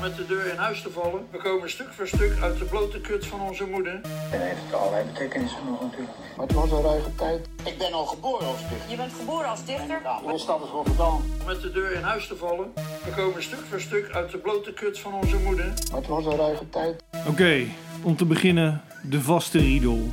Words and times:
met 0.00 0.16
de 0.16 0.26
deur 0.26 0.52
in 0.52 0.56
huis 0.56 0.82
te 0.82 0.90
vallen. 0.90 1.26
We 1.30 1.38
komen 1.38 1.70
stuk 1.70 1.92
voor 1.92 2.06
stuk 2.06 2.38
uit 2.42 2.58
de 2.58 2.64
blote 2.64 3.00
kut 3.00 3.26
van 3.26 3.40
onze 3.40 3.66
moeder. 3.66 4.00
En 4.32 4.40
heeft 4.40 4.74
allerlei 4.74 5.04
betekenissen 5.04 5.58
nog 5.66 5.80
natuurlijk. 5.80 6.12
Maar 6.36 6.46
het 6.46 6.54
was 6.54 6.70
een 6.70 6.82
ruige 6.82 7.14
tijd. 7.14 7.48
Ik 7.64 7.78
ben 7.78 7.92
al 7.92 8.06
geboren 8.06 8.46
als 8.46 8.60
dichter. 8.68 8.90
Je 8.90 8.96
bent 8.96 9.12
geboren 9.12 9.48
als 9.48 9.64
dichter? 9.64 10.00
Ja, 10.02 10.20
mijn 10.24 10.38
stad 10.38 10.62
is 10.62 10.68
Rotterdam. 10.70 11.22
Met 11.46 11.60
de 11.60 11.72
deur 11.72 11.92
in 11.92 12.02
huis 12.02 12.26
te 12.26 12.36
vallen. 12.36 12.72
We 13.04 13.10
komen 13.16 13.42
stuk 13.42 13.58
voor 13.68 13.80
stuk 13.80 14.10
uit 14.12 14.30
de 14.30 14.38
blote 14.38 14.72
kut 14.72 14.98
van 14.98 15.14
onze 15.14 15.36
moeder. 15.36 15.66
Maar 15.66 16.00
het 16.00 16.08
was 16.08 16.26
een 16.26 16.36
ruige 16.36 16.68
tijd. 16.70 17.04
Oké, 17.28 17.64
om 18.02 18.16
te 18.16 18.24
beginnen 18.24 18.82
de 19.02 19.20
vaste 19.20 19.58
riedel. 19.58 20.08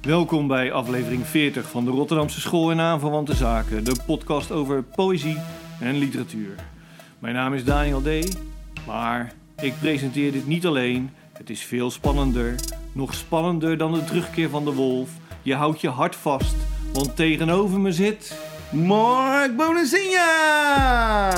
Welkom 0.00 0.46
bij 0.46 0.72
aflevering 0.72 1.26
40 1.26 1.68
van 1.70 1.84
de 1.84 1.90
Rotterdamse 1.90 2.40
School 2.40 2.70
en 2.70 2.80
Aanverwante 2.80 3.34
Zaken, 3.34 3.84
de 3.84 3.96
podcast 4.06 4.50
over 4.50 4.82
poëzie 4.82 5.38
en 5.80 5.96
literatuur. 5.96 6.54
Mijn 7.18 7.34
naam 7.34 7.54
is 7.54 7.64
Daniel 7.64 8.02
D. 8.02 8.36
Maar 8.86 9.32
ik 9.56 9.74
presenteer 9.80 10.32
dit 10.32 10.46
niet 10.46 10.66
alleen. 10.66 11.10
Het 11.32 11.50
is 11.50 11.64
veel 11.64 11.90
spannender. 11.90 12.54
Nog 12.92 13.14
spannender 13.14 13.78
dan 13.78 13.92
de 13.92 14.04
terugkeer 14.04 14.48
van 14.48 14.64
de 14.64 14.72
wolf. 14.72 15.10
Je 15.42 15.54
houdt 15.54 15.80
je 15.80 15.88
hart 15.88 16.16
vast, 16.16 16.54
want 16.92 17.16
tegenover 17.16 17.80
me 17.80 17.92
zit. 17.92 18.38
Mark 18.72 19.56
Bonazinha! 19.56 21.32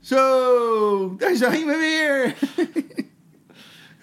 Zo, 0.00 1.14
daar 1.18 1.36
zijn 1.36 1.66
we 1.66 1.76
weer. 1.78 2.34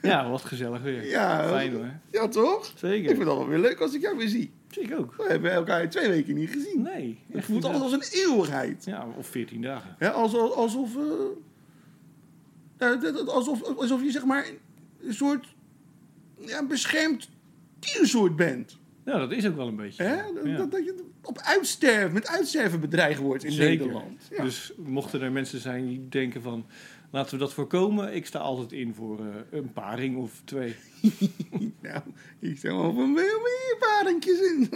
Ja, 0.01 0.29
wat 0.29 0.41
gezellig 0.41 0.81
weer. 0.81 1.05
Ja, 1.09 1.47
Fijn 1.47 1.73
hoor. 1.73 1.89
Ja, 2.11 2.27
toch? 2.27 2.65
Ik 2.67 2.71
Zeker. 2.77 3.05
vind 3.07 3.17
het 3.17 3.27
wel 3.27 3.47
weer 3.47 3.59
leuk 3.59 3.79
als 3.79 3.93
ik 3.93 4.01
jou 4.01 4.17
weer 4.17 4.27
zie. 4.27 4.51
Ik 4.69 4.97
ook. 4.97 5.13
We 5.17 5.25
hebben 5.27 5.51
elkaar 5.51 5.89
twee 5.89 6.09
weken 6.09 6.35
niet 6.35 6.49
gezien. 6.49 6.81
Nee, 6.81 7.19
Het 7.31 7.45
voelt 7.45 7.63
altijd 7.65 7.83
als 7.83 7.91
een 7.91 8.03
eeuwigheid. 8.11 8.85
Ja, 8.85 9.07
of 9.17 9.27
14 9.27 9.61
dagen. 9.61 9.95
Ja, 9.99 10.09
alsof, 10.09 10.51
alsof, 10.55 10.95
eh, 10.95 11.01
alsof, 13.25 13.63
alsof 13.77 14.03
je 14.03 14.11
zeg 14.11 14.25
maar 14.25 14.45
een 15.01 15.13
soort 15.13 15.55
ja, 16.39 16.65
beschermd 16.65 17.29
diersoort 17.79 18.35
bent. 18.35 18.77
Ja, 19.05 19.17
dat 19.17 19.31
is 19.31 19.47
ook 19.47 19.55
wel 19.55 19.67
een 19.67 19.75
beetje. 19.75 20.03
Hè? 20.03 20.33
Dat, 20.33 20.45
Ja. 20.45 20.57
dat, 20.57 20.71
dat 20.71 20.85
je 20.85 21.05
op 21.23 21.39
uitsterven, 21.39 22.13
met 22.13 22.27
uitsterven 22.27 22.79
bedreigd 22.79 23.19
wordt 23.19 23.43
in 23.43 23.51
Zeker. 23.51 23.85
Nederland. 23.85 24.27
Ja. 24.29 24.43
Dus 24.43 24.73
mochten 24.77 25.21
er 25.21 25.31
mensen 25.31 25.59
zijn 25.59 25.87
die 25.87 26.07
denken 26.09 26.41
van... 26.41 26.65
laten 27.11 27.33
we 27.33 27.39
dat 27.39 27.53
voorkomen. 27.53 28.15
Ik 28.15 28.25
sta 28.25 28.39
altijd 28.39 28.71
in 28.71 28.93
voor 28.93 29.19
eh, 29.19 29.25
een 29.59 29.71
paring 29.73 30.17
of 30.17 30.41
twee. 30.43 30.75
Nou, 31.81 32.01
ik 32.39 32.57
zeg 32.57 32.71
wel 32.71 32.93
van 32.93 33.15
veel 33.15 33.39
meer 33.39 33.75
parentjes 33.79 34.39
in. 34.39 34.69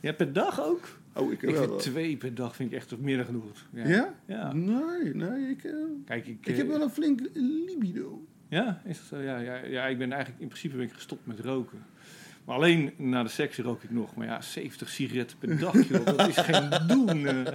Ja, 0.00 0.12
per 0.12 0.32
dag 0.32 0.62
ook? 0.62 0.88
Oh, 1.18 1.32
ik 1.32 1.42
Ik 1.42 1.50
wel. 1.54 1.62
vind 1.68 1.78
twee 1.78 2.16
per 2.16 2.34
dag 2.34 2.56
vind 2.56 2.70
ik 2.72 2.76
echt 2.76 2.98
meer 2.98 3.16
dan 3.16 3.26
genoeg. 3.26 3.44
Ja? 3.72 3.88
Ja? 3.88 4.14
Ja. 4.26 4.52
Nee, 4.52 5.14
nee, 5.14 5.50
ik, 5.50 5.64
eh, 5.64 5.72
Kijk, 6.04 6.26
ik... 6.26 6.38
ik 6.40 6.46
eh, 6.46 6.56
heb 6.56 6.66
wel 6.68 6.82
een 6.82 6.90
flink 6.90 7.20
libido. 7.34 8.24
Ja, 8.48 8.82
is 8.84 8.96
dat 8.98 9.06
zo? 9.06 9.18
Ja, 9.24 9.38
ja, 9.38 9.56
ja, 9.56 9.86
ik 9.86 9.98
ben 9.98 10.12
eigenlijk... 10.12 10.42
In 10.42 10.48
principe 10.48 10.76
ben 10.76 10.84
ik 10.86 10.92
gestopt 10.92 11.26
met 11.26 11.40
roken. 11.40 11.78
Maar 12.44 12.56
alleen 12.56 12.92
na 12.96 13.22
de 13.22 13.28
seks 13.28 13.58
rook 13.58 13.82
ik 13.82 13.90
nog. 13.90 14.14
Maar 14.14 14.26
ja, 14.26 14.40
70 14.40 14.88
sigaretten 14.88 15.38
per 15.38 15.58
dag, 15.58 15.88
joh. 15.88 16.04
Dat 16.16 16.28
is 16.28 16.36
geen 16.36 16.70
doen. 16.86 17.08
eh. 17.26 17.52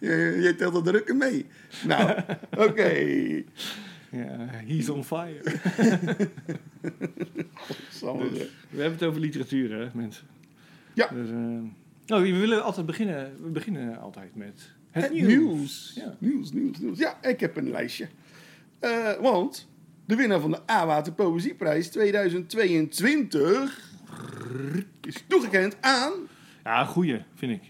Je, 0.00 0.38
je 0.42 0.54
telt 0.56 0.74
de 0.84 0.90
drukken 0.90 1.16
mee. 1.16 1.46
Nou, 1.86 2.20
oké. 2.68 2.88
Ja, 4.10 4.46
he's 4.66 4.88
on 4.88 5.04
fire. 5.04 5.40
Dus, 8.00 8.00
we 8.70 8.80
hebben 8.80 8.92
het 8.92 9.02
over 9.02 9.20
literatuur, 9.20 9.72
hè, 9.78 9.88
mensen. 9.94 10.26
Ja. 10.94 11.08
Dus, 11.08 11.30
eh, 11.30 11.58
oh, 12.08 12.20
we 12.20 12.36
willen 12.38 12.64
altijd 12.64 12.86
beginnen. 12.86 13.36
We 13.42 13.48
beginnen 13.48 13.98
altijd 14.00 14.34
met 14.34 14.70
het, 14.90 15.02
Het 15.04 15.12
nieuws. 15.12 15.26
nieuws. 15.28 15.92
Ja. 15.94 16.14
Nieuws, 16.18 16.52
nieuws, 16.52 16.78
nieuws. 16.78 16.98
Ja, 16.98 17.18
ik 17.22 17.40
heb 17.40 17.56
een 17.56 17.70
lijstje. 17.70 18.08
Eh, 18.78 19.12
want 19.20 19.68
de 20.04 20.16
winnaar 20.16 20.40
van 20.40 20.50
de 20.50 20.60
A-Water 20.70 21.12
Poëzieprijs 21.12 21.88
2022 21.88 23.90
is 25.00 25.24
toegekend 25.26 25.76
aan 25.80 26.12
Ja, 26.64 26.84
goeie, 26.84 27.22
vind 27.34 27.52
ik. 27.52 27.62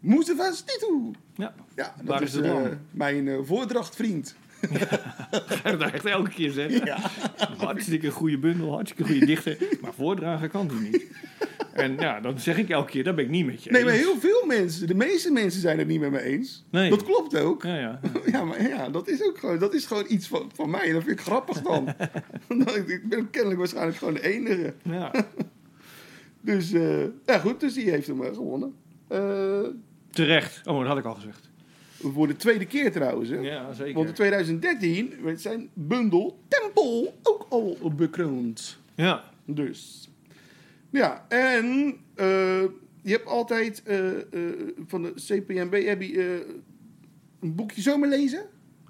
Mustafa 0.00 0.52
Stitu. 0.52 1.10
Ja, 1.34 1.54
Ja, 1.76 1.94
dat 1.96 2.06
Waar 2.06 2.22
is 2.22 2.34
is 2.34 2.40
lam? 2.46 2.78
mijn 2.90 3.28
eh, 3.28 3.38
voordrachtvriend. 3.42 4.34
Ik 4.62 5.62
dat 5.78 5.92
echt 5.92 6.04
elke 6.04 6.30
keer 6.30 6.50
zeggen. 6.50 6.84
Ja. 6.84 6.98
Hartstikke 7.56 8.10
goede 8.10 8.38
bundel, 8.38 8.72
hartstikke 8.72 9.04
goede 9.12 9.26
dichter. 9.26 9.56
Maar 9.80 9.94
voordragen 9.94 10.50
kan 10.50 10.68
hij 10.68 10.88
niet. 10.90 11.06
En 11.72 11.96
ja, 11.98 12.20
dan 12.20 12.38
zeg 12.38 12.58
ik 12.58 12.68
elke 12.68 12.90
keer, 12.90 13.04
daar 13.04 13.14
ben 13.14 13.24
ik 13.24 13.30
niet 13.30 13.46
met 13.46 13.64
je 13.64 13.70
Nee, 13.70 13.84
maar 13.84 13.92
heel 13.92 14.18
veel 14.18 14.44
mensen, 14.46 14.86
de 14.86 14.94
meeste 14.94 15.32
mensen 15.32 15.60
zijn 15.60 15.78
het 15.78 15.86
niet 15.86 16.00
met 16.00 16.10
me 16.10 16.22
eens. 16.22 16.64
Nee. 16.70 16.90
Dat 16.90 17.04
klopt 17.04 17.36
ook. 17.36 17.62
Ja, 17.62 17.76
ja. 17.78 18.00
Ja, 18.26 18.44
maar 18.44 18.68
ja, 18.68 18.88
dat 18.88 19.08
is 19.08 19.24
ook 19.24 19.38
gewoon, 19.38 19.58
dat 19.58 19.74
is 19.74 19.86
gewoon 19.86 20.04
iets 20.08 20.28
van, 20.28 20.50
van 20.54 20.70
mij. 20.70 20.86
En 20.86 20.92
dat 20.92 21.02
vind 21.02 21.18
ik 21.18 21.24
grappig 21.24 21.62
dan. 21.62 21.88
Ik 22.86 23.08
ben 23.08 23.30
kennelijk 23.30 23.58
waarschijnlijk 23.58 23.96
gewoon 23.96 24.14
de 24.14 24.22
enige. 24.22 24.74
ja. 24.82 25.10
Dus, 26.40 26.72
eh, 26.72 27.02
ja 27.26 27.38
goed, 27.38 27.60
dus 27.60 27.74
die 27.74 27.90
heeft 27.90 28.06
hem 28.06 28.22
eh, 28.22 28.34
gewonnen. 28.34 28.74
Eh, 29.08 29.60
Terecht. 30.10 30.66
Oh, 30.66 30.78
dat 30.78 30.88
had 30.88 30.98
ik 30.98 31.04
al 31.04 31.14
gezegd. 31.14 31.50
Voor 32.02 32.26
de 32.26 32.36
tweede 32.36 32.66
keer 32.66 32.92
trouwens. 32.92 33.28
Hè? 33.28 33.36
Ja, 33.38 33.72
zeker. 33.72 33.94
Want 33.94 34.08
in 34.08 34.14
2013 34.14 35.14
werd 35.22 35.40
zijn 35.40 35.68
bundel 35.74 36.38
Tempel 36.48 37.14
ook 37.22 37.46
al 37.48 37.76
bekroond. 37.96 38.78
Ja, 38.94 39.24
Dus. 39.44 40.10
Ja, 40.90 41.24
en 41.28 41.94
eh, 42.14 42.62
je 43.02 43.10
hebt 43.10 43.26
altijd 43.26 43.82
eh, 43.82 44.08
eh, 44.10 44.22
van 44.86 45.02
de 45.02 45.12
CPNB 45.14 45.84
heb 45.84 46.02
je, 46.02 46.46
een 47.40 47.54
boekje 47.54 47.82
zomaar 47.82 48.08
lezen. 48.08 48.42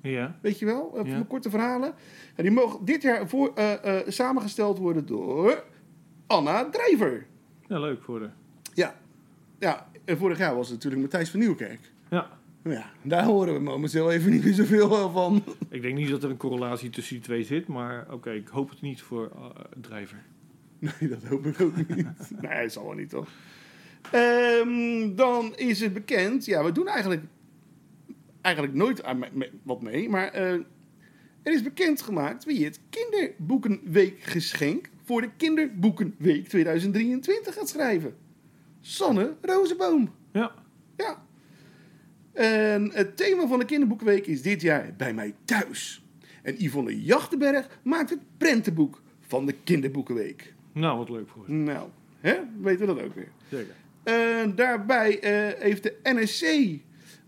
ja. 0.02 0.38
Weet 0.42 0.58
je 0.58 0.64
wel? 0.64 0.92
Eh, 0.98 1.04
Ja. 1.06 1.12
Van 1.16 1.26
korte 1.26 1.50
verhalen. 1.50 1.94
En 2.34 2.42
die 2.42 2.52
mogen 2.52 2.84
dit 2.84 3.02
jaar 3.02 3.28
voor, 3.28 3.52
samengesteld 4.06 4.78
worden 4.78 5.06
door 5.06 5.64
Anna 6.26 6.68
Drijver. 6.70 7.26
Ja, 7.68 7.80
leuk 7.80 8.02
voor 8.02 8.18
de... 8.18 8.28
Ja. 8.74 9.00
Ja, 9.58 9.88
en 10.04 10.16
vorig 10.18 10.38
jaar 10.38 10.54
was 10.54 10.66
het 10.66 10.74
natuurlijk 10.74 11.02
Matthijs 11.02 11.30
van 11.30 11.40
Nieuwkerk. 11.40 11.92
Ja. 12.10 12.40
Ja, 12.64 12.90
daar 13.02 13.24
horen 13.24 13.54
we 13.54 13.60
momenteel 13.60 14.10
even 14.12 14.30
niet 14.30 14.44
meer 14.44 14.54
zoveel 14.54 14.90
eh, 14.92 15.12
van. 15.12 15.44
Ik 15.68 15.82
denk 15.82 15.94
niet 15.96 16.10
dat 16.10 16.22
er 16.22 16.30
een 16.30 16.36
correlatie 16.36 16.90
tussen 16.90 17.14
die 17.14 17.24
twee 17.24 17.44
zit, 17.44 17.66
maar 17.66 18.06
oké, 18.12 18.30
ik 18.30 18.48
hoop 18.48 18.70
het 18.70 18.80
niet 18.80 19.02
voor 19.02 19.30
eh, 19.34 19.48
drijver. 19.80 20.22
Nee, 20.78 21.08
dat 21.10 21.24
hoop 21.24 21.46
ik 21.46 21.60
ook 21.60 21.76
niet. 21.76 21.88
nee, 22.42 22.62
dat 22.62 22.72
zal 22.72 22.84
wel 22.84 22.94
niet, 22.94 23.08
toch? 23.10 23.28
Ehm, 24.12 25.14
dan 25.14 25.56
is 25.56 25.80
het 25.80 25.92
bekend. 25.92 26.44
Ja, 26.44 26.64
we 26.64 26.72
doen 26.72 26.88
eigenlijk, 26.88 27.22
eigenlijk 28.40 28.74
nooit 28.74 29.04
aan 29.04 29.18
me- 29.18 29.28
me- 29.32 29.50
wat 29.62 29.82
mee. 29.82 30.08
Maar 30.08 30.28
eh, 30.28 30.52
er 31.42 31.52
is 31.52 31.62
bekendgemaakt 31.62 32.44
wie 32.44 32.64
het 32.64 32.80
Kinderboekenweekgeschenk 32.90 34.88
voor 35.04 35.20
de 35.20 35.30
Kinderboekenweek 35.36 36.48
2023 36.48 37.54
gaat 37.54 37.68
schrijven. 37.68 38.14
Sanne 38.80 39.34
Rozenboom. 39.40 40.10
Ja. 40.32 40.52
Ja. 40.96 41.24
En 42.32 42.91
het 42.93 43.16
thema 43.16 43.47
van 43.47 43.59
de 43.59 43.65
Kinderboekenweek 43.65 44.26
is 44.26 44.43
dit 44.43 44.60
jaar 44.60 44.94
bij 44.97 45.15
mij 45.15 45.34
thuis. 45.44 46.03
En 46.43 46.54
Yvonne 46.59 47.03
Jachtenberg 47.03 47.78
maakt 47.82 48.10
het 48.10 48.19
prentenboek 48.37 49.03
van 49.20 49.47
de 49.47 49.54
Kinderboekenweek. 49.65 50.54
Nou, 50.72 50.98
wat 50.98 51.09
leuk 51.09 51.28
voor 51.28 51.44
ze. 51.47 51.53
Nou, 51.53 51.88
hè? 52.20 52.34
weten 52.60 52.87
we 52.87 52.94
dat 52.94 53.04
ook 53.04 53.15
weer. 53.15 53.28
Zeker. 53.50 53.75
En 54.03 54.54
daarbij 54.54 55.20
eh, 55.20 55.60
heeft 55.62 55.82
de 55.82 55.97
NSC 56.03 56.43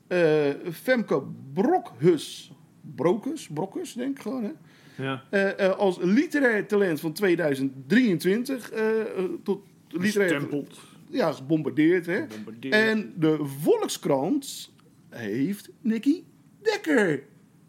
eh, 0.07 0.71
Femke 0.73 1.23
Brokhus, 1.53 2.53
Brokus, 2.95 3.49
Brokus 3.49 3.93
denk 3.93 4.17
ik 4.17 4.23
gewoon, 4.23 4.43
hè? 4.45 4.51
Ja. 4.97 5.23
Eh, 5.31 5.71
als 5.71 5.99
literair 6.01 6.67
talent 6.67 7.01
van 7.01 7.13
2023 7.13 8.71
eh, 8.71 9.01
eh, 9.01 9.07
tot 9.43 9.61
literair 9.89 10.29
Stempeld. 10.29 10.81
ja, 11.11 11.33
gebombardeerd. 11.33 12.07
Hè? 12.07 12.21
Gebombardeerd. 12.29 12.75
En 12.75 13.13
de 13.17 13.39
Volkskrant 13.61 14.73
heeft 15.17 15.71
Nicky 15.81 16.23
Dekker 16.63 17.23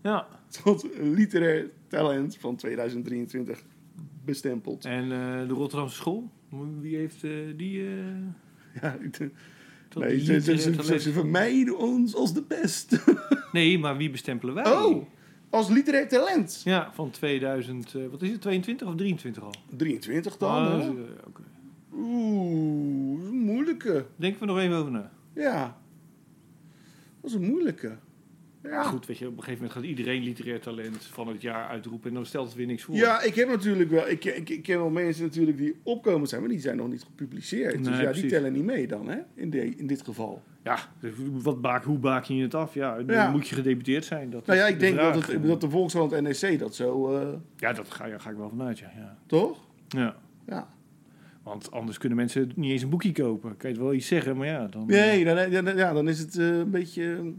Ja. 0.04 0.28
tot 0.64 0.88
literair 1.02 1.70
talent 1.88 2.38
van 2.38 2.56
2023 2.56 3.64
bestempeld. 4.26 4.86
En 4.86 5.04
eh, 5.04 5.48
de 5.48 5.54
Rotterdamse 5.54 5.96
school? 5.96 6.30
Wie 6.80 6.96
heeft 6.96 7.24
eh, 7.24 7.32
die... 7.58 7.88
eh, 7.88 7.94
Ja, 8.82 8.98
nee, 9.96 10.20
ze, 10.20 10.58
ze, 11.00 11.12
vermijden 11.12 11.78
ons 11.78 12.16
als 12.16 12.34
de 12.34 12.44
pest. 12.44 12.98
Nee, 13.52 13.80
maar 13.80 13.98
wie 13.98 14.10
bestempelen 14.10 14.54
wij? 14.56 14.72
Oh, 14.72 15.06
als 15.50 15.70
literair 15.70 16.08
talent. 16.08 16.62
Ja, 16.64 16.92
van 16.94 17.10
2000... 17.10 17.94
eh, 17.96 18.02
wat 18.08 18.22
is 18.22 18.30
het, 18.32 18.42
22 18.42 18.88
of 18.88 18.96
23 18.96 19.44
al? 19.44 19.54
23 19.78 20.38
dan, 20.38 20.50
Ah, 20.52 20.82
eh. 20.86 20.90
Oeh, 21.94 23.30
moeilijke. 23.32 24.06
Denken 24.16 24.40
we 24.40 24.46
nog 24.46 24.60
even 24.60 24.76
over 24.76 24.92
na. 24.92 25.12
Ja. 25.36 25.78
Dat 27.26 27.34
is 27.34 27.40
een 27.46 27.52
moeilijke. 27.52 27.92
Ja, 28.64 28.84
goed, 28.84 29.06
weet 29.06 29.18
je, 29.18 29.26
op 29.28 29.32
een 29.32 29.44
gegeven 29.44 29.64
moment 29.64 29.80
gaat 29.80 29.90
iedereen 29.90 30.24
literair 30.24 30.60
talent 30.60 31.04
van 31.04 31.28
het 31.28 31.42
jaar 31.42 31.68
uitroepen 31.68 32.10
en 32.10 32.16
dan 32.16 32.26
stelt 32.26 32.48
het 32.48 32.56
weer 32.56 32.66
niks 32.66 32.84
voor. 32.84 32.96
Ja, 32.96 33.22
ik 33.22 33.36
heb 33.36 33.48
natuurlijk 33.48 33.90
wel. 33.90 34.08
Ik, 34.08 34.26
ik, 34.26 34.50
ik 34.50 34.64
ken 34.64 34.78
wel 34.78 34.90
mensen 34.90 35.24
natuurlijk 35.24 35.58
die 35.58 35.76
opkomen 35.84 36.28
zijn, 36.28 36.42
maar 36.42 36.50
die 36.50 36.60
zijn 36.60 36.78
nog 36.78 36.88
niet 36.88 37.04
gepubliceerd. 37.04 37.84
dus 37.84 38.00
ja, 38.00 38.12
die 38.12 38.26
tellen 38.26 38.54
niet 38.54 38.64
mee 38.64 38.88
dan, 38.88 39.08
hè? 39.08 39.18
In, 39.34 39.50
de, 39.50 39.76
in 39.76 39.88
dit 39.88 40.02
geval. 40.02 40.42
Ja, 40.64 40.78
wat 41.32 41.62
baak, 41.62 41.84
hoe 41.84 41.98
baak 41.98 42.24
je 42.24 42.42
het 42.42 42.56
af? 42.56 42.74
Ja, 42.74 42.96
dan 42.96 43.16
Ja. 43.16 43.32
moet 43.32 43.48
je 43.48 43.56
gedeputeerd 43.56 44.06
zijn. 44.06 44.30
Dat 44.30 44.46
Nou 44.46 44.60
ja, 44.60 44.66
de 44.66 44.74
ik 44.74 44.80
denk 44.80 44.96
dat, 44.96 45.28
het, 45.28 45.44
dat 45.44 45.62
de 45.62 45.70
Volkskrant 45.70 46.12
en 46.12 46.24
NEC 46.24 46.60
dat 46.60 46.76
zo, 46.76 47.16
eh, 47.16 47.28
Ja, 47.58 47.74
dat 47.74 47.92
ga, 47.92 48.06
ja, 48.06 48.18
ga 48.18 48.30
ik 48.30 48.38
wel 48.38 48.50
vanuit, 48.50 48.80
ja. 48.80 48.92
ja. 48.96 49.18
toch? 49.26 49.66
ja. 49.88 50.16
Ja. 50.48 50.74
Want 51.46 51.72
anders 51.72 51.98
kunnen 51.98 52.18
mensen 52.18 52.52
niet 52.56 52.72
eens 52.72 52.82
een 52.82 52.90
boekje 52.90 53.12
kopen. 53.12 53.58
Kan 53.58 53.70
je 53.70 53.76
het 53.76 53.86
wel 53.86 53.94
iets 53.94 54.08
zeggen, 54.08 54.38
maar 54.38 54.48
ja, 54.48 54.68
dan... 54.68 54.86
Nee, 54.88 55.26
dan, 55.26 55.66
dan, 55.66 55.76
ja, 55.78 55.94
dan 55.94 56.08
is 56.08 56.20
het 56.20 56.38
eh, 56.38 56.58
een 56.58 56.70
beetje, 56.70 57.34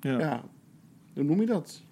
Ja. 0.00 0.18
ja, 0.18 0.44
hoe 1.14 1.22
noem 1.22 1.40
je 1.40 1.46
dat? 1.46 1.82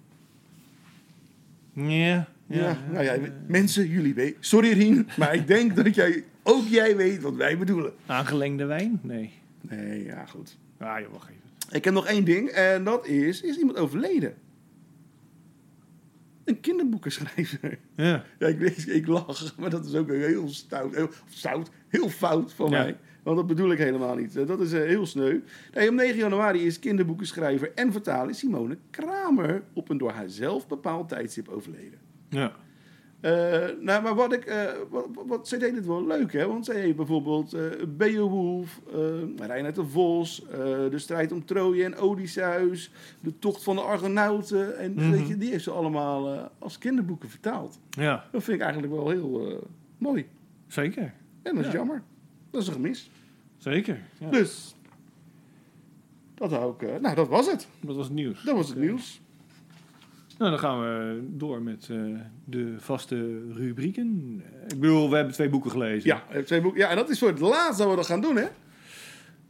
Ja. 1.73 2.27
Ja, 2.47 2.77
nou 2.91 3.03
ja, 3.03 3.15
mensen, 3.47 3.87
jullie 3.87 4.13
weten. 4.13 4.37
Sorry 4.43 4.71
Rien, 4.73 5.07
maar 5.17 5.33
ik 5.33 5.47
denk 5.47 5.75
dat 5.75 5.95
jij, 5.95 6.23
ook 6.43 6.67
jij 6.67 6.95
weet 6.95 7.21
wat 7.21 7.35
wij 7.35 7.57
bedoelen. 7.57 7.93
Aangelengde 8.05 8.65
wijn? 8.65 8.99
Nee. 9.03 9.31
Nee, 9.61 10.03
ja, 10.03 10.25
goed. 10.25 10.57
Ah, 10.77 10.99
ja, 10.99 11.07
wacht 11.11 11.29
even. 11.29 11.75
Ik 11.77 11.85
heb 11.85 11.93
nog 11.93 12.05
één 12.07 12.25
ding 12.25 12.49
en 12.49 12.83
dat 12.83 13.07
is, 13.07 13.41
is 13.41 13.57
iemand 13.57 13.77
overleden? 13.77 14.33
Een 16.49 16.59
kinderboekenschrijver. 16.59 17.77
Ja. 17.95 18.23
Ja, 18.39 18.47
ik, 18.47 18.59
ik, 18.59 18.77
ik 18.85 19.07
lach, 19.07 19.57
maar 19.57 19.69
dat 19.69 19.85
is 19.85 19.95
ook 19.95 20.09
heel 20.09 20.47
stout, 20.49 20.95
heel, 20.95 21.09
stout, 21.29 21.69
heel 21.87 22.09
fout 22.09 22.53
van 22.53 22.69
Ja. 22.69 22.81
mij. 22.83 22.97
Want 23.23 23.37
dat 23.37 23.47
bedoel 23.47 23.71
ik 23.71 23.77
helemaal 23.77 24.15
niet. 24.15 24.35
Eh, 24.35 24.47
Dat 24.47 24.59
is 24.61 24.73
eh, 24.73 24.81
heel 24.81 25.05
sneu. 25.05 25.39
Nee, 25.73 25.89
op 25.89 25.93
9 25.95 26.17
januari 26.17 26.65
is 26.65 26.79
kinderboekenschrijver 26.79 27.71
en 27.75 27.91
vertaler 27.91 28.35
Simone 28.35 28.77
Kramer 28.89 29.63
op 29.73 29.89
een 29.89 29.97
door 29.97 30.11
haar 30.11 30.29
zelf 30.29 30.67
bepaald 30.67 31.09
tijdstip 31.09 31.47
overleden. 31.47 31.99
Ja. 32.29 32.55
Eh, 33.19 33.31
nou, 33.79 34.03
maar 34.03 34.15
wat 34.15 34.33
ik, 34.33 34.45
eh, 34.45 34.63
wat, 34.89 35.05
wat, 35.27 35.47
zij 35.47 35.57
deed 35.59 35.75
het 35.75 35.85
wel 35.85 36.05
leuk, 36.07 36.33
hè? 36.33 36.47
Want 36.47 36.65
zij 36.65 36.79
heeft 36.79 36.95
bijvoorbeeld 36.95 37.53
eh 37.53 37.61
Beowulf, 37.87 38.79
Reinhard 39.37 39.75
de 39.75 39.85
Vos, 39.85 40.43
de 40.89 40.99
strijd 40.99 41.31
om 41.31 41.45
Troje 41.45 41.83
en 41.83 41.95
Odysseus, 41.95 42.91
de 43.19 43.39
tocht 43.39 43.63
van 43.63 43.75
de 43.75 43.81
Argonauten. 43.81 44.77
En 44.77 44.93
Mhm. 44.93 45.11
weet 45.11 45.27
je, 45.27 45.37
die 45.37 45.49
heeft 45.51 45.63
ze 45.63 45.71
allemaal 45.71 46.49
als 46.59 46.77
kinderboeken 46.77 47.29
vertaald. 47.29 47.79
Ja, 47.89 48.25
Dat 48.31 48.43
vind 48.43 48.57
ik 48.57 48.63
eigenlijk 48.63 48.93
wel 48.93 49.09
heel 49.09 49.63
mooi. 49.97 50.27
zeker. 50.67 51.13
En 51.43 51.55
dat 51.55 51.65
is 51.65 51.71
Ja. 51.71 51.77
jammer. 51.77 52.01
Dat 52.51 52.61
is 52.61 52.67
een 52.67 52.73
gemis. 52.73 53.09
Zeker. 53.57 53.99
Ja. 54.19 54.29
Dus, 54.29 54.75
dat 56.33 56.51
eh, 56.51 56.95
nou, 57.01 57.15
dat 57.15 57.27
was 57.27 57.51
het. 57.51 57.67
Dat 57.81 57.95
was 57.95 58.05
het 58.05 58.15
nieuws. 58.15 58.43
Dat 58.43 58.55
was 58.55 58.69
het 58.69 58.77
nieuws. 58.77 59.21
Nou, 60.39 60.51
dan 60.51 60.59
gaan 60.59 60.79
we 60.79 61.19
door 61.29 61.61
met 61.61 61.87
eh, 61.91 61.97
de 62.45 62.75
vaste 62.77 63.41
rubrieken. 63.53 64.41
Ik 64.67 64.79
bedoel, 64.79 65.09
we 65.09 65.15
hebben 65.15 65.33
twee 65.33 65.49
boeken 65.49 65.71
gelezen. 65.71 66.09
Ja, 66.09 66.23
eh, 66.29 66.43
twee 66.43 66.61
boeken. 66.61 66.79
ja, 66.81 66.89
en 66.89 66.95
dat 66.95 67.09
is 67.09 67.19
voor 67.19 67.27
het 67.27 67.39
laatst 67.39 67.77
dat 67.79 67.89
we 67.89 67.95
dat 67.95 68.05
gaan 68.05 68.21
doen, 68.21 68.35
hè? 68.35 68.45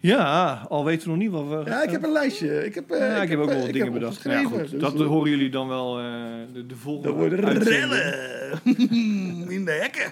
Ja, 0.01 0.65
al 0.69 0.86
weten 0.86 1.03
we 1.03 1.09
nog 1.09 1.18
niet 1.18 1.31
wat 1.31 1.47
we... 1.47 1.69
Ja, 1.69 1.83
ik 1.83 1.89
heb 1.89 2.03
een 2.03 2.12
lijstje. 2.12 2.65
Ik 2.65 2.75
heb, 2.75 2.91
eh, 2.91 3.00
Ja, 3.00 3.21
ik, 3.21 3.30
heb 3.30 3.39
ook 3.39 3.45
eh, 3.45 3.51
wel 3.51 3.59
wat 3.59 3.68
ik 3.68 3.74
dingen 3.74 3.94
bedacht. 3.94 4.24
Ja, 4.24 4.44
goed, 4.44 4.69
Dus, 4.69 4.81
dat 4.81 5.00
eh, 5.00 5.07
horen 5.07 5.30
jullie 5.30 5.50
dan 5.50 5.68
wel 5.68 6.00
eh, 6.00 6.06
de, 6.53 6.65
de 6.65 6.75
volgende 6.75 7.07
Dat 7.07 7.18
worden 7.18 7.63
rellen 7.63 8.62
in 9.57 9.65
de 9.65 9.71
hekken. 9.71 10.12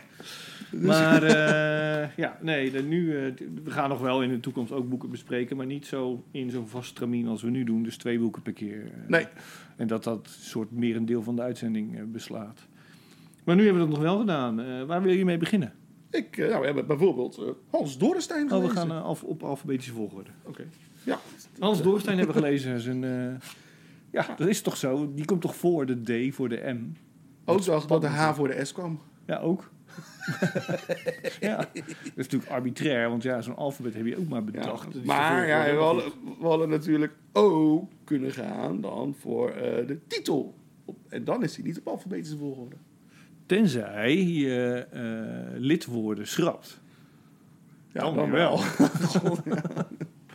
Maar 0.72 1.24
eh, 1.34 2.10
ja, 2.18 2.38
nee, 2.42 2.72
de, 2.72 2.84
nu, 2.84 3.18
eh, 3.18 3.34
we 3.64 3.72
gaan 3.72 3.90
nog 3.90 4.00
wel 4.00 4.24
in 4.24 4.30
de 4.30 4.40
toekomst 4.40 4.72
ook 4.72 4.90
boeken 4.90 5.10
bespreken, 5.10 5.58
maar 5.58 5.66
niet 5.66 5.86
zo 5.86 6.24
in 6.32 6.50
zo'n 6.50 6.68
vast 6.68 6.90
stramien 6.90 7.28
als 7.28 7.42
we 7.42 7.50
nu 7.50 7.64
doen. 7.64 7.84
Dus 7.84 7.98
twee 7.98 8.20
boeken 8.20 8.42
per 8.42 8.54
keer. 8.54 8.84
eh. 8.86 8.92
Nee. 9.08 9.26
En 9.76 9.88
dat 9.88 10.04
dat 10.04 10.28
soort 10.40 10.72
meer 10.72 10.96
een 10.96 11.06
deel 11.06 11.22
van 11.24 11.36
de 11.36 11.42
uitzending 11.42 12.12
beslaat. 12.12 12.68
Maar 13.44 13.56
nu 13.56 13.64
hebben 13.64 13.82
we 13.82 13.88
dat 13.88 13.98
nog 13.98 14.08
wel 14.08 14.20
gedaan. 14.20 14.86
Waar 14.88 15.02
wil 15.02 15.14
je 15.14 15.26
mee 15.26 15.38
beginnen? 15.38 15.74
Ik, 16.12 16.38
nou, 16.38 16.60
we 16.60 16.66
hebben 16.66 16.88
bijvoorbeeld 16.88 17.42
Hans 17.70 17.98
Dorrestein 17.98 18.44
Oh, 18.44 18.50
gelezen. 18.50 18.70
we 18.74 18.76
gaan 18.80 19.04
af, 19.04 19.24
op 19.24 19.44
alfabetische 19.44 19.94
volgorde. 19.94 20.30
Oké. 20.44 20.64
Ja. 21.04 21.20
Hans 21.60 21.82
Doorstein 21.82 22.18
hebben 22.18 22.36
we 22.36 22.42
gelezen. 22.42 22.80
Zijn, 22.80 23.02
ja, 24.12 24.26
dat 24.38 24.48
is 24.48 24.62
toch 24.62 24.78
zo? 24.78 25.12
Die 25.16 25.26
komt 25.26 25.42
toch 25.42 25.56
voor 25.56 25.86
de 25.86 26.30
D, 26.30 26.36
voor 26.36 26.50
de 26.50 26.74
M? 26.80 26.94
Ook 27.46 27.62
zag 27.62 27.86
dat 27.86 28.02
de 28.02 28.08
H 28.08 28.34
voor 28.34 28.48
de 28.48 28.66
S 28.66 28.72
kwam. 28.72 29.00
Ja, 29.26 29.38
ook. 29.40 29.72
ja, 31.40 31.56
dat 31.58 31.86
is 31.94 32.12
natuurlijk 32.16 32.52
arbitrair, 32.52 33.10
want 33.10 33.24
ja, 33.24 33.42
zo'n 33.42 33.56
alfabet 33.56 33.94
heb 33.94 34.06
je 34.06 34.18
ook 34.18 34.28
maar 34.28 34.44
bedacht. 34.44 35.04
Maar 35.06 35.48
ja, 35.48 35.64
we 35.76 35.80
hadden, 35.82 36.12
we 36.40 36.48
hadden 36.48 36.70
natuurlijk 36.70 37.14
ook 37.32 37.92
kunnen 38.04 38.32
gaan 38.32 38.82
dan 38.82 39.16
voor 39.20 39.50
eh, 39.50 39.88
de 39.88 40.00
titel. 40.08 40.56
En 41.10 41.24
dan 41.24 41.44
is 41.44 41.56
hij 41.56 41.66
niet 41.66 41.80
op 41.80 41.88
alfabetische 41.88 42.38
volgorde. 42.38 42.76
Tenzij 43.46 44.24
je 44.24 44.88
eh, 44.92 45.60
lidwoorden 45.60 46.28
schrapt. 46.28 46.80
Ja, 47.92 48.02
Dan 48.02 48.16
dan 48.16 48.32
wel. 48.32 48.60
wel. 49.24 49.38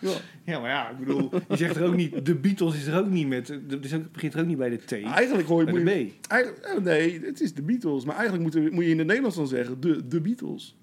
ja. 0.03 0.17
Ja, 0.45 0.61
maar 0.61 0.71
ja, 0.71 0.91
ik 0.91 0.99
bedoel, 0.99 1.31
je 1.49 1.57
zegt 1.57 1.77
er 1.77 1.85
ook 1.85 1.97
niet, 1.97 2.27
de 2.27 2.35
Beatles 2.35 2.75
is 2.77 2.87
er 2.87 2.99
ook 2.99 3.09
niet 3.11 3.29
met, 3.29 3.49
het 3.49 3.75
ook- 3.75 3.85
het 3.85 4.13
begint 4.13 4.35
er 4.35 4.41
ook 4.41 4.47
niet 4.47 4.59
bij 4.59 4.69
de 4.71 4.77
T, 4.77 4.93
Eigenlijk 4.93 5.49
hoor 5.49 5.65
je... 5.65 5.71
Moet 5.71 5.85
de 5.85 5.99
je 5.99 6.05
B. 6.07 6.31
eigenlijk, 6.31 6.65
eh, 6.65 6.83
nee, 6.83 7.21
het 7.25 7.41
is 7.41 7.55
de 7.55 7.63
Beatles. 7.63 8.05
Maar 8.05 8.17
eigenlijk 8.17 8.45
moet, 8.55 8.71
moet 8.73 8.85
je 8.85 8.91
in 8.91 8.99
het 8.99 9.07
Nederlands 9.07 9.37
dan 9.37 9.47
zeggen 9.49 9.81
de, 9.81 10.07
de 10.07 10.21
Beatles. 10.21 10.77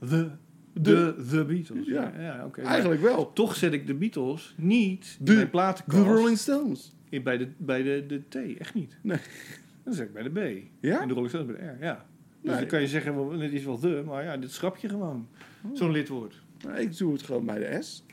De, 0.00 0.30
de, 0.72 1.14
de 1.30 1.44
Beatles. 1.44 1.86
Ja. 1.86 2.12
Ja, 2.16 2.22
ja 2.22 2.44
oké. 2.46 2.60
maar 2.62 2.70
Eigenlijk 2.70 3.00
wel. 3.02 3.32
Toch 3.32 3.56
zet 3.56 3.72
ik 3.72 3.86
de 3.86 3.94
Beatles 3.94 4.54
niet 4.58 5.16
in 5.18 5.24
De- 5.24 5.34
De 5.36 5.46
platenkast 5.48 6.04
Rolling 6.06 6.38
Stones. 6.38 6.94
in- 7.08 7.22
bij, 7.22 7.38
de, 7.38 7.48
bij 7.56 7.82
de, 7.82 8.04
de 8.06 8.22
T, 8.28 8.58
echt 8.58 8.74
niet. 8.74 8.96
Nee. 9.02 9.18
Dan 9.84 9.94
zeg 9.94 10.06
ik 10.06 10.12
bij 10.12 10.22
de 10.22 10.30
B. 10.30 10.62
Ja? 10.80 11.00
En 11.00 11.08
de 11.08 11.14
Rolling 11.14 11.32
Stones 11.34 11.46
bij 11.56 11.56
de 11.66 11.72
R, 11.72 11.84
ja. 11.84 12.06
Dus 12.42 12.50
Nee. 12.50 12.60
dan 12.60 12.68
kan 12.68 12.80
je 12.80 12.86
zeggen, 12.88 13.40
het 13.40 13.52
is 13.52 13.64
wel 13.64 13.78
de, 13.78 14.02
maar 14.06 14.24
ja, 14.24 14.36
dit 14.36 14.50
schrap 14.52 14.76
je 14.76 14.88
gewoon. 14.88 15.28
Oh. 15.64 15.76
Zo'n 15.76 15.90
lidwoord. 15.90 16.40
Nou, 16.64 16.78
ik 16.78 16.96
doe 16.96 17.12
het 17.12 17.22
gewoon 17.22 17.44
bij 17.46 17.58
de 17.58 17.82
S. 17.82 18.04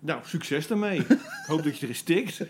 Nou, 0.00 0.20
succes 0.24 0.66
daarmee. 0.66 0.98
Ik 1.08 1.44
hoop 1.46 1.62
dat 1.64 1.78
je 1.78 1.82
erin 1.82 1.94
stikt. 1.96 2.40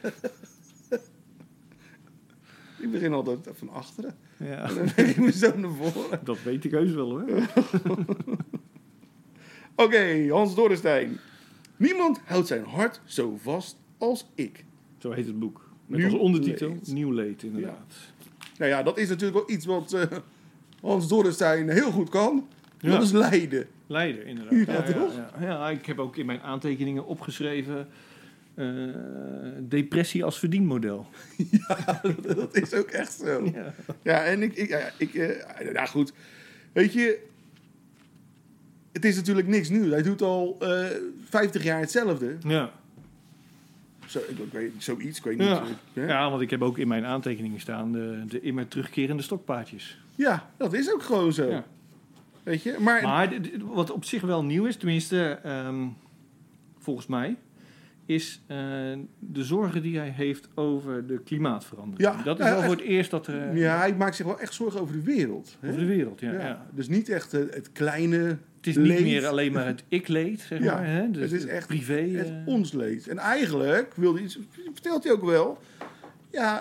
Ik 2.81 2.91
begin 2.91 3.13
altijd 3.13 3.49
van 3.53 3.69
achteren. 3.69 4.17
Ja, 4.37 4.69
En 4.69 4.75
dan 4.75 4.89
neem 4.97 5.07
ik 5.07 5.17
me 5.17 5.33
zo 5.33 5.57
naar 5.57 5.71
voren. 5.71 6.21
dat 6.25 6.43
weet 6.43 6.65
ik 6.65 6.71
heus 6.71 6.93
wel 6.93 7.11
hoor. 7.11 7.27
Oké, 9.85 10.29
Hans 10.31 10.55
Dorrestein. 10.55 11.19
Niemand 11.77 12.21
houdt 12.25 12.47
zijn 12.47 12.65
hart 12.65 13.01
zo 13.05 13.39
vast 13.43 13.77
als 13.99 14.27
ik. 14.35 14.65
Zo 14.99 15.11
heet 15.11 15.27
het 15.27 15.39
boek. 15.39 15.69
Met 15.87 15.99
Nieuw 15.99 16.11
als 16.11 16.19
ondertitel 16.19 16.69
leed. 16.69 16.87
Nieuw 16.93 17.11
leed, 17.13 17.43
inderdaad. 17.43 17.95
Nou 18.59 18.71
ja, 18.71 18.83
dat 18.83 18.99
is 18.99 19.09
natuurlijk 19.09 19.47
wel 19.47 19.57
iets 19.57 19.67
wat 19.67 19.93
eh, 19.93 20.03
Hans 20.81 21.09
Dorrestein 21.09 21.69
heel 21.71 21.91
goed 21.91 22.09
kan. 22.09 22.49
Ja. 22.81 22.91
Dat 22.91 23.03
is 23.03 23.11
lijden. 23.11 23.67
Leider, 23.89 24.27
inderdaad. 24.27 24.89
Ja, 24.89 24.95
Ja, 24.95 25.07
ja, 25.17 25.31
ja. 25.41 25.47
Ja, 25.47 25.71
ik 25.71 25.87
heb 25.87 25.99
ook 25.99 26.17
in 26.17 26.27
mijn 26.27 26.41
aantekeningen 26.41 27.07
opgeschreven... 27.07 27.89
eh, 28.55 28.67
depressie 29.61 30.25
als 30.25 30.39
verdienmodel. 30.39 31.07
dat 32.37 32.55
is 32.57 32.75
ook 32.75 32.89
echt 32.91 33.13
zo. 33.13 33.45
Ja. 33.55 33.75
Ja, 34.03 34.25
en 34.25 34.43
ik... 34.43 34.55
ik, 34.57 34.69
ja, 34.69 34.91
ik 34.99 35.15
eh, 35.15 35.73
nou 35.73 35.89
goed, 35.89 36.13
weet 36.73 36.93
je... 36.93 37.27
Het 38.93 39.05
is 39.05 39.17
natuurlijk 39.17 39.47
niks 39.49 39.69
nieuws. 39.69 39.91
Hij 39.91 40.03
doet 40.03 40.23
al 40.23 40.57
eh 40.61 40.87
50 41.29 41.63
jaar 41.63 41.81
hetzelfde. 41.81 42.37
Ja. 42.47 42.71
Zo, 44.07 44.19
ik, 44.29 44.39
ik 44.39 44.53
weet, 44.53 44.73
zoiets, 44.79 45.19
ik 45.19 45.25
weet 45.25 45.39
Ja. 45.43 45.63
niet. 45.65 45.77
hè? 45.93 46.07
ja, 46.07 46.31
want 46.31 46.43
ik 46.43 46.51
heb 46.51 46.63
ook 46.63 46.79
in 46.79 46.89
mijn 46.89 47.05
aantekeningen 47.05 47.61
staan... 47.61 47.93
de, 47.93 48.23
de 48.29 48.41
immer 48.41 48.69
terugkerende 48.69 49.23
stokpaardjes. 49.23 49.99
ja, 50.15 50.51
dat 50.57 50.73
is 50.73 50.93
ook 50.93 51.03
gewoon 51.03 51.33
zo. 51.33 51.51
Ja. 51.51 51.65
Weet 52.49 52.63
je? 52.63 52.77
Maar, 52.79 53.31
wat 53.61 53.91
op 53.91 54.05
zich 54.05 54.23
wel 54.23 54.45
nieuw 54.45 54.65
is, 54.65 54.77
tenminste 54.77 55.39
ehm, 55.43 55.87
volgens 56.79 57.07
mij, 57.07 57.37
is 58.07 58.41
eh, 58.47 58.57
de 59.19 59.45
zorgen 59.45 59.83
die 59.83 59.99
hij 59.99 60.09
heeft 60.09 60.49
over 60.55 61.07
de 61.07 61.21
klimaatverandering. 61.23 62.09
Ja, 62.09 62.23
dat 62.23 62.39
is 62.39 62.45
wel 62.45 62.63
voor 62.63 62.75
het 62.75 62.81
eerst 62.85 63.11
dat 63.11 63.27
er... 63.27 63.49
eh, 63.49 63.57
ja, 63.57 63.79
hij 63.79 63.95
maakt 63.95 64.17
zich 64.17 64.27
wel 64.27 64.41
echt 64.41 64.55
zorgen 64.55 64.81
over 64.81 64.95
de 64.95 65.03
wereld. 65.03 65.57
Hè? 65.61 65.69
Over 65.69 65.81
de 65.81 65.87
wereld, 65.87 66.21
ja. 66.21 66.33
Ja, 66.33 66.39
ja. 66.39 66.67
Dus 66.73 66.89
niet 66.89 67.09
echt 67.09 67.35
eh, 67.35 67.41
het 67.51 67.73
kleine 67.73 68.17
Het 68.57 68.67
is 68.67 68.77
niet 68.77 69.01
meer 69.01 69.27
alleen 69.27 69.53
maar 69.53 69.67
het 69.67 69.85
ik-leed, 69.89 70.41
zeg 70.41 70.63
Ja, 70.63 70.75
maar. 70.75 70.87
Hè? 70.87 71.11
Dus 71.11 71.23
het 71.23 71.33
is 71.33 71.47
echt 71.47 71.67
privé. 71.67 72.01
het 72.01 72.33
ons 72.47 72.73
leed. 72.73 73.09
En 73.09 73.19
eigenlijk 73.19 73.95
wilde 73.95 74.23
iets, 74.23 74.39
vertelt 74.73 75.05
hij 75.05 75.13
ook 75.13 75.25
wel. 75.25 75.59
Ja, 76.31 76.61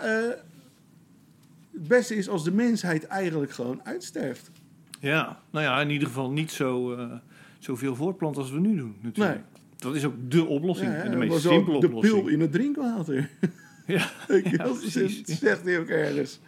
het 1.74 1.88
beste 1.88 2.16
is 2.16 2.30
als 2.30 2.44
de 2.44 2.52
mensheid 2.52 3.04
eigenlijk 3.08 3.52
gewoon 3.52 3.80
uitsterft. 3.84 4.52
Ja, 5.00 5.40
nou 5.50 5.66
ja, 5.66 5.82
in 5.82 5.90
ieder 5.90 6.08
geval 6.08 6.32
niet 6.32 6.52
zo, 6.52 6.94
eh, 6.96 7.12
zoveel 7.60 7.96
voortplant 7.96 8.38
als 8.38 8.52
we 8.52 8.60
nu 8.60 8.76
doen, 8.78 8.96
natuurlijk. 9.02 9.36
Nee. 9.36 9.44
Dat 9.78 9.96
is 9.96 10.06
ook 10.06 10.16
de 10.32 10.46
oplossing, 10.46 10.92
Ja, 10.92 10.98
en 10.98 11.12
de 11.12 11.18
meest 11.18 11.42
simpele 11.42 11.80
de 11.80 11.86
oplossing. 11.88 12.24
pil 12.24 12.28
in 12.34 12.40
het 12.40 12.52
drinkwater. 12.52 13.30
Ja, 13.88 14.10
precies. 14.82 15.24
zegt 15.24 15.64
hij 15.64 15.80
ook 15.80 15.88
ergens. 15.88 16.40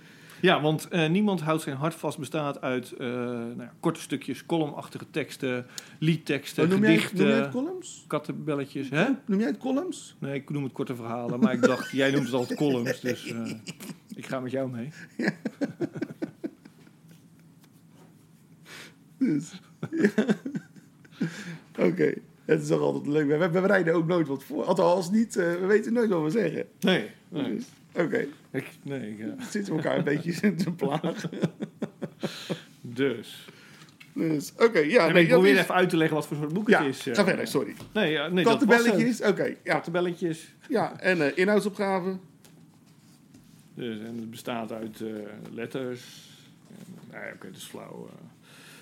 Ja, 0.42 0.62
want 0.62 0.88
eh, 0.88 1.10
niemand 1.10 1.42
houdt 1.42 1.62
zijn 1.62 1.76
hart 1.76 1.96
vast 1.96 2.18
bestaat 2.18 2.62
uit 2.62 2.92
eh, 2.92 3.08
nou 3.08 3.60
ja, 3.62 3.74
korte 3.80 4.00
stukjes, 4.02 4.46
columnachtige 4.46 5.06
teksten, 5.12 5.66
liedteksten, 6.00 6.64
Oh, 6.64 6.70
noem, 6.70 6.82
jij, 6.82 6.90
gedichten, 6.98 7.18
noem 7.20 7.28
jij 7.28 7.38
het 7.40 7.52
columns? 7.52 8.04
kattenbelletjes. 8.08 8.90
Hè? 8.90 9.06
Noem 9.26 9.40
jij 9.40 9.48
het 9.48 9.58
columns? 9.58 10.16
Nee, 10.20 10.34
ik 10.34 10.50
noem 10.50 10.64
het 10.64 10.72
korte 10.72 10.96
verhalen, 10.96 11.40
maar 11.40 11.54
ik 11.54 11.62
dacht, 11.62 11.92
jij 12.02 12.12
noemt 12.12 12.26
het 12.26 12.34
altijd 12.34 12.60
columns, 12.60 13.00
dus 13.00 13.34
ik 14.16 14.26
ga 14.26 14.40
met 14.40 14.52
jou 14.52 14.70
mee. 14.72 14.90
Dus, 19.20 19.52
ja. 19.92 20.10
Oké, 21.88 22.14
het 22.46 22.62
is 22.62 22.68
toch 22.68 22.80
altijd 22.82 23.08
leuk. 23.08 23.28
We, 23.28 23.38
we 23.38 23.62
bereiden 23.62 23.94
ook 23.94 24.08
nooit 24.08 24.28
wat 24.28 24.44
voor. 24.44 24.64
Althans, 24.64 25.12
niet, 25.12 25.36
eh, 25.36 25.52
we 25.54 25.66
weten 25.66 25.94
nooit 25.94 26.10
wat 26.10 26.24
we 26.24 26.30
zeggen. 26.30 26.66
Nee, 26.80 27.10
nee. 27.30 27.56
Dus, 27.56 27.64
Oké, 27.94 28.28
Ik, 28.52 28.68
nee 28.84 29.12
ik, 29.12 29.20
eh, 29.20 29.28
zitten 29.50 29.76
we 29.76 29.82
elkaar 29.82 29.98
een 29.98 30.04
beetje 30.04 30.56
te 30.56 30.72
plagen. 30.72 31.30
dus. 32.82 33.48
Dus, 34.14 34.54
oké, 34.58 34.80
ja. 34.80 35.08
Nee, 35.12 35.24
ik 35.24 35.30
probeer 35.30 35.54
is- 35.54 35.60
even 35.60 35.76
uit 35.76 35.90
te 35.90 35.98
leggen 35.98 36.16
wat 36.16 36.28
voor 36.28 36.38
soort 36.38 36.54
boek 36.54 36.70
Ja, 36.70 36.84
het 36.84 36.96
is. 36.96 37.08
eh. 37.08 37.16
ga 37.16 37.24
verder, 37.24 37.48
sorry. 37.48 37.76
Nee, 37.94 38.12
ja, 38.12 38.28
nee. 38.28 38.44
Kattenbelletjes, 38.44 39.22
oké. 39.22 39.44
ja, 39.44 39.56
Kattenbelletjes. 39.64 40.54
ja, 40.70 41.00
en 41.00 41.22
eh, 41.22 41.38
inhoudsopgave. 41.38 42.18
Dus, 43.74 44.00
en 44.00 44.16
het 44.16 44.30
bestaat 44.30 44.72
uit 44.72 45.04
letters. 45.54 46.28
En, 46.70 46.94
nou 47.12 47.26
ja, 47.26 47.32
oké, 47.34 47.48
het 47.48 47.56
is 47.56 47.64
flauw. 47.64 48.10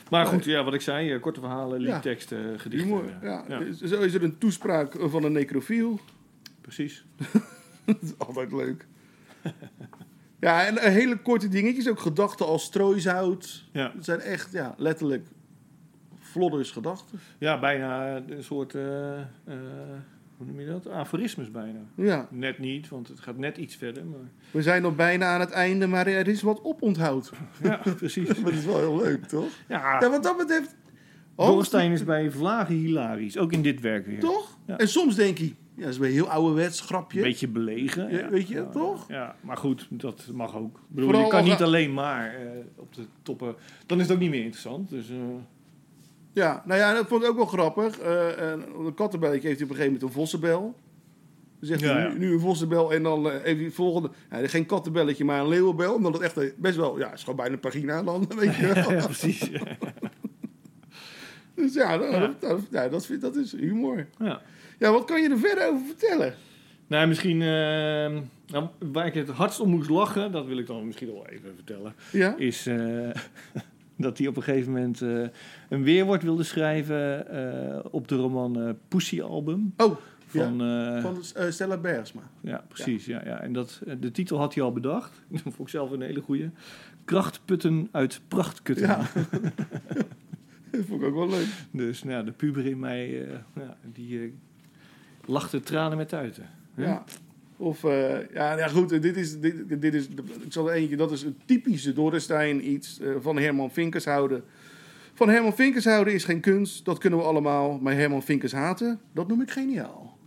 Eh. 0.08 0.12
Maar 0.12 0.26
goed, 0.26 0.44
ja, 0.46 0.64
wat 0.64 0.74
ik 0.74 0.82
zei, 0.82 1.12
eh, 1.14 1.22
korte 1.22 1.40
verhalen, 1.40 1.82
Ja. 1.82 1.94
liedteksten, 1.94 2.60
gedichten. 2.60 2.88
Humor. 2.90 3.06
eh, 3.06 3.22
Ja. 3.22 3.44
ja, 3.48 3.60
Dus 3.60 3.82
Zo 3.82 4.02
is 4.02 4.14
er 4.14 4.24
een 4.24 4.38
toespraak 4.38 4.96
van 5.00 5.24
een 5.24 5.32
necrofiel. 5.32 6.00
precies. 6.62 7.06
Dat 7.86 7.98
is 8.02 8.14
altijd 8.18 8.52
leuk. 8.52 8.86
ja, 10.40 10.66
en 10.66 10.78
eh, 10.78 10.92
hele 10.92 11.18
korte 11.18 11.48
dingetjes. 11.48 11.88
Ook 11.90 12.00
gedachten 12.00 12.46
als 12.46 12.64
strooisout. 12.64 13.64
Ja. 13.72 13.92
Het 13.96 14.06
zijn 14.06 14.20
echt, 14.20 14.52
ja, 14.52 14.74
letterlijk 14.78 15.28
flodders 16.20 16.72
gedachten. 16.72 17.20
ja, 17.38 17.60
bijna 17.60 18.16
een 18.16 18.44
soort, 18.44 18.76
eh, 18.76 19.20
eh, 19.20 19.26
hoe 20.38 20.46
noem 20.46 20.60
je 20.60 20.66
dat? 20.66 20.90
Aforismes 20.90 21.52
bijna. 21.52 21.80
Ja, 21.96 22.28
Net 22.32 22.60
niet, 22.60 22.90
want 22.90 23.08
het 23.08 23.20
gaat 23.20 23.38
net 23.38 23.58
iets 23.58 23.76
verder. 23.76 24.06
Maar... 24.06 24.20
we 24.52 24.62
zijn 24.62 24.82
nog 24.82 24.96
bijna 24.96 25.26
aan 25.26 25.40
het 25.40 25.52
einde, 25.52 25.88
maar 25.88 26.08
er 26.08 26.28
is 26.28 26.42
wat 26.42 26.64
oponthoud. 26.64 27.32
Ja, 27.64 27.82
precies. 27.98 28.28
Maar 28.28 28.44
dat 28.52 28.54
is 28.54 28.66
wel 28.66 28.78
heel 28.78 28.98
leuk, 28.98 29.26
toch? 29.26 29.50
Ja, 29.68 30.00
Ja, 30.00 30.10
wat 30.10 30.24
dat 30.24 30.38
betreft... 30.38 30.76
Dorrestein 31.36 31.92
is 31.92 32.04
bij 32.04 32.32
Vlagen 32.32 32.76
hilarisch. 32.76 33.38
Ook 33.38 33.52
in 33.52 33.62
dit 33.62 33.82
werk 33.82 34.06
weer. 34.06 34.20
Toch? 34.20 34.58
Ja. 34.66 34.78
En 34.78 34.88
soms 34.88 35.16
denk 35.16 35.38
je, 35.38 35.46
ja, 35.76 35.84
dat 35.84 35.94
is 35.94 35.98
een 35.98 36.06
heel 36.06 36.30
ouderwets 36.30 36.82
grapje. 36.82 37.18
Een 37.18 37.24
beetje 37.26 37.48
belegen. 37.48 38.12
Ja, 38.12 38.30
weet 38.30 38.48
je, 38.48 38.70
toch? 38.72 39.06
Ja, 39.08 39.36
maar 39.42 39.58
goed, 39.58 39.88
dat 39.90 40.30
mag 40.34 40.56
ook. 40.56 40.78
Ik 40.78 40.82
bedoel, 40.88 41.10
Vooral 41.10 41.26
je 41.26 41.32
kan 41.32 41.44
niet 41.44 41.62
alleen 41.62 41.94
maar 41.94 42.36
eh, 42.36 42.50
op 42.76 42.94
de 42.96 43.06
toppen. 43.22 43.56
Dan 43.86 43.98
is 43.98 44.04
het 44.04 44.14
ook 44.14 44.22
niet 44.22 44.30
meer 44.30 44.44
interessant. 44.44 44.90
Dus, 44.90 45.10
eh, 45.10 45.18
Ja, 46.38 46.64
nou 46.66 46.80
ja, 46.80 46.94
dat 46.94 47.08
vond 47.08 47.24
ik 47.24 47.30
ook 47.30 47.36
wel 47.36 47.46
grappig. 47.46 48.00
Eh, 48.00 48.52
en 48.52 48.64
een 48.86 48.94
kattenbelletje 48.94 49.48
heeft 49.48 49.60
hij 49.60 49.70
op 49.70 49.76
een 49.76 49.78
gegeven 49.78 49.86
moment 50.00 50.02
een 50.16 50.22
vossenbel. 50.22 50.62
Dan 51.60 51.68
zegt 51.70 51.82
Ja, 51.82 51.94
hij 51.98 52.10
nu, 52.10 52.18
nu 52.20 52.34
een 52.34 52.40
vossenbel 52.40 52.94
en 52.94 53.04
dan 53.04 53.26
eh, 53.26 53.32
heeft 53.32 53.44
hij 53.58 53.66
het 53.66 53.74
volgende... 53.74 54.10
Ja, 54.32 54.48
geen 54.48 54.66
kattenbelletje, 54.66 55.26
maar 55.26 55.40
een 55.40 55.48
leeuwenbel. 55.48 55.94
Omdat 55.94 56.14
het 56.14 56.22
echt 56.22 56.38
eh, 56.38 56.50
best 56.58 56.76
wel... 56.76 57.00
Ja, 57.00 57.06
het 57.06 57.14
is 57.16 57.20
gewoon 57.22 57.36
bijna 57.36 57.54
een 57.54 57.60
pagina 57.60 58.04
dan, 58.04 58.28
weet 58.40 58.56
je 58.56 58.74
wel. 58.74 58.92
ja, 58.92 59.06
precies. 59.06 59.50
Dus 61.56 61.74
ja, 61.74 61.98
dat, 61.98 62.12
Ja. 62.12 62.34
Dat, 62.40 62.60
ja, 62.72 62.88
dat, 62.88 63.06
vind, 63.06 63.22
dat 63.22 63.36
is 63.36 63.52
humor. 63.52 64.08
ja. 64.20 64.42
Ja, 64.80 64.92
wat 64.92 65.06
kan 65.06 65.22
je 65.22 65.30
er 65.30 65.38
verder 65.40 65.68
over 65.70 65.86
vertellen? 65.86 66.34
Nou, 66.88 67.08
misschien 67.08 67.42
eh, 67.42 68.22
nou, 68.48 68.68
waar 68.92 69.06
ik 69.06 69.14
het 69.14 69.30
hardst 69.30 69.60
om 69.60 69.70
moest 69.70 69.90
lachen, 69.90 70.32
dat 70.32 70.46
wil 70.46 70.58
ik 70.58 70.68
dan 70.68 70.86
misschien 70.86 71.08
wel 71.14 71.28
even 71.28 71.52
vertellen, 71.56 71.96
Ja? 72.12 72.36
is 72.38 72.68
eh, 72.68 72.76
dat 73.98 74.18
hij 74.18 74.28
op 74.28 74.36
een 74.38 74.44
gegeven 74.44 74.72
moment 74.72 75.02
eh, 75.02 75.24
een 75.70 75.84
weerwoord 75.84 76.24
wilde 76.24 76.44
schrijven 76.44 77.30
eh, 77.30 77.86
op 77.92 78.08
de 78.08 78.16
roman 78.16 78.62
eh 78.62 78.70
Pussy 78.88 79.22
Album. 79.22 79.74
Oh, 79.78 79.98
Van, 80.26 80.62
eh, 80.62 81.02
van 81.02 81.24
Stella 81.52 81.78
Bergsma. 81.78 82.22
Ja, 82.42 82.66
precies. 82.68 83.06
Ja. 83.06 83.22
Ja, 83.26 83.42
En 83.42 83.54
dat, 83.54 83.82
de 84.00 84.12
titel 84.12 84.38
had 84.38 84.54
hij 84.54 84.64
al 84.64 84.72
bedacht. 84.72 85.12
Dat 85.32 85.42
vond 85.42 85.60
ik 85.60 85.70
zelf 85.70 85.92
een 85.92 86.02
hele 86.02 86.22
goeie. 86.22 86.50
Krachtputten 87.06 87.88
uit 87.92 88.22
prachtkutten. 88.28 88.88
Ja. 88.88 88.98
dat 90.72 90.86
vond 90.86 91.02
ik 91.02 91.08
ook 91.08 91.16
wel 91.16 91.30
leuk. 91.30 91.48
Dus 91.72 92.04
nou, 92.04 92.18
ja, 92.18 92.24
de 92.24 92.32
puber 92.32 92.66
in 92.66 92.80
mij, 92.80 93.10
ja, 93.56 93.78
die 93.94 94.38
lachte 95.26 95.60
tranen 95.60 95.98
met 95.98 96.10
tuiten. 96.10 96.50
Hè? 96.74 96.84
Ja. 96.84 97.04
Of, 97.58 97.84
eh, 97.84 98.30
ja, 98.34 98.58
ja, 98.58 98.68
goed, 98.68 99.02
dit 99.02 99.18
is, 99.18 99.40
dit, 99.40 99.82
dit 99.82 99.94
is, 99.94 100.08
ik 100.46 100.54
zal 100.54 100.70
er 100.70 100.76
eentje, 100.76 100.96
dat 100.96 101.12
is 101.12 101.22
een 101.24 101.38
typische 101.46 101.94
Dorrestein 101.94 102.70
iets 102.72 103.00
eh, 103.00 103.10
van 103.20 103.38
Herman 103.38 103.72
Vinkers 103.72 104.06
houden. 104.06 104.44
Van 105.14 105.30
Herman 105.30 105.56
Vinkers 105.56 105.86
houden 105.86 106.14
is 106.14 106.24
geen 106.24 106.40
kunst, 106.40 106.86
dat 106.86 106.98
kunnen 106.98 107.20
we 107.20 107.26
allemaal. 107.26 107.80
Maar 107.80 107.94
Herman 107.94 108.24
Vinkers 108.24 108.52
haten, 108.52 109.00
dat 109.14 109.28
noem 109.28 109.42
ik 109.42 109.52
geniaal. 109.52 110.18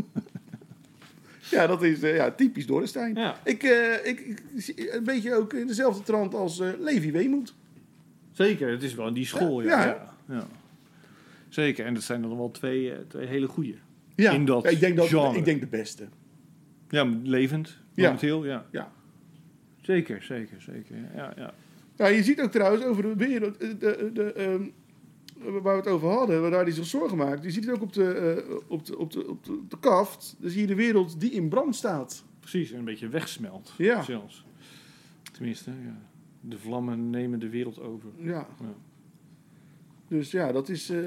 ja, 1.50 1.66
dat 1.66 1.82
is 1.82 2.02
eh, 2.02 2.16
ja, 2.16 2.30
typisch 2.30 2.66
Dorrestein. 2.66 3.14
Ja. 3.14 3.36
Ik, 3.44 3.62
ik, 4.04 4.20
ik 4.20 4.42
een 4.92 5.04
beetje 5.04 5.34
ook 5.34 5.52
in 5.52 5.66
dezelfde 5.66 6.02
trant 6.02 6.34
als 6.34 6.58
Levi 6.78 7.12
Weemoed. 7.12 7.54
Zeker, 8.32 8.70
het 8.70 8.82
is 8.82 8.94
wel 8.94 9.06
in 9.06 9.14
die 9.14 9.26
school. 9.26 9.62
Ja, 9.62 10.14
Ja. 10.28 10.46
Zeker, 11.48 11.86
en 11.86 11.94
dat 11.94 12.02
zijn 12.02 12.22
dan 12.22 12.36
wel 12.36 12.50
twee, 12.50 12.92
twee 13.08 13.26
hele 13.26 13.46
goeie. 13.46 13.78
Ja, 14.14 14.32
In 14.32 14.44
dat 14.44 14.70
ik 14.70 14.80
denk 14.80 14.96
dat, 14.96 15.08
genre. 15.08 15.38
Ik 15.38 15.44
denk 15.44 15.60
de 15.60 15.66
beste. 15.66 16.08
Ja, 16.90 17.04
levend, 17.22 17.76
momenteel, 17.94 18.44
ja. 18.44 18.66
Ja. 18.70 18.92
Zeker, 19.80 20.22
zeker, 20.22 20.62
zeker. 20.62 20.96
Ja, 21.14 21.32
ja. 21.36 21.54
Ja, 21.96 22.06
je 22.06 22.22
ziet 22.22 22.40
ook 22.40 22.50
trouwens 22.50 22.84
over 22.84 23.02
de 23.02 23.14
wereld, 23.16 23.56
eh, 23.56 23.68
de, 23.68 23.76
de, 23.78 24.10
de, 24.12 24.32
ehm, 24.32 24.62
waar 25.62 25.62
we 25.74 25.80
het 25.82 25.86
over 25.86 26.08
hadden, 26.08 26.40
waar 26.50 26.52
hij 26.62 26.70
zich 26.70 26.86
zorgen 26.86 27.16
maakt. 27.16 27.44
Je 27.44 27.50
ziet 27.50 27.64
het 27.64 27.74
ook 27.74 27.82
op 27.82 27.92
de, 27.92 28.12
eh, 28.12 28.54
op 28.68 28.86
de, 28.86 28.98
op 28.98 29.12
de, 29.12 29.28
op 29.28 29.44
de, 29.44 29.52
op 29.52 29.70
de 29.70 29.78
kaft. 29.80 30.36
Dan 30.38 30.50
zie 30.50 30.60
je 30.60 30.66
de 30.66 30.74
wereld 30.74 31.20
die 31.20 31.30
in 31.30 31.48
brand 31.48 31.76
staat. 31.76 32.24
Precies, 32.40 32.70
en 32.72 32.78
een 32.78 32.84
beetje 32.84 33.08
wegsmelt 33.08 33.74
Ja. 33.78 34.02
zelfs. 34.02 34.44
Tenminste, 35.32 35.70
ja. 35.70 35.98
de 36.40 36.58
vlammen 36.58 37.10
nemen 37.10 37.38
de 37.38 37.48
wereld 37.48 37.80
over. 37.80 38.08
Ja. 38.16 38.46
Ja. 38.60 38.74
Dus 40.08 40.30
ja, 40.30 40.52
dat 40.52 40.68
is 40.68 40.90
eh, 40.90 40.98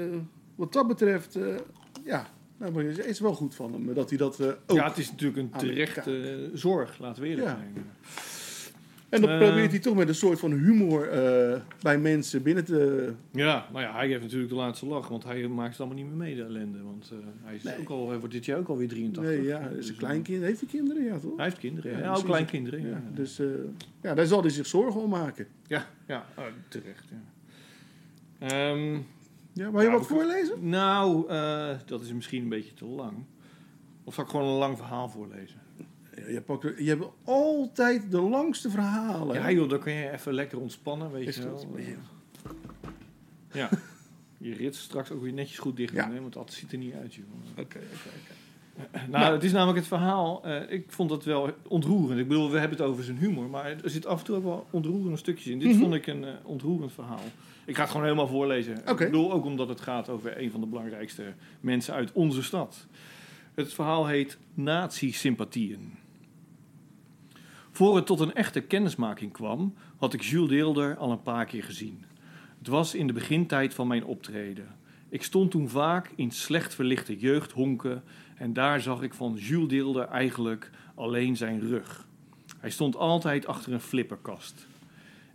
wat 0.54 0.72
dat 0.72 0.86
betreft, 0.86 1.38
ja, 2.04 2.26
nou, 2.64 2.76
maar 2.76 2.84
het 2.84 3.06
is 3.06 3.20
wel 3.20 3.34
goed 3.34 3.54
van 3.54 3.72
hem 3.72 3.94
dat 3.94 4.08
hij 4.08 4.18
dat 4.18 4.40
eh, 4.40 4.46
ook. 4.66 4.76
Ja, 4.76 4.88
het 4.88 4.98
is 4.98 5.10
natuurlijk 5.10 5.38
een 5.38 5.50
terechte 5.58 6.50
zorg, 6.54 6.98
laten 6.98 7.22
we 7.22 7.28
eerlijk 7.28 7.46
Ja. 7.48 7.56
zijn. 7.56 7.84
en 9.08 9.20
dan 9.20 9.30
eh, 9.30 9.38
probeert 9.38 9.70
hij 9.70 9.80
toch 9.80 9.94
met 9.96 10.08
een 10.08 10.14
soort 10.14 10.38
van 10.38 10.52
humor 10.52 11.08
eh, 11.08 11.60
bij 11.80 11.98
mensen 11.98 12.42
binnen 12.42 12.64
te. 12.64 13.12
Ja, 13.30 13.66
nou 13.72 13.84
ja, 13.84 13.92
hij 13.94 14.08
heeft 14.08 14.22
natuurlijk 14.22 14.50
de 14.50 14.56
laatste 14.56 14.86
lach, 14.86 15.08
want 15.08 15.24
hij 15.24 15.48
maakt 15.48 15.70
het 15.70 15.78
allemaal 15.80 15.96
niet 15.98 16.06
meer 16.06 16.16
mee, 16.16 16.34
de 16.36 16.42
ellende. 16.42 16.82
Want 16.82 17.10
eh, 17.12 17.18
hij, 17.44 17.54
is 17.54 17.62
Nee. 17.62 17.78
ook 17.80 17.88
al, 17.88 18.08
hij 18.08 18.18
wordt 18.18 18.34
dit 18.34 18.44
jaar 18.44 18.58
ook 18.58 18.68
alweer 18.68 18.88
83. 18.88 19.22
Nee, 19.24 19.42
ja, 19.42 19.68
Dus, 19.68 19.84
zijn 19.86 19.96
eh, 19.98 20.02
kleinkinderen. 20.02 20.48
Heeft 20.48 20.60
hij 20.60 20.68
kinderen? 20.70 21.04
Ja, 21.04 21.18
toch? 21.18 21.36
Hij 21.36 21.44
heeft 21.44 21.58
kinderen, 21.58 21.98
ja. 21.98 22.14
Ook 22.14 22.24
kleinkinderen. 22.24 22.86
Ja, 22.88 23.02
dus 23.14 23.38
eh, 23.38 23.46
ja, 24.02 24.14
daar 24.14 24.26
zal 24.26 24.40
hij 24.40 24.50
zich 24.50 24.66
zorgen 24.66 25.00
om 25.00 25.10
maken. 25.10 25.46
ja, 25.66 25.86
ja 26.06 26.26
oh, 26.36 26.44
terecht. 26.68 27.04
Ja. 27.10 27.22
Ehm, 28.48 28.98
Ja, 29.54 29.70
wil 29.70 29.80
je 29.80 29.90
wat 29.90 30.06
voorlezen? 30.06 30.68
nou, 30.68 31.28
eh, 31.28 31.78
dat 31.86 32.02
is 32.02 32.12
misschien 32.12 32.42
een 32.42 32.48
beetje 32.48 32.74
te 32.74 32.84
lang. 32.84 33.24
Of 34.04 34.14
zal 34.14 34.24
ik 34.24 34.30
gewoon 34.30 34.46
een 34.46 34.58
lang 34.58 34.76
verhaal 34.76 35.08
voorlezen? 35.08 35.60
Ja, 36.16 36.28
je, 36.28 36.40
pakt, 36.40 36.62
je 36.78 36.88
hebt 36.88 37.04
altijd 37.24 38.10
de 38.10 38.20
langste 38.20 38.70
verhalen. 38.70 39.36
Ja 39.36 39.50
joh, 39.50 39.68
dan 39.68 39.78
kun 39.80 39.92
je 39.92 40.10
even 40.10 40.32
lekker 40.32 40.60
ontspannen, 40.60 41.10
weet 41.12 41.28
Is 41.28 41.36
je 41.36 41.42
wel. 41.42 41.66
Ja. 43.52 43.68
Je 44.38 44.54
rits 44.54 44.78
straks 44.80 45.10
ook 45.10 45.22
weer 45.22 45.32
netjes 45.32 45.58
goed 45.58 45.76
dicht 45.76 45.94
Ja. 45.94 46.10
hè, 46.10 46.20
want 46.20 46.32
dat 46.32 46.52
ziet 46.52 46.72
er 46.72 46.78
niet 46.78 46.94
uit, 46.94 47.14
joh. 47.14 47.24
Oké, 47.50 47.60
oké, 47.60 47.78
oké. 47.78 48.34
Nou, 49.10 49.32
het 49.34 49.44
is 49.44 49.52
namelijk 49.52 49.78
het 49.78 49.86
verhaal. 49.86 50.44
eh, 50.44 50.72
ik 50.72 50.84
vond 50.92 51.10
het 51.10 51.24
wel 51.24 51.50
ontroerend. 51.68 52.20
Ik 52.20 52.28
bedoel, 52.28 52.50
we 52.50 52.58
hebben 52.58 52.78
het 52.78 52.86
over 52.86 53.04
zijn 53.04 53.16
humor, 53.18 53.48
maar 53.50 53.64
er 53.84 53.90
zit 53.90 54.06
af 54.06 54.18
en 54.18 54.24
toe 54.24 54.36
ook 54.36 54.42
wel 54.44 54.66
ontroerende 54.70 55.16
stukjes 55.16 55.46
in. 55.46 55.58
Dit 55.58 55.68
Mhm. 55.70 55.78
vond 55.80 55.94
ik 55.94 56.06
een 56.06 56.24
eh, 56.24 56.32
ontroerend 56.42 56.92
verhaal. 56.92 57.22
Ik 57.64 57.74
ga 57.74 57.80
het 57.80 57.90
gewoon 57.90 58.06
helemaal 58.06 58.28
voorlezen. 58.28 58.76
Ik 58.76 58.96
bedoel 58.96 59.32
ook 59.32 59.44
omdat 59.44 59.68
het 59.68 59.80
gaat 59.80 60.08
over 60.08 60.40
een 60.42 60.50
van 60.50 60.60
de 60.60 60.66
belangrijkste 60.66 61.22
mensen 61.60 61.94
uit 61.94 62.12
onze 62.12 62.42
stad. 62.42 62.86
Het 63.54 63.72
verhaal 63.74 64.06
heet 64.06 64.38
Nazi-sympathieën. 64.54 65.92
Voor 67.70 67.96
het 67.96 68.06
tot 68.06 68.20
een 68.20 68.34
echte 68.34 68.60
kennismaking 68.60 69.32
kwam, 69.32 69.74
had 69.96 70.12
ik 70.14 70.22
Jules 70.22 70.48
Deelder 70.48 70.96
al 70.96 71.10
een 71.10 71.22
paar 71.22 71.44
keer 71.46 71.64
gezien. 71.64 72.04
Het 72.58 72.68
was 72.68 72.94
in 72.94 73.06
de 73.06 73.12
begintijd 73.12 73.74
van 73.74 73.86
mijn 73.86 74.04
optreden. 74.04 74.66
Ik 75.08 75.22
stond 75.22 75.50
toen 75.50 75.68
vaak 75.68 76.10
in 76.16 76.30
slecht 76.30 76.74
verlichte 76.74 77.18
jeugdhonken 77.18 78.02
en 78.34 78.52
daar 78.52 78.80
zag 78.80 79.02
ik 79.02 79.14
van 79.14 79.34
Jules 79.34 79.68
Deelder 79.68 80.04
eigenlijk 80.04 80.70
alleen 80.94 81.36
zijn 81.36 81.60
rug. 81.60 82.06
Hij 82.58 82.70
stond 82.70 82.96
altijd 82.96 83.46
achter 83.46 83.72
een 83.72 83.80
flipperkast. 83.80 84.66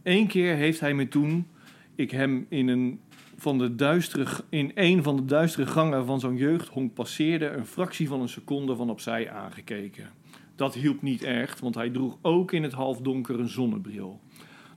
Eén 0.04 0.28
keer 0.28 0.56
heeft 0.56 0.80
hij 0.80 0.94
me 0.94 1.08
toen, 1.08 1.48
ik 1.96 2.12
hem 2.12 2.46
in 2.50 2.68
een 2.68 3.00
van 3.38 3.58
de 3.58 3.76
duistere, 3.76 4.26
in 4.50 4.72
een 4.76 5.04
van 5.04 5.16
de 5.16 5.26
duistere 5.26 5.68
gangen 5.68 6.06
van 6.06 6.20
zo'n 6.20 6.38
jeugdhonk 6.38 6.94
passeerde, 6.94 7.50
een 7.50 7.66
fractie 7.66 8.08
van 8.08 8.22
een 8.22 8.30
seconde 8.30 8.76
van 8.76 8.90
opzij 8.90 9.32
aangekeken. 9.32 10.10
Dat 10.56 10.74
hielp 10.74 11.02
niet 11.02 11.24
echt, 11.24 11.60
want 11.60 11.76
hij 11.76 11.90
droeg 11.90 12.18
ook 12.22 12.52
in 12.52 12.64
het 12.64 12.74
halfdonker 12.74 13.40
een 13.40 13.50
zonnebril. 13.50 14.20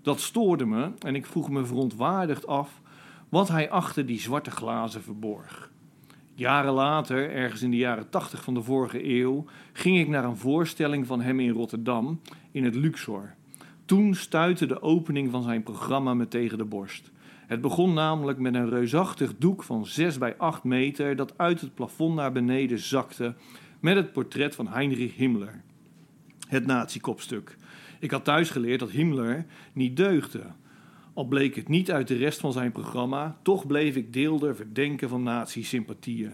Dat 0.02 0.20
stoorde 0.20 0.66
me 0.66 0.90
en 0.98 1.14
ik 1.14 1.26
vroeg 1.26 1.50
me 1.50 1.64
verontwaardigd 1.64 2.46
af 2.46 2.80
wat 3.28 3.48
hij 3.48 3.70
achter 3.70 4.06
die 4.06 4.20
zwarte 4.20 4.50
glazen 4.50 5.02
verborg. 5.02 5.71
Jaren 6.34 6.72
later, 6.72 7.30
ergens 7.30 7.62
in 7.62 7.70
de 7.70 7.76
jaren 7.76 8.08
tachtig 8.08 8.42
van 8.42 8.54
de 8.54 8.62
vorige 8.62 9.08
eeuw, 9.08 9.44
ging 9.72 9.98
ik 9.98 10.08
naar 10.08 10.24
een 10.24 10.36
voorstelling 10.36 11.06
van 11.06 11.20
hem 11.20 11.40
in 11.40 11.50
Rotterdam 11.50 12.20
in 12.50 12.64
het 12.64 12.74
Luxor. 12.74 13.34
Toen 13.84 14.14
stuitte 14.14 14.66
de 14.66 14.82
opening 14.82 15.30
van 15.30 15.42
zijn 15.42 15.62
programma 15.62 16.14
me 16.14 16.28
tegen 16.28 16.58
de 16.58 16.64
borst. 16.64 17.10
Het 17.46 17.60
begon 17.60 17.94
namelijk 17.94 18.38
met 18.38 18.54
een 18.54 18.68
reusachtig 18.68 19.34
doek 19.38 19.62
van 19.62 19.86
6 19.86 20.18
bij 20.18 20.36
8 20.36 20.64
meter 20.64 21.16
dat 21.16 21.38
uit 21.38 21.60
het 21.60 21.74
plafond 21.74 22.14
naar 22.14 22.32
beneden 22.32 22.78
zakte 22.78 23.34
met 23.80 23.96
het 23.96 24.12
portret 24.12 24.54
van 24.54 24.68
Heinrich 24.68 25.16
Himmler. 25.16 25.62
Het 26.48 26.66
nazi-kopstuk. 26.66 27.56
Ik 28.00 28.10
had 28.10 28.24
thuis 28.24 28.50
geleerd 28.50 28.80
dat 28.80 28.90
Himmler 28.90 29.46
niet 29.72 29.96
deugde. 29.96 30.42
Al 31.14 31.24
bleek 31.24 31.54
het 31.54 31.68
niet 31.68 31.90
uit 31.90 32.08
de 32.08 32.16
rest 32.16 32.40
van 32.40 32.52
zijn 32.52 32.72
programma, 32.72 33.38
toch 33.42 33.66
bleef 33.66 33.96
ik 33.96 34.12
deelder 34.12 34.56
verdenken 34.56 35.08
van 35.08 35.22
nazi-sympathieën. 35.22 36.32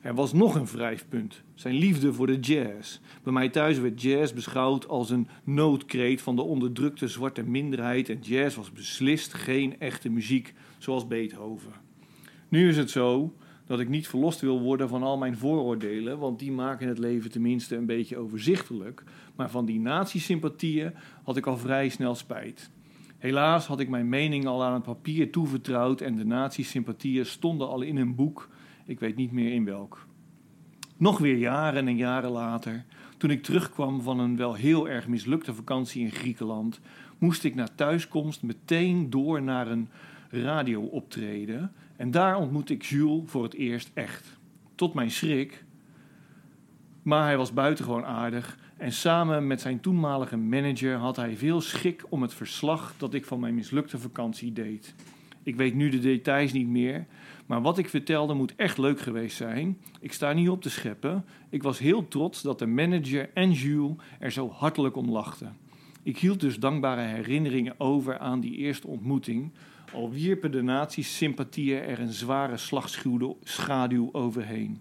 Er 0.00 0.14
was 0.14 0.32
nog 0.32 0.54
een 0.54 0.66
wrijfpunt: 0.66 1.42
zijn 1.54 1.74
liefde 1.74 2.12
voor 2.12 2.26
de 2.26 2.38
jazz. 2.38 2.98
Bij 3.22 3.32
mij 3.32 3.48
thuis 3.48 3.78
werd 3.78 4.02
jazz 4.02 4.32
beschouwd 4.32 4.88
als 4.88 5.10
een 5.10 5.28
noodkreet 5.44 6.22
van 6.22 6.36
de 6.36 6.42
onderdrukte 6.42 7.08
zwarte 7.08 7.42
minderheid 7.42 8.08
en 8.08 8.18
jazz 8.20 8.56
was 8.56 8.72
beslist 8.72 9.34
geen 9.34 9.80
echte 9.80 10.08
muziek 10.08 10.54
zoals 10.78 11.06
Beethoven. 11.06 11.72
Nu 12.48 12.68
is 12.68 12.76
het 12.76 12.90
zo 12.90 13.34
dat 13.66 13.80
ik 13.80 13.88
niet 13.88 14.08
verlost 14.08 14.40
wil 14.40 14.60
worden 14.60 14.88
van 14.88 15.02
al 15.02 15.18
mijn 15.18 15.36
vooroordelen, 15.36 16.18
want 16.18 16.38
die 16.38 16.52
maken 16.52 16.88
het 16.88 16.98
leven 16.98 17.30
tenminste 17.30 17.76
een 17.76 17.86
beetje 17.86 18.16
overzichtelijk. 18.16 19.02
Maar 19.36 19.50
van 19.50 19.64
die 19.64 19.80
nazi-sympathieën 19.80 20.92
had 21.22 21.36
ik 21.36 21.46
al 21.46 21.56
vrij 21.56 21.88
snel 21.88 22.14
spijt. 22.14 22.70
Helaas 23.20 23.66
had 23.66 23.80
ik 23.80 23.88
mijn 23.88 24.08
mening 24.08 24.46
al 24.46 24.64
aan 24.64 24.74
het 24.74 24.82
papier 24.82 25.32
toevertrouwd 25.32 26.00
en 26.00 26.16
de 26.16 26.24
nazi-sympathieën 26.24 27.26
stonden 27.26 27.68
al 27.68 27.80
in 27.80 27.96
een 27.96 28.14
boek, 28.14 28.48
ik 28.86 29.00
weet 29.00 29.16
niet 29.16 29.32
meer 29.32 29.52
in 29.52 29.64
welk. 29.64 30.06
Nog 30.96 31.18
weer 31.18 31.36
jaren 31.36 31.88
en 31.88 31.96
jaren 31.96 32.30
later, 32.30 32.84
toen 33.16 33.30
ik 33.30 33.42
terugkwam 33.42 34.02
van 34.02 34.18
een 34.18 34.36
wel 34.36 34.54
heel 34.54 34.88
erg 34.88 35.08
mislukte 35.08 35.54
vakantie 35.54 36.02
in 36.02 36.10
Griekenland, 36.10 36.80
moest 37.18 37.44
ik 37.44 37.54
na 37.54 37.68
thuiskomst 37.74 38.42
meteen 38.42 39.10
door 39.10 39.42
naar 39.42 39.68
een 39.68 39.88
radio-optreden 40.30 41.72
en 41.96 42.10
daar 42.10 42.36
ontmoette 42.36 42.72
ik 42.72 42.82
Jules 42.82 43.30
voor 43.30 43.42
het 43.42 43.54
eerst 43.54 43.90
echt. 43.94 44.38
Tot 44.74 44.94
mijn 44.94 45.10
schrik. 45.10 45.64
Maar 47.02 47.24
hij 47.24 47.36
was 47.36 47.52
buitengewoon 47.52 48.04
aardig 48.04 48.58
en 48.80 48.92
samen 48.92 49.46
met 49.46 49.60
zijn 49.60 49.80
toenmalige 49.80 50.36
manager 50.36 50.96
had 50.96 51.16
hij 51.16 51.36
veel 51.36 51.60
schik 51.60 52.04
om 52.08 52.22
het 52.22 52.34
verslag 52.34 52.94
dat 52.96 53.14
ik 53.14 53.24
van 53.24 53.40
mijn 53.40 53.54
mislukte 53.54 53.98
vakantie 53.98 54.52
deed. 54.52 54.94
Ik 55.42 55.56
weet 55.56 55.74
nu 55.74 55.88
de 55.88 55.98
details 55.98 56.52
niet 56.52 56.68
meer, 56.68 57.06
maar 57.46 57.62
wat 57.62 57.78
ik 57.78 57.88
vertelde 57.88 58.34
moet 58.34 58.54
echt 58.56 58.78
leuk 58.78 59.00
geweest 59.00 59.36
zijn. 59.36 59.78
Ik 60.00 60.12
sta 60.12 60.32
niet 60.32 60.48
op 60.48 60.62
te 60.62 60.70
scheppen. 60.70 61.24
Ik 61.48 61.62
was 61.62 61.78
heel 61.78 62.08
trots 62.08 62.42
dat 62.42 62.58
de 62.58 62.66
manager 62.66 63.30
en 63.34 63.52
Jules 63.52 63.96
er 64.18 64.30
zo 64.30 64.50
hartelijk 64.50 64.96
om 64.96 65.10
lachten. 65.10 65.56
Ik 66.02 66.18
hield 66.18 66.40
dus 66.40 66.58
dankbare 66.58 67.02
herinneringen 67.02 67.74
over 67.78 68.18
aan 68.18 68.40
die 68.40 68.56
eerste 68.56 68.86
ontmoeting, 68.86 69.52
al 69.92 70.10
wierpen 70.10 70.52
de 70.52 70.62
nazi's 70.62 71.16
sympathieën 71.16 71.82
er 71.82 72.00
een 72.00 72.12
zware 72.12 72.56
slagschaduw 72.56 74.08
overheen. 74.12 74.80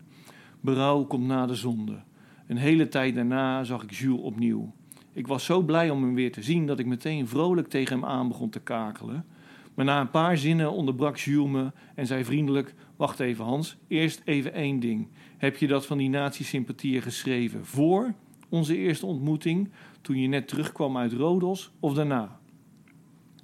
Berouw 0.61 1.03
komt 1.03 1.27
na 1.27 1.45
de 1.45 1.55
zonde. 1.55 2.07
Een 2.49 2.57
hele 2.57 2.87
tijd 2.87 3.15
daarna 3.15 3.63
zag 3.63 3.83
ik 3.83 3.91
Jules 3.91 4.21
opnieuw. 4.21 4.73
Ik 5.13 5.27
was 5.27 5.45
zo 5.45 5.61
blij 5.61 5.89
om 5.89 6.03
hem 6.03 6.15
weer 6.15 6.31
te 6.31 6.43
zien 6.43 6.65
dat 6.65 6.79
ik 6.79 6.85
meteen 6.85 7.27
vrolijk 7.27 7.67
tegen 7.67 7.99
hem 7.99 8.05
aan 8.05 8.27
begon 8.27 8.49
te 8.49 8.59
kakelen. 8.59 9.25
Maar 9.73 9.85
na 9.85 9.99
een 9.99 10.09
paar 10.09 10.37
zinnen 10.37 10.71
onderbrak 10.71 11.17
Jules 11.17 11.51
me 11.51 11.71
en 11.95 12.07
zei 12.07 12.23
vriendelijk: 12.23 12.73
Wacht 12.95 13.19
even, 13.19 13.45
Hans, 13.45 13.77
eerst 13.87 14.21
even 14.25 14.53
één 14.53 14.79
ding. 14.79 15.07
Heb 15.37 15.57
je 15.57 15.67
dat 15.67 15.85
van 15.85 15.97
die 15.97 16.09
nazi-sympathieën 16.09 17.01
geschreven 17.01 17.65
voor 17.65 18.13
onze 18.49 18.77
eerste 18.77 19.05
ontmoeting, 19.05 19.69
toen 20.01 20.17
je 20.21 20.27
net 20.27 20.47
terugkwam 20.47 20.97
uit 20.97 21.13
Rodos, 21.13 21.71
of 21.79 21.93
daarna? 21.93 22.39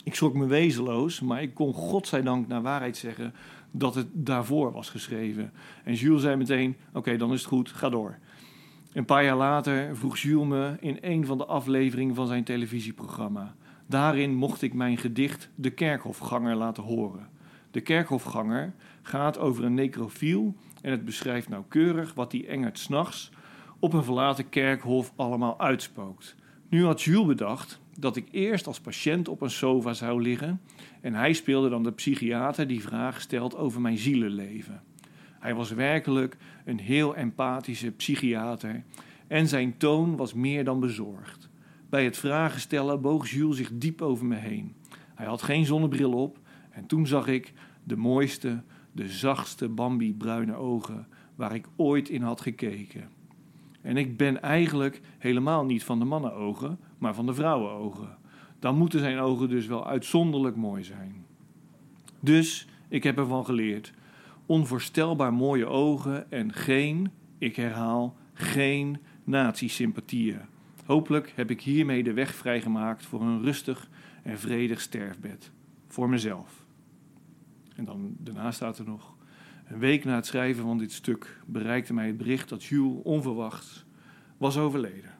Ik 0.03 0.15
schrok 0.15 0.33
me 0.33 0.45
wezenloos, 0.45 1.21
maar 1.21 1.41
ik 1.41 1.53
kon 1.53 1.73
godzijdank 1.73 2.47
naar 2.47 2.61
waarheid 2.61 2.97
zeggen 2.97 3.33
dat 3.71 3.95
het 3.95 4.07
daarvoor 4.13 4.71
was 4.71 4.89
geschreven. 4.89 5.51
En 5.83 5.93
Jules 5.93 6.21
zei 6.21 6.35
meteen: 6.35 6.75
Oké, 6.93 7.17
dan 7.17 7.33
is 7.33 7.39
het 7.39 7.49
goed, 7.49 7.69
ga 7.69 7.89
door. 7.89 8.19
Een 8.95 9.05
paar 9.05 9.23
jaar 9.23 9.35
later 9.35 9.97
vroeg 9.97 10.17
Jules 10.17 10.47
me 10.47 10.75
in 10.79 10.97
een 11.01 11.25
van 11.25 11.37
de 11.37 11.45
afleveringen 11.45 12.15
van 12.15 12.27
zijn 12.27 12.43
televisieprogramma. 12.43 13.55
Daarin 13.87 14.35
mocht 14.35 14.61
ik 14.61 14.73
mijn 14.73 14.97
gedicht 14.97 15.49
De 15.55 15.69
Kerkhofganger 15.69 16.55
laten 16.55 16.83
horen. 16.83 17.27
De 17.71 17.81
Kerkhofganger 17.81 18.73
gaat 19.01 19.37
over 19.37 19.63
een 19.63 19.73
necrofiel 19.73 20.55
en 20.81 20.91
het 20.91 21.05
beschrijft 21.05 21.49
nauwkeurig 21.49 22.13
wat 22.13 22.31
die 22.31 22.47
engert 22.47 22.79
s'nachts 22.79 23.31
op 23.79 23.93
een 23.93 24.03
verlaten 24.03 24.49
kerkhof 24.49 25.13
allemaal 25.15 25.59
uitspookt. 25.59 26.35
Nu 26.69 26.85
had 26.85 27.01
Jules 27.01 27.27
bedacht 27.27 27.79
dat 27.99 28.15
ik 28.15 28.27
eerst 28.31 28.67
als 28.67 28.79
patiënt 28.79 29.27
op 29.27 29.41
een 29.41 29.51
sofa 29.51 29.93
zou 29.93 30.21
liggen 30.21 30.61
en 31.01 31.13
hij 31.13 31.33
speelde 31.33 31.69
dan 31.69 31.83
de 31.83 31.91
psychiater 31.91 32.67
die 32.67 32.81
vragen 32.81 33.21
stelt 33.21 33.55
over 33.55 33.81
mijn 33.81 33.97
zielenleven. 33.97 34.81
Hij 35.45 35.55
was 35.55 35.71
werkelijk 35.71 36.37
een 36.63 36.79
heel 36.79 37.15
empathische 37.15 37.91
psychiater 37.91 38.83
en 39.27 39.47
zijn 39.47 39.77
toon 39.77 40.15
was 40.15 40.33
meer 40.33 40.63
dan 40.63 40.79
bezorgd. 40.79 41.49
Bij 41.89 42.03
het 42.03 42.17
vragen 42.17 42.59
stellen 42.59 43.01
boog 43.01 43.29
Jules 43.29 43.57
zich 43.57 43.69
diep 43.73 44.01
over 44.01 44.25
me 44.25 44.35
heen. 44.35 44.75
Hij 45.15 45.25
had 45.25 45.41
geen 45.41 45.65
zonnebril 45.65 46.13
op 46.13 46.39
en 46.71 46.85
toen 46.85 47.07
zag 47.07 47.27
ik 47.27 47.53
de 47.83 47.95
mooiste, 47.95 48.61
de 48.91 49.09
zachtste 49.09 49.69
Bambi-bruine 49.69 50.55
ogen 50.55 51.07
waar 51.35 51.55
ik 51.55 51.67
ooit 51.75 52.09
in 52.09 52.21
had 52.21 52.41
gekeken. 52.41 53.09
En 53.81 53.97
ik 53.97 54.17
ben 54.17 54.41
eigenlijk 54.41 55.01
helemaal 55.17 55.65
niet 55.65 55.83
van 55.83 55.99
de 55.99 56.05
mannenogen, 56.05 56.79
maar 56.97 57.15
van 57.15 57.25
de 57.25 57.33
vrouwenogen. 57.33 58.17
Dan 58.59 58.77
moeten 58.77 58.99
zijn 58.99 59.19
ogen 59.19 59.49
dus 59.49 59.65
wel 59.67 59.87
uitzonderlijk 59.87 60.55
mooi 60.55 60.83
zijn. 60.83 61.25
Dus 62.19 62.67
ik 62.87 63.03
heb 63.03 63.17
ervan 63.17 63.45
geleerd. 63.45 63.93
Onvoorstelbaar 64.45 65.33
mooie 65.33 65.65
ogen 65.65 66.31
en 66.31 66.53
geen, 66.53 67.11
ik 67.37 67.55
herhaal, 67.55 68.17
geen 68.33 68.97
nazi-sympathieën. 69.23 70.41
Hopelijk 70.85 71.33
heb 71.35 71.49
ik 71.49 71.61
hiermee 71.61 72.03
de 72.03 72.13
weg 72.13 72.35
vrijgemaakt 72.35 73.05
voor 73.05 73.21
een 73.21 73.41
rustig 73.41 73.89
en 74.23 74.39
vredig 74.39 74.81
sterfbed. 74.81 75.51
Voor 75.87 76.09
mezelf. 76.09 76.65
En 77.75 77.85
dan 77.85 78.15
daarna 78.19 78.51
staat 78.51 78.77
er 78.77 78.85
nog. 78.85 79.15
Een 79.67 79.79
week 79.79 80.05
na 80.05 80.15
het 80.15 80.25
schrijven 80.25 80.63
van 80.63 80.77
dit 80.77 80.91
stuk 80.91 81.39
bereikte 81.45 81.93
mij 81.93 82.07
het 82.07 82.17
bericht 82.17 82.49
dat 82.49 82.63
Jules 82.63 83.03
onverwachts 83.03 83.85
was 84.37 84.57
overleden. 84.57 85.13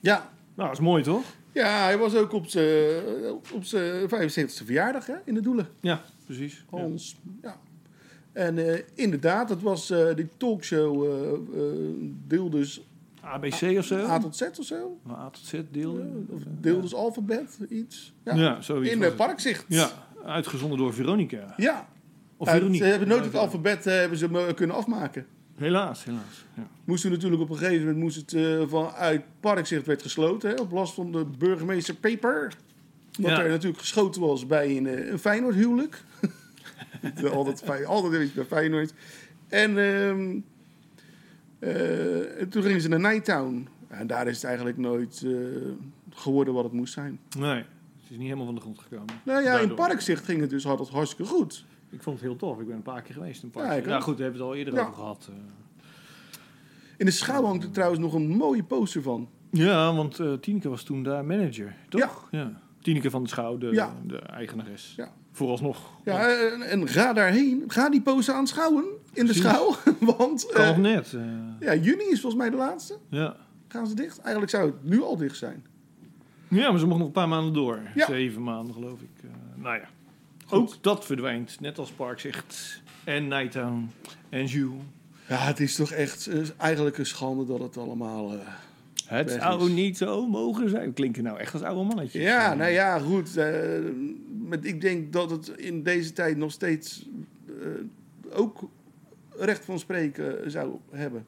Ja. 0.00 0.30
Nou, 0.54 0.68
dat 0.68 0.78
is 0.78 0.84
mooi 0.84 1.02
toch? 1.02 1.24
Ja, 1.52 1.82
hij 1.84 1.98
was 1.98 2.14
ook 2.14 2.32
op 2.32 2.46
zijn 2.46 3.04
op 3.52 3.64
zijn 3.64 4.08
75ste 4.08 4.64
verjaardag 4.64 5.06
hè, 5.06 5.14
in 5.24 5.34
de 5.34 5.40
Doelen. 5.40 5.68
Ja, 5.80 6.02
precies. 6.24 6.64
Ja. 6.70 6.78
Hans. 6.78 7.16
Ja. 7.42 7.60
En 8.32 8.58
eh, 8.74 8.80
inderdaad, 8.94 9.48
dat 9.48 9.62
was 9.62 9.90
eh, 9.90 10.14
die 10.14 10.28
talkshow 10.36 11.04
eh 11.04 11.32
eh, 11.32 11.76
deel 12.26 12.50
dus 12.50 12.82
ABC 13.20 13.78
of 13.78 13.84
zo? 13.84 13.96
A 14.06 14.18
tot 14.18 14.36
Z 14.36 14.42
of 14.58 14.64
zo. 14.64 14.98
Nou, 15.06 15.18
A 15.18 15.30
tot 15.30 15.44
Z 15.44 15.60
deel. 15.70 16.24
Of 16.28 16.40
deel 16.60 16.80
dus 16.80 16.94
alfabet, 16.94 17.58
iets. 17.68 18.12
Ja, 18.24 18.34
Ja, 18.34 18.60
zoiets. 18.60 18.92
in. 18.94 19.14
Parkzicht. 19.14 19.64
Ja, 19.68 19.90
uitgezonden 20.24 20.78
door 20.78 20.94
Veronica. 20.94 21.54
Ja. 21.56 21.88
Of 22.36 22.46
Ja, 22.46 22.52
Veronique. 22.54 22.84
ze 22.84 22.90
hebben 22.90 23.08
nooit 23.08 23.24
het 23.24 23.34
alfabet 23.34 23.84
hebben 23.84 24.18
ze 24.18 24.52
kunnen 24.54 24.76
afmaken. 24.76 25.26
Helaas, 25.56 26.04
helaas. 26.04 26.44
Ja. 26.56 26.66
Moesten 26.84 27.10
natuurlijk 27.10 27.42
op 27.42 27.50
een 27.50 27.56
gegeven 27.56 27.80
moment 27.86 27.98
moest 27.98 28.16
het 28.16 28.36
vanuit 28.68 29.22
Parkzicht 29.40 29.86
werd 29.86 30.02
gesloten. 30.02 30.50
Hè, 30.50 30.60
op 30.60 30.70
last 30.72 30.94
van 30.94 31.12
de 31.12 31.24
burgemeester 31.38 31.94
Peper. 31.94 32.52
Ja. 33.10 33.42
er 33.42 33.48
natuurlijk 33.50 33.78
geschoten 33.80 34.20
was 34.20 34.46
bij 34.46 34.76
een, 34.76 35.12
een 35.12 35.18
Feyenoord 35.18 35.54
huwelijk. 35.54 36.02
altijd, 37.32 37.84
altijd 37.86 38.12
een 38.12 38.18
beetje 38.18 38.34
bij 38.34 38.44
Feyenoord. 38.44 38.94
En 39.48 39.78
eh, 39.78 40.10
en 42.40 42.48
toen 42.48 42.62
gingen 42.62 42.80
ze 42.80 42.88
naar 42.88 43.00
Nighttown. 43.00 43.68
En 43.88 44.06
daar 44.06 44.26
is 44.26 44.34
het 44.36 44.44
eigenlijk 44.44 44.76
nooit 44.78 45.22
eh, 45.26 45.32
geworden 46.10 46.54
wat 46.54 46.64
het 46.64 46.72
moest 46.72 46.92
zijn. 46.92 47.20
Nee, 47.38 47.54
het 47.56 48.10
is 48.10 48.16
niet 48.16 48.20
helemaal 48.22 48.44
van 48.46 48.54
de 48.54 48.60
grond 48.60 48.78
gekomen. 48.78 49.14
Nou 49.24 49.42
ja, 49.42 49.58
in. 49.58 49.74
Parkzicht 49.74 50.24
ging 50.24 50.40
het 50.40 50.50
dus 50.50 50.66
altijd 50.66 50.88
hartstikke 50.88 51.32
goed. 51.32 51.64
Ik 51.90 52.02
vond 52.02 52.16
het 52.20 52.24
heel 52.28 52.36
tof. 52.36 52.60
Ik 52.60 52.66
ben 52.66 52.76
een 52.76 52.82
paar 52.82 53.02
keer 53.02 53.14
geweest 53.14 53.42
in 53.42 53.50
park. 53.50 53.84
Ja, 53.86 53.96
ook. 53.96 54.02
goed, 54.02 54.16
daar 54.18 54.24
hebben 54.30 54.40
we 54.40 54.46
het 54.46 54.54
al 54.54 54.54
eerder 54.54 54.74
Ja. 54.74 54.80
over 54.80 54.94
gehad. 54.94 55.28
eh. 55.30 55.34
In 56.96 57.06
de 57.06 57.12
schouw 57.12 57.42
hangt 57.44 57.64
er 57.64 57.70
trouwens 57.70 58.00
nog 58.00 58.12
een 58.14 58.28
mooie 58.28 58.62
poster 58.64 59.02
van. 59.02 59.28
Ja, 59.50 59.94
want 59.94 60.20
eh 60.20 60.32
Tineke 60.32 60.68
was 60.68 60.82
toen 60.82 61.02
daar 61.02 61.24
manager, 61.24 61.74
toch? 61.88 62.28
Ja. 62.30 62.60
Tineke 62.80 63.10
van 63.10 63.22
de 63.22 63.28
Schouw, 63.28 63.58
de, 63.58 63.66
Ja. 63.66 63.96
de 64.06 64.18
eigenares. 64.18 64.92
Ja. 64.96 65.12
Vooralsnog. 65.32 65.78
Ja, 66.04 66.28
en, 66.52 66.62
en 66.62 66.88
ga 66.88 67.12
daarheen. 67.12 67.64
Ga 67.66 67.90
die 67.90 68.00
poster 68.00 68.34
aanschouwen 68.34 68.84
in 69.12 69.26
de 69.26 69.34
schouw. 69.34 69.76
Want 70.16 70.46
Kan 70.52 70.62
eh, 70.62 70.68
nog 70.68 70.76
net. 70.78 71.12
eh, 71.12 71.20
ja, 71.60 71.74
juni 71.74 72.04
is 72.04 72.20
volgens 72.20 72.42
mij 72.42 72.50
de 72.50 72.56
laatste. 72.56 72.96
ja. 73.08 73.36
gaan 73.68 73.86
ze 73.86 73.94
dicht? 73.94 74.18
Eigenlijk 74.18 74.50
zou 74.50 74.66
het 74.66 74.84
nu 74.84 75.02
al 75.02 75.16
dicht 75.16 75.36
zijn. 75.36 75.64
Ja, 76.48 76.70
maar 76.70 76.78
ze 76.78 76.84
mogen 76.84 76.98
nog 76.98 77.06
een 77.06 77.12
paar 77.12 77.28
maanden 77.28 77.52
door. 77.54 77.80
Ja. 77.94 78.06
Zeven 78.06 78.42
maanden 78.42 78.74
geloof 78.74 79.00
ik. 79.00 79.24
Eh, 79.24 79.30
nou 79.62 79.76
ja. 79.76 79.84
Goed. 80.46 80.58
Ook 80.58 80.74
dat 80.80 81.04
verdwijnt. 81.04 81.60
Net 81.60 81.78
als 81.78 81.90
Parkzicht 81.90 82.82
en 83.04 83.28
Nighttown 83.28 83.90
en 84.28 84.44
Jules. 84.46 84.80
Ja, 85.28 85.36
het 85.36 85.60
is 85.60 85.74
toch 85.74 85.90
echt 85.90 86.26
eh, 86.26 86.38
eigenlijk 86.56 86.98
een 86.98 87.06
schande 87.06 87.44
dat 87.46 87.58
het 87.60 87.76
allemaal... 87.76 88.32
eh, 88.32 88.38
Het 89.06 89.30
zou 89.30 89.70
niet 89.70 89.96
zo 89.96 90.26
mogen 90.28 90.70
zijn. 90.70 90.92
Klinken 90.92 91.22
nou 91.22 91.38
echt 91.38 91.52
als 91.52 91.62
oude 91.62 91.82
mannetjes. 91.84 92.22
Ja, 92.22 92.54
nou 92.54 92.70
ja, 92.70 92.98
goed. 92.98 93.30
Eh, 94.52 94.58
maar 94.58 94.66
ik 94.68 94.80
denk 94.80 95.12
dat 95.12 95.30
het 95.30 95.48
in 95.48 95.82
deze 95.82 96.12
tijd 96.12 96.36
nog 96.36 96.52
steeds 96.52 97.08
eh, 97.46 97.54
ook 98.38 98.68
recht 99.38 99.64
van 99.64 99.78
spreken 99.78 100.50
zou 100.50 100.72
hebben. 100.90 101.26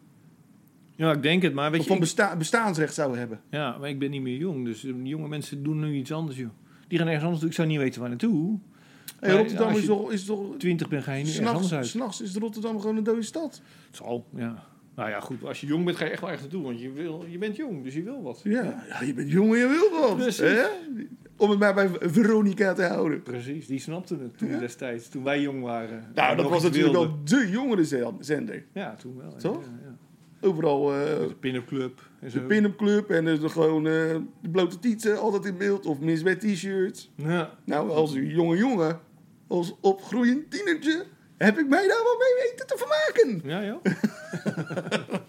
Ja, 0.97 1.13
ik 1.13 1.23
denk 1.23 1.43
het. 1.43 1.55
Maar 1.55 1.71
weet 1.71 1.81
Of 1.81 1.87
je, 1.87 1.91
van 1.93 2.01
besta- 2.01 2.37
bestaansrecht 2.37 2.95
zou 2.95 3.17
hebben. 3.19 3.41
ja, 3.51 3.77
maar 3.79 3.89
ik 3.89 3.99
ben 3.99 4.11
niet 4.11 4.23
meer 4.23 4.37
jong. 4.37 4.65
Dus 4.65 4.81
de 4.81 5.01
jonge 5.03 5.29
mensen 5.29 5.63
doen 5.63 5.81
nu 5.81 5.95
iets 5.95 6.13
anders, 6.13 6.37
joh. 6.39 6.51
Die 6.89 6.99
gaan 6.99 7.07
ergens 7.07 7.25
anders 7.25 7.41
doen. 7.41 7.51
Ik 7.51 7.57
zou 7.57 7.69
niet 7.69 7.79
weten 7.79 8.01
waar 8.01 8.09
naartoe. 8.09 8.59
Hey, 9.21 9.29
Maar 9.31 9.39
Rotterdam 9.39 9.75
is 9.75 9.85
toch... 9.85 10.13
Is 10.13 10.25
toch 10.25 10.57
Twintig 10.59 10.89
ben, 10.89 11.03
ga 11.03 11.13
je 11.13 11.25
ergens 11.25 11.47
anders 11.47 11.73
uit. 11.75 11.87
s'nachts 11.87 12.21
is 12.21 12.35
Rotterdam 12.37 12.81
gewoon 12.81 12.97
een 12.97 13.03
dode 13.05 13.23
stad. 13.23 13.61
Het 13.87 13.97
zal, 13.97 14.27
ja. 14.37 14.65
Nou 14.95 15.09
ja, 15.11 15.21
goed. 15.21 15.45
Als 15.45 15.61
je 15.61 15.67
jong 15.67 15.85
bent, 15.85 15.97
ga 15.97 16.05
je 16.05 16.11
echt 16.11 16.21
wel 16.21 16.31
ergens 16.31 16.49
naartoe. 16.51 16.67
Want 16.69 16.81
je, 16.81 16.93
wil, 16.93 17.25
je 17.29 17.39
bent 17.39 17.57
jong, 17.57 17.83
dus 17.85 17.95
je 17.95 18.03
wil 18.03 18.23
wat. 18.23 18.41
Ja, 18.45 18.85
ja 18.89 19.03
je 19.03 19.15
bent 19.15 19.31
jong 19.31 19.53
en 19.53 19.59
je 19.59 19.69
wil 19.69 20.01
wat. 20.01 20.17
Precies. 20.17 20.39
Hè? 20.41 20.65
Om 21.37 21.51
het 21.51 21.59
maar 21.59 21.75
bij 21.75 21.90
Veronica 22.01 22.73
te 22.73 22.83
houden. 22.83 23.23
Precies, 23.23 23.66
die 23.66 23.79
snapten 23.79 24.20
het 24.20 24.38
toen 24.38 24.59
destijds. 24.59 25.09
Toen 25.09 25.25
wij 25.25 25.40
jong 25.40 25.62
waren. 25.62 26.11
Nou, 26.14 26.37
dat 26.37 26.49
was 26.49 26.62
natuurlijk 26.62 26.94
wel 26.94 27.18
de 27.25 27.49
jongere 27.51 28.12
zender. 28.20 28.64
Ja, 28.73 28.94
toen 28.94 29.16
wel. 29.16 29.31
ja, 29.31 29.37
Toch? 29.37 29.62
Ja, 29.64 29.70
ja. 29.88 29.97
Overal 30.49 30.92
eh, 30.94 30.99
De 31.05 31.35
pin-up 31.40 31.66
club 31.66 32.01
en 32.20 32.31
zo. 32.31 32.38
de 32.38 32.44
pin-up 32.47 32.77
club 32.77 33.11
en 33.11 33.25
dus 33.25 33.53
gewoon 33.53 33.87
eh, 33.87 33.92
de 34.40 34.49
blote 34.51 34.79
tieten 34.79 35.18
altijd 35.18 35.44
in 35.44 35.57
beeld. 35.59 35.87
Of 35.87 36.01
misbed 36.01 36.40
t-shirts. 36.40 37.11
Ja. 37.14 37.51
Nou, 37.64 37.90
als 37.90 38.14
een 38.14 38.27
jonge 38.27 38.57
jongen, 38.57 39.01
als 39.47 39.75
opgroeiend 39.81 40.51
tienertje, 40.51 41.05
heb 41.37 41.59
ik 41.59 41.68
mij 41.68 41.88
daar 41.88 42.03
wel 42.03 42.16
mee 42.18 42.49
weten 42.51 42.66
te 42.66 42.77
vermaken. 42.79 43.49
Ja, 43.51 43.64
joh. 43.64 43.83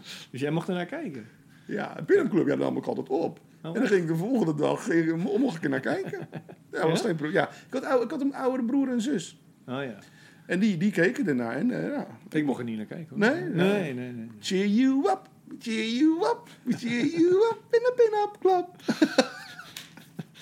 dus 0.30 0.40
jij 0.40 0.50
mocht 0.50 0.68
er 0.68 0.74
naar 0.74 0.86
kijken. 0.86 1.26
Ja, 1.66 1.94
de 1.94 2.02
pin-up 2.02 2.30
club, 2.30 2.46
ja, 2.46 2.56
daar 2.56 2.58
nam 2.58 2.76
ik 2.76 2.86
altijd 2.86 3.08
op. 3.08 3.40
Oh, 3.62 3.74
en 3.74 3.80
dan 3.80 3.86
ging 3.86 4.00
ik 4.00 4.06
de 4.06 4.16
volgende 4.16 4.54
dag 4.54 4.88
mocht 5.38 5.56
ik 5.56 5.64
er 5.64 5.70
naar 5.70 5.80
kijken. 5.80 6.28
Ja, 6.72 6.88
was 6.88 7.00
geen 7.00 7.30
ja. 7.30 7.48
Ik, 7.70 7.82
had, 7.82 8.02
ik 8.02 8.10
had 8.10 8.20
een 8.20 8.34
oudere 8.34 8.64
broer 8.64 8.88
en 8.88 9.00
zus. 9.00 9.40
Oh 9.66 9.82
ja. 9.82 9.98
En 10.46 10.58
die, 10.58 10.76
die 10.76 10.90
keken 10.90 11.28
ernaar. 11.28 11.56
En, 11.56 11.70
eh, 11.70 11.92
ja. 11.92 12.06
Ik 12.30 12.44
mocht 12.44 12.58
er 12.58 12.64
niet 12.64 12.76
naar 12.76 12.86
kijken. 12.86 13.08
Hoor. 13.08 13.18
Nee? 13.18 13.42
Nee, 13.42 13.94
nee, 13.94 14.12
nee. 14.12 14.28
Cheer 14.40 14.66
you 14.66 15.10
up, 15.10 15.20
cheer 15.58 15.86
you 15.86 16.20
up, 16.20 16.48
cheer 16.76 17.04
you 17.04 17.32
up 17.34 17.58
in 17.70 17.78
de 17.78 17.92
pin-up 17.96 18.36
club. 18.40 18.68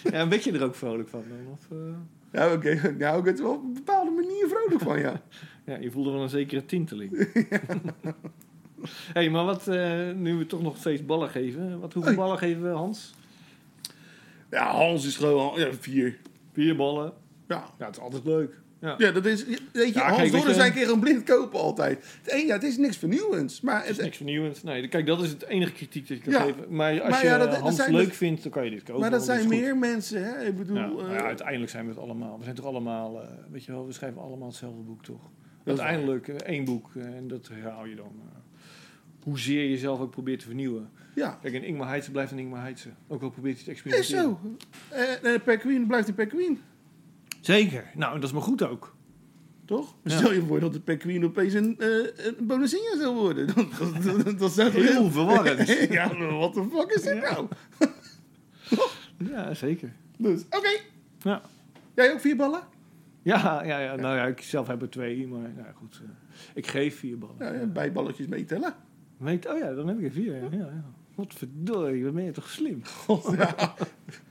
Ja, 0.03 0.29
werd 0.29 0.45
je 0.45 0.53
er 0.53 0.65
ook 0.65 0.75
vrolijk 0.75 1.09
van 1.09 1.25
dan? 1.29 1.53
Of, 1.53 1.71
eh? 1.71 1.79
Ja, 2.33 2.53
oké. 2.53 2.95
Nou, 2.99 3.19
ik 3.19 3.25
werd 3.25 3.39
er 3.39 3.45
wel 3.45 3.55
op 3.55 3.63
een 3.63 3.73
bepaalde 3.73 4.11
manier 4.11 4.49
vrolijk 4.49 4.81
van, 4.81 4.99
ja. 4.99 5.23
Ja, 5.67 5.77
je 5.77 5.91
voelde 5.91 6.11
wel 6.11 6.23
een 6.23 6.29
zekere 6.29 6.65
tinteling. 6.65 7.29
hey, 9.13 9.31
maar 9.31 9.45
wat, 9.45 9.69
eh, 9.69 10.11
nu 10.15 10.35
we 10.37 10.47
toch 10.47 10.63
nog 10.63 10.77
steeds 10.77 11.05
ballen 11.05 11.29
geven. 11.29 11.81
Wat, 11.81 11.93
hoeveel 11.93 12.13
Hey. 12.13 12.21
ballen 12.21 12.39
geven 12.39 12.63
we, 12.63 12.69
Hans? 12.69 13.15
Ja, 14.51 14.71
Hans 14.71 15.07
is 15.07 15.17
gewoon 15.17 15.59
ja, 15.61 15.69
vier. 15.81 16.19
Vier 16.53 16.77
ballen. 16.77 17.13
Ja. 17.49 17.65
Ja, 17.79 17.87
het 17.87 17.97
is 17.97 18.03
altijd 18.03 18.25
leuk. 18.25 18.59
Ja. 18.81 18.95
Ja, 18.99 19.11
dat 19.13 19.27
is, 19.27 19.45
weet 19.45 19.59
je, 19.73 19.91
Ja, 19.95 20.09
Hans 20.13 20.31
Dorren 20.31 20.49
je- 20.49 20.55
zijn 20.55 20.73
keer 20.73 20.85
gewoon 20.85 21.01
blind 21.01 21.23
kopen 21.25 21.61
altijd. 21.61 22.19
Het, 22.23 22.33
een, 22.33 22.47
ja, 22.47 22.53
het 22.55 22.63
is 22.63 22.77
niks 22.77 22.97
vernieuwends, 22.97 23.61
maar 23.61 23.81
Het 23.81 23.89
is 23.91 23.97
het, 23.97 24.05
niks 24.05 24.17
vernieuwends. 24.17 24.63
Nee, 24.63 24.89
kijk, 24.89 25.07
dat 25.07 25.23
is 25.23 25.31
het 25.31 25.45
enige 25.45 25.73
kritiek 25.73 26.09
dat 26.09 26.17
je 26.17 26.23
kan 26.23 26.33
Ja. 26.33 26.41
geven. 26.41 26.75
Maar 26.75 27.01
als 27.01 27.11
Maar 27.11 27.23
je 27.23 27.27
ja, 27.29 27.39
dat- 27.39 27.57
Hans 27.57 27.87
leuk 27.87 28.07
dus- 28.09 28.17
vindt, 28.17 28.43
dan 28.43 28.53
kan 28.53 28.65
je 28.65 28.71
dit 28.71 28.83
kopen. 28.83 29.01
maar 29.01 29.11
dat 29.11 29.25
zijn 29.25 29.49
meer 29.49 29.77
mensen, 29.77 30.25
hè? 30.25 30.45
Ik 30.47 30.57
bedoel, 30.57 30.77
eh, 31.07 31.13
ja, 31.13 31.23
uiteindelijk 31.25 31.71
zijn 31.71 31.85
we 31.85 31.91
het 31.91 32.01
allemaal. 32.01 32.39
We 32.39 32.45
zijn 32.45 32.57
toch 32.57 32.65
allemaal, 32.67 33.23
eh, 33.23 33.29
weet 33.51 33.65
je 33.65 33.73
wel, 33.73 33.87
we 33.87 33.93
schrijven 33.93 34.21
allemaal 34.23 34.49
hetzelfde 34.49 34.83
boek, 34.83 35.05
toch? 35.05 35.21
Uiteindelijk 35.65 36.29
eh, 36.29 36.37
één 36.37 36.65
boek 36.65 36.91
eh, 36.97 37.05
en 37.05 37.29
dat 37.29 37.49
herhaal 37.53 37.85
je 37.85 37.95
dan. 37.95 38.13
Eh. 39.21 39.25
hoezeer 39.27 39.63
je 39.63 39.71
jezelf 39.71 40.01
ook 40.01 40.11
probeert 40.11 40.39
te 40.41 40.47
vernieuwen. 40.47 40.91
ja, 41.15 41.39
Kijk, 41.43 41.55
en 41.55 41.65
Ingmar 41.65 41.89
Heitse 41.89 42.11
blijft 42.11 42.33
een 42.33 42.39
Ingmar 42.39 42.61
Heitse. 42.61 42.89
Ook 43.09 43.23
al 43.23 43.31
probeert 43.31 43.55
hij 43.57 43.65
te 43.65 43.71
is 43.71 43.77
experimenteren. 43.77 44.39
zo. 44.89 44.95
Eh 44.95 45.35
eh, 45.35 45.43
per 45.43 45.57
Queen 45.59 45.87
blijft 45.87 46.09
een 46.09 46.15
per 46.15 46.27
Queen, 46.27 46.61
Zeker. 47.41 47.91
Nou, 47.95 48.15
en 48.15 48.21
dat 48.21 48.29
is 48.29 48.35
maar 48.35 48.45
goed 48.45 48.63
ook. 48.63 48.97
toch? 49.65 49.95
Ja. 50.05 50.17
Stel 50.17 50.33
je 50.33 50.43
voor 50.43 50.61
dat 50.61 50.73
de 50.73 50.81
per 50.81 50.97
Queen 50.97 51.25
opeens 51.25 51.55
een, 51.55 51.79
eh 51.79 51.89
een 52.49 52.67
zou 52.99 53.15
worden. 53.15 53.47
Dat, 53.55 54.03
dat, 54.03 54.25
dat, 54.25 54.39
dat 54.39 54.53
zou 54.53 54.71
toch 54.71 54.83
Heel 54.83 55.11
verwarrend. 55.11 55.69
ja, 55.91 56.17
wat 56.39 56.55
de 56.55 56.69
fuck 56.73 56.91
is 56.91 57.03
dit 57.03 57.15
Ja. 57.15 57.33
nou? 57.33 57.49
Ja, 59.31 59.55
zeker. 59.55 59.93
Dus, 60.19 60.43
oké. 60.51 60.71
Ja. 61.19 61.43
Jij 61.95 62.13
ook 62.13 62.21
vier 62.21 62.37
ballen? 62.37 62.61
Ja, 63.23 63.63
ja, 63.65 63.79
ja, 63.79 63.95
nou 63.97 64.17
ja, 64.17 64.27
ik 64.27 64.41
zelf 64.41 64.67
heb 64.67 64.83
er 64.83 64.91
twee, 64.91 65.27
maar 65.27 65.41
nou 65.41 65.55
ja, 65.57 65.73
goed. 65.75 66.01
eh, 66.05 66.09
ik 66.55 66.67
geef 66.67 66.99
vier 66.99 67.19
ballen. 67.19 67.35
Ja, 67.39 67.53
ja, 67.53 67.67
bijballetjes 67.67 68.27
meetellen. 68.27 68.75
Weet, 69.21 69.49
oh 69.49 69.59
ja, 69.59 69.73
dan 69.75 69.89
heb 69.89 69.99
ik 69.99 70.05
er 70.05 70.11
vier. 70.13 70.35
Ja, 70.37 70.49
ja. 70.51 70.85
Wat 71.15 71.35
verdorie, 71.37 72.05
wat 72.05 72.15
ben 72.15 72.25
je 72.25 72.31
toch 72.33 72.49
slim. 72.51 72.83
Ja. 73.37 73.75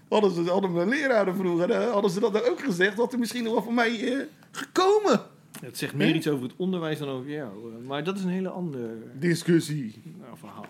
Hadden 0.10 0.32
ze 0.32 0.42
hadden 0.52 0.74
mijn 0.74 0.90
leraren 0.90 1.36
vroeger, 1.36 1.74
hadden 1.76 2.12
ze 2.12 2.20
dat 2.20 2.34
dan 2.34 2.44
ook 2.44 2.60
gezegd, 2.60 2.98
had 2.98 3.14
er 3.14 3.20
misschien 3.20 3.44
nog 3.44 3.54
wel 3.54 3.64
van 3.64 3.74
mij 3.74 4.14
eh, 4.14 4.26
gekomen. 4.52 5.22
Het 5.62 5.78
zegt 5.78 5.94
meer 5.94 6.08
Hè? 6.08 6.14
iets 6.14 6.28
over 6.28 6.44
het 6.44 6.54
onderwijs 6.58 7.00
dan 7.00 7.08
over 7.10 7.30
jou. 7.32 7.74
eh, 7.74 7.88
Maar 7.88 8.04
dat 8.04 8.18
is 8.18 8.24
een 8.24 8.30
hele 8.30 8.50
ander 8.50 8.90
Discussie. 9.20 10.02
nou, 10.20 10.38
verhaal. 10.38 10.66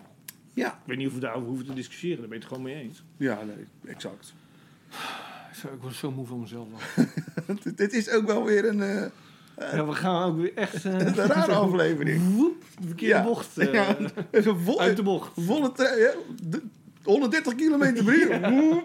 Ja. 0.53 0.67
Ik 0.67 0.73
weet 0.85 0.97
niet 0.97 1.07
of 1.07 1.13
we 1.13 1.19
daarover 1.19 1.47
hoeven 1.47 1.65
te 1.65 1.73
discussiëren, 1.73 2.17
daar 2.19 2.27
ben 2.27 2.37
je 2.37 2.43
het 2.43 2.53
gewoon 2.53 2.67
mee 2.71 2.83
eens. 2.83 3.03
Ja, 3.17 3.43
nee, 3.43 3.65
exact. 3.93 4.33
Zo, 5.55 5.67
Ik 5.67 5.81
word 5.81 5.93
zo 5.95 6.11
moe 6.11 6.25
van 6.25 6.39
mezelf. 6.39 6.95
Dit 7.75 7.93
is 7.93 8.09
ook 8.09 8.25
wel 8.25 8.43
weer 8.45 8.65
een, 8.65 8.81
eh, 8.81 9.05
Ja, 9.59 9.85
we 9.85 9.93
gaan 9.93 10.29
ook 10.31 10.37
weer 10.37 10.53
echt... 10.55 10.85
eh, 10.85 10.93
een 10.93 11.15
rare 11.15 11.53
aflevering. 11.65 12.35
Woep, 12.35 12.63
de 12.79 12.87
verkeerde 12.87 13.15
Ja. 13.15 13.23
bocht. 13.23 13.57
eh, 13.57 13.73
Ja, 13.73 13.97
even 14.31 14.59
vol, 14.59 14.79
Uit 14.81 14.95
de 14.97 15.03
bocht. 15.03 15.31
volle 15.35 15.71
ja, 15.77 16.11
de- 16.49 16.61
130 17.03 17.55
kilometer 17.55 18.03
per 18.03 18.13
uur. 18.15 18.39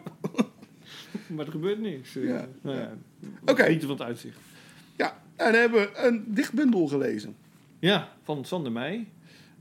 Maar 1.26 1.44
er 1.46 1.50
gebeurt 1.52 1.80
niks. 1.80 2.16
eh. 2.16 2.28
Ja. 2.28 2.46
Nou 2.62 2.76
ja, 2.78 2.92
Oké. 3.46 3.62
Genieten 3.62 3.88
van 3.88 3.96
het 3.96 4.06
uitzicht. 4.06 4.38
Ja, 4.96 5.16
en 5.36 5.52
dan 5.52 5.60
hebben 5.60 5.80
we 5.80 5.90
een 5.94 6.24
dichtbundel 6.26 6.86
gelezen. 6.86 7.36
Ja, 7.78 8.08
van 8.22 8.44
Sander 8.44 8.72
Meij. 8.72 9.08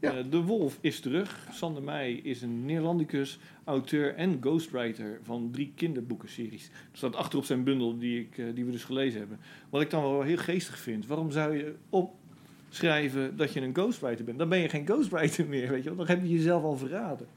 Ja. 0.03 0.11
Eh, 0.17 0.23
de 0.29 0.41
Wolf 0.41 0.77
is 0.81 0.99
terug. 0.99 1.47
Sander 1.51 1.83
Meij 1.83 2.13
is 2.13 2.41
een 2.41 2.65
Neerlandicus, 2.65 3.39
auteur 3.63 4.15
en 4.15 4.37
ghostwriter 4.41 5.19
van 5.23 5.49
drie 5.51 5.71
kinderboekenseries. 5.75 6.65
Er 6.91 6.97
staat 6.97 7.15
achter 7.15 7.39
op 7.39 7.45
zijn 7.45 7.63
bundel 7.63 7.97
die, 7.97 8.19
ik, 8.19 8.37
eh, 8.37 8.45
die 8.55 8.65
we 8.65 8.71
dus 8.71 8.83
gelezen 8.83 9.19
hebben. 9.19 9.39
Wat 9.69 9.81
ik 9.81 9.89
dan 9.89 10.01
wel 10.03 10.21
heel 10.21 10.37
geestig 10.37 10.77
vind. 10.79 11.05
Waarom 11.07 11.31
zou 11.31 11.57
je 11.57 11.73
opschrijven 12.69 13.37
dat 13.37 13.53
je 13.53 13.61
een 13.61 13.73
ghostwriter 13.75 14.25
bent? 14.25 14.37
Dan 14.37 14.49
ben 14.49 14.59
je 14.59 14.69
geen 14.69 14.85
ghostwriter 14.85 15.45
meer, 15.45 15.69
weet 15.69 15.83
je 15.83 15.89
wel. 15.89 15.97
Dan 15.97 16.07
heb 16.07 16.21
je 16.21 16.29
jezelf 16.29 16.63
al 16.63 16.77
verraden. 16.77 17.27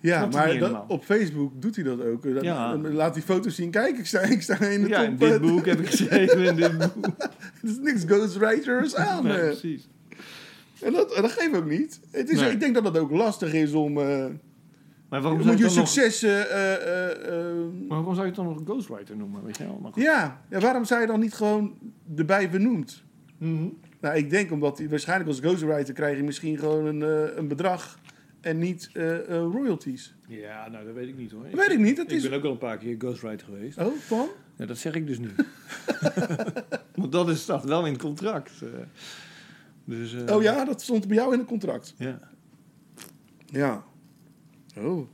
Ja, 0.00 0.26
maar 0.26 0.58
dat- 0.58 0.84
op 0.88 1.04
Facebook 1.04 1.62
doet 1.62 1.74
hij 1.76 1.84
dat 1.84 2.00
ook. 2.04 2.22
Dan, 2.22 2.42
Ja. 2.42 2.76
dan 2.76 2.92
laat 2.92 3.14
hij 3.14 3.22
foto's 3.22 3.54
zien. 3.54 3.70
Kijk, 3.70 3.98
ik 3.98 4.06
sta, 4.06 4.20
ik 4.20 4.42
sta 4.42 4.58
in 4.64 4.82
de 4.82 4.88
ja, 4.88 5.04
top. 5.06 5.18
dit 5.18 5.40
boek 5.40 5.66
heb 5.66 5.80
ik 5.80 5.86
geschreven. 5.86 6.44
In 6.44 6.56
dit 6.56 6.78
boek. 6.92 7.06
Er 7.06 7.30
is 7.62 7.78
niks 7.78 8.04
ghostwriters 8.04 8.94
aan. 8.94 9.24
Nee, 9.24 9.32
eh. 9.36 9.44
precies. 9.46 9.88
En 10.80 10.92
dat, 10.92 11.14
en 11.14 11.22
dat 11.22 11.30
geeft 11.32 11.56
ook 11.56 11.66
niet. 11.68 12.00
Het 12.10 12.28
is, 12.30 12.40
Nee. 12.40 12.50
Ik 12.50 12.60
denk 12.60 12.74
dat 12.74 12.84
het 12.84 12.98
ook 12.98 13.10
lastig 13.10 13.52
is 13.52 13.72
om... 13.72 13.98
eh 13.98 14.04
Maar 15.08 15.20
waarom 15.20 15.32
moet 15.32 15.42
zou 15.42 15.56
je, 15.56 15.62
je 15.62 15.64
het 15.64 15.74
dan 15.74 15.76
nog, 15.84 15.88
succes... 15.88 16.22
eh, 16.22 17.10
eh, 17.50 17.56
maar 17.88 18.02
waarom 18.02 18.14
zou 18.14 18.20
je 18.20 18.26
het 18.26 18.34
dan 18.34 18.44
nog 18.44 18.56
een 18.58 18.64
ghostwriter 18.64 19.16
noemen? 19.16 19.44
Weet 19.44 19.56
je 19.56 19.64
wel? 19.64 19.92
Ja. 19.94 20.40
ja, 20.50 20.60
waarom 20.60 20.84
zou 20.84 21.00
je 21.00 21.06
dan 21.06 21.20
niet 21.20 21.34
gewoon 21.34 21.78
erbij 22.16 22.50
benoemd? 22.50 23.02
Mhm. 23.38 23.68
Nou, 24.00 24.16
ik 24.16 24.30
denk 24.30 24.50
omdat 24.52 24.78
hij 24.78 24.88
waarschijnlijk 24.88 25.28
als 25.28 25.38
ghostwriter 25.40 25.94
krijg 25.94 26.16
je 26.16 26.22
misschien 26.22 26.58
gewoon 26.58 26.86
een, 26.86 27.00
een 27.38 27.48
bedrag 27.48 27.98
en 28.40 28.58
niet 28.58 28.90
royalties. 29.28 30.14
Ja, 30.28 30.68
nou 30.68 30.84
dat 30.84 30.94
weet 30.94 31.08
ik 31.08 31.16
niet 31.16 31.30
hoor. 31.30 31.42
Dat 31.50 31.60
weet 31.66 31.70
ik 31.70 31.78
niet. 31.78 31.96
Dat 31.96 32.10
Ik 32.10 32.16
is... 32.16 32.22
ben 32.28 32.32
ook 32.38 32.44
al 32.44 32.50
een 32.50 32.58
paar 32.58 32.78
keer 32.78 32.94
ghostwriter 32.98 33.46
geweest. 33.46 33.78
Oh, 33.78 33.92
van? 34.06 34.28
Ja, 34.56 34.66
dat 34.66 34.78
zeg 34.78 34.94
ik 34.94 35.06
dus 35.06 35.18
nu. 35.18 35.30
Want 36.94 37.12
dat 37.12 37.28
is, 37.28 37.40
staat 37.40 37.64
wel 37.64 37.86
in 37.86 37.92
het 37.92 38.02
contract. 38.02 38.50
eh. 38.62 38.68
Dus, 39.88 40.14
eh, 40.14 40.36
Oh 40.36 40.42
ja, 40.42 40.64
dat 40.64 40.82
stond 40.82 41.06
bij 41.08 41.16
jou 41.16 41.32
in 41.32 41.38
het 41.38 41.48
contract. 41.48 41.94
Ja, 41.98 42.18
Ja. 43.46 43.84
Oh. 44.78 45.08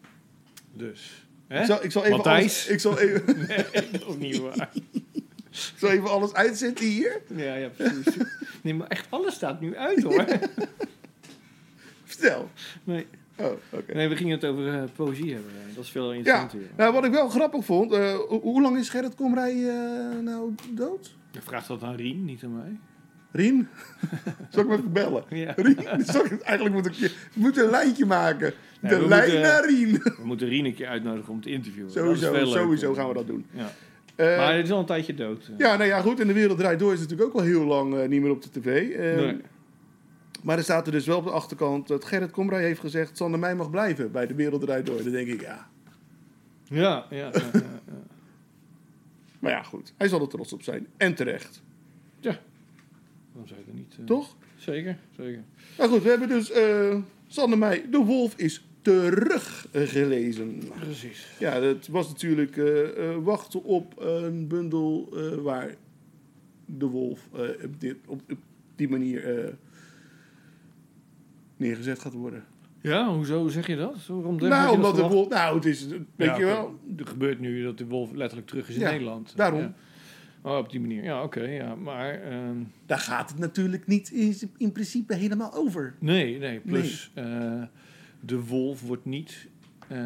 dus. 0.72 1.26
Hè? 1.48 1.60
Ik 1.60 1.66
zal, 1.66 1.84
ik 1.84 1.90
zal 1.92 2.02
even 2.04 2.16
Matthijs? 2.16 2.40
alles, 2.42 2.66
ik 2.66 2.80
zal 2.80 2.98
even, 2.98 3.24
Nee, 3.48 3.90
dat 3.90 4.08
is 4.08 4.16
niet 4.16 4.38
waar. 4.38 4.70
ik 5.50 5.72
zal 5.76 5.90
even 5.90 6.10
alles 6.10 6.32
uitzetten 6.32 6.86
hier. 6.86 7.20
Ja, 7.36 7.54
ja, 7.54 7.68
precies. 7.68 8.16
Nee, 8.62 8.74
maar 8.74 8.86
echt 8.86 9.06
alles 9.10 9.34
staat 9.34 9.60
nu 9.60 9.76
uit 9.76 10.02
hoor. 10.02 10.26
Vertel. 12.04 12.50
Nee, 12.84 13.06
Oh, 13.38 13.52
oké. 13.70 13.94
nee 13.94 14.08
we 14.08 14.16
gingen 14.16 14.34
het 14.34 14.44
over 14.44 14.74
eh, 14.74 14.82
poëzie 14.96 15.32
hebben. 15.32 15.52
Dat 15.74 15.84
is 15.84 15.90
veel 15.90 16.10
Ja, 16.12 16.16
interessanter. 16.18 16.60
nou, 16.76 16.92
wat 16.92 17.04
ik 17.04 17.10
wel 17.12 17.28
grappig 17.28 17.64
vond, 17.64 17.92
eh, 17.92 18.14
ho- 18.14 18.40
hoe 18.40 18.62
lang 18.62 18.76
is 18.78 18.88
Gerrit 18.88 19.14
Komrij 19.14 19.68
eh, 19.68 20.18
nou 20.18 20.54
dood? 20.70 21.14
Je 21.30 21.40
vraagt 21.40 21.68
dat 21.68 21.82
aan 21.82 21.94
Rien, 21.96 22.24
niet 22.24 22.44
aan 22.44 22.56
mij. 22.56 22.78
Rien? 23.32 23.68
Zal 24.50 24.62
ik 24.62 24.68
hem 24.68 24.78
even 24.78 24.92
bellen? 24.92 25.24
Ja. 25.28 25.52
Rien? 25.56 26.04
Zal 26.04 26.24
ik- 26.24 26.40
eigenlijk 26.40 26.74
moet 26.76 26.86
ik 26.86 26.92
je 26.92 27.10
moet 27.34 27.56
een 27.56 27.70
lijntje 27.70 28.06
maken. 28.06 28.52
Nee, 28.80 28.92
De 28.98 29.08
lijn 29.08 29.22
moeten- 29.22 29.40
naar 29.40 29.64
Rien. 29.64 29.92
We 29.92 30.22
moeten 30.24 30.48
Rien 30.48 30.64
een 30.64 30.74
keer 30.74 30.86
uitnodigen 30.86 31.32
om 31.32 31.40
te 31.40 31.50
interviewen. 31.50 31.90
Sowieso, 31.92 32.44
sowieso 32.44 32.94
gaan 32.94 33.08
we 33.08 33.14
dat 33.14 33.26
doen. 33.26 33.46
Ja. 33.50 33.72
Eh, 34.16 34.36
maar 34.36 34.54
het 34.56 34.64
is 34.64 34.70
al 34.72 34.78
een 34.78 34.86
tijdje 34.86 35.14
dood. 35.14 35.50
ja, 35.58 35.76
nou 35.76 35.88
ja, 35.88 36.00
goed. 36.00 36.20
En 36.20 36.26
de 36.26 36.32
wereld 36.32 36.58
draait 36.58 36.78
door 36.78 36.92
is 36.92 37.00
natuurlijk 37.00 37.28
ook 37.28 37.34
al 37.34 37.42
heel 37.46 37.64
lang 37.64 37.94
eh, 37.98 38.08
niet 38.08 38.20
meer 38.22 38.30
op 38.30 38.42
de 38.42 38.60
tv. 38.60 38.90
Eh, 38.90 39.16
Nee. 39.16 39.40
Maar 40.42 40.56
er 40.56 40.62
staat 40.62 40.86
er 40.86 40.92
dus 40.92 41.06
wel 41.06 41.16
op 41.18 41.24
de 41.24 41.30
achterkant 41.30 41.88
dat 41.88 42.04
Gerrit 42.04 42.30
Komrij 42.30 42.62
heeft 42.62 42.80
gezegd... 42.80 43.16
Sander 43.16 43.40
mij 43.40 43.54
mag 43.54 43.70
blijven 43.70 44.12
bij 44.12 44.26
de 44.26 44.34
wereld 44.34 44.60
draait 44.60 44.86
door. 44.86 45.02
Dan 45.02 45.12
denk 45.12 45.28
ik. 45.28 45.40
Ja, 45.40 45.66
ja, 46.64 47.06
ja, 47.10 47.16
ja, 47.16 47.30
ja. 47.52 47.60
Maar 49.40 49.50
ja, 49.52 49.62
goed. 49.62 49.92
Hij 49.96 50.08
zal 50.08 50.20
er 50.20 50.28
trots 50.28 50.52
op 50.52 50.62
zijn. 50.62 50.86
En 50.96 51.14
terecht. 51.14 51.62
Waarom 53.32 53.48
zou 53.48 53.60
je 53.66 53.72
niet... 53.72 53.96
eh, 53.98 54.04
Toch? 54.04 54.36
Zeker, 54.56 54.98
zeker. 55.16 55.42
Nou 55.78 55.90
goed, 55.90 56.02
we 56.02 56.08
hebben 56.08 56.28
dus 56.28 56.50
eh 56.50 56.96
Sander 57.26 57.58
Meij, 57.58 57.84
De 57.90 57.98
Wolf 57.98 58.36
is 58.36 58.66
teruggelezen. 58.82 60.62
Precies. 60.80 61.26
Ja, 61.38 61.60
dat 61.60 61.86
was 61.86 62.08
natuurlijk 62.08 62.56
eh, 62.56 63.16
wachten 63.22 63.64
op 63.64 63.94
een 64.00 64.48
bundel 64.48 65.14
waar 65.42 65.74
De 66.66 66.86
Wolf 66.86 67.28
op, 67.64 67.80
dit, 67.80 67.96
op, 68.06 68.20
op 68.30 68.38
die 68.76 68.88
manier 68.88 69.54
neergezet 71.56 71.98
gaat 71.98 72.12
worden. 72.12 72.44
Ja, 72.80 73.14
hoezo 73.14 73.48
zeg 73.48 73.66
je 73.66 73.76
dat? 73.76 74.06
Waarom 74.06 74.36
nou, 74.36 74.48
dat 74.66 74.70
omdat 74.74 74.96
De? 74.96 75.02
Wolf... 75.02 75.28
Nou, 75.28 75.54
het 75.56 75.64
is... 75.64 75.86
Weet 75.86 76.06
Ja, 76.16 76.36
je 76.38 76.44
wel... 76.44 76.78
Er 76.98 77.06
gebeurt 77.06 77.40
nu 77.40 77.62
dat 77.62 77.78
de 77.78 77.86
wolf 77.86 78.12
letterlijk 78.12 78.48
terug 78.48 78.68
is 78.68 78.74
in 78.74 78.80
Ja, 78.80 78.90
Nederland. 78.90 79.32
daarom. 79.36 79.60
Ja. 79.60 79.74
Oh, 80.42 80.56
op 80.56 80.70
die 80.70 80.80
manier. 80.80 81.04
Ja, 81.04 81.22
oké. 81.22 81.42
ja. 81.42 81.74
Maar 81.74 82.20
ehm, 82.22 82.56
Daar 82.86 82.98
gaat 82.98 83.30
het 83.30 83.38
natuurlijk 83.38 83.86
niet 83.86 84.10
in, 84.10 84.34
in 84.56 84.72
principe 84.72 85.14
helemaal 85.14 85.54
over. 85.54 85.94
nee, 85.98 86.38
nee. 86.38 86.60
Plus, 86.60 87.10
eh, 87.14 87.62
de 88.20 88.40
wolf 88.44 88.80
wordt 88.82 89.04
niet 89.04 89.48
eh, 89.88 89.98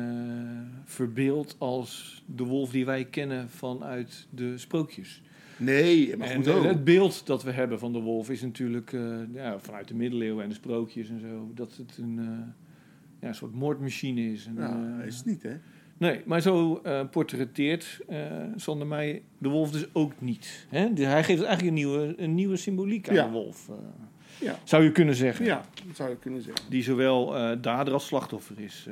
verbeeld 0.85 1.57
als 1.59 2.23
de 2.27 2.45
wolf 2.45 2.71
die 2.71 2.85
wij 2.85 3.05
kennen 3.05 3.51
vanuit 3.51 4.27
de 4.31 4.59
sprookjes. 4.59 5.23
Nee, 5.59 6.17
maar 6.17 6.29
En 6.29 6.37
goed 6.37 6.49
ook. 6.49 6.65
het 6.65 6.85
beeld 6.85 7.27
dat 7.27 7.43
we 7.43 7.51
hebben 7.51 7.79
van 7.79 7.93
de 7.93 8.01
wolf 8.01 8.31
is 8.31 8.43
natuurlijk 8.43 8.93
eh, 8.93 9.17
ja, 9.33 9.59
vanuit 9.59 9.89
de 9.89 9.95
middeleeuwen 9.95 10.43
en 10.43 10.49
de 10.49 10.55
sprookjes 10.55 11.09
en 11.09 11.21
zo. 11.21 11.51
Dat 11.55 11.77
het 11.77 11.99
een, 11.99 12.15
ja, 13.21 13.29
een 13.29 13.35
soort 13.35 13.55
moordmachine 13.55 14.33
is. 14.33 14.47
En, 14.47 14.55
Nou, 14.55 15.03
is 15.03 15.17
het 15.17 15.27
niet, 15.27 15.43
hè? 15.43 15.57
Nee, 15.99 16.21
maar 16.25 16.41
zo 16.41 16.81
eh, 16.83 17.01
portretteert 17.11 18.01
eh 18.09 18.21
Sander 18.57 18.87
mij 18.87 19.23
de 19.39 19.49
wolf 19.49 19.71
dus 19.71 19.87
ook 19.93 20.13
niet. 20.19 20.67
Hè? 20.69 20.93
Dus 20.93 21.07
hij 21.07 21.25
geeft 21.25 21.43
eigenlijk 21.43 21.69
een 21.69 21.75
nieuwe, 21.85 22.15
een 22.17 22.35
nieuwe 22.35 22.57
symboliek 22.57 23.09
aan 23.09 23.15
Ja. 23.15 23.25
de 23.25 23.31
wolf. 23.31 23.69
eh, 23.69 23.75
Ja. 24.41 24.59
Zou 24.65 24.85
je 24.85 24.93
kunnen 24.93 25.15
zeggen. 25.15 25.45
Ja, 25.45 25.65
zou 25.95 26.11
je 26.11 26.17
kunnen 26.17 26.43
zeggen. 26.43 26.71
Die 26.71 26.83
zowel 26.83 27.27
dader 27.61 27.93
als 27.95 28.07
slachtoffer 28.07 28.61
is. 28.61 28.87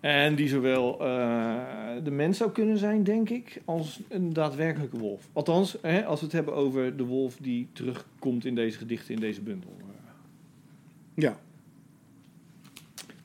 en 0.00 0.34
die 0.34 0.48
zowel 0.48 0.96
de 2.02 2.10
mens 2.10 2.38
zou 2.38 2.50
kunnen 2.50 2.78
zijn, 2.78 3.04
denk 3.04 3.30
ik, 3.30 3.62
als 3.64 4.00
een 4.08 4.32
daadwerkelijke 4.32 4.98
wolf. 4.98 5.28
Althans, 5.32 5.76
hè, 5.82 6.04
als 6.04 6.18
we 6.20 6.26
het 6.26 6.34
hebben 6.34 6.54
over 6.54 6.96
de 6.96 7.04
wolf 7.04 7.36
die 7.36 7.68
terugkomt 7.72 8.44
in 8.44 8.54
deze 8.54 8.78
gedichten, 8.78 9.14
in 9.14 9.20
deze 9.20 9.40
bundel. 9.42 9.76
Ja. 11.14 11.36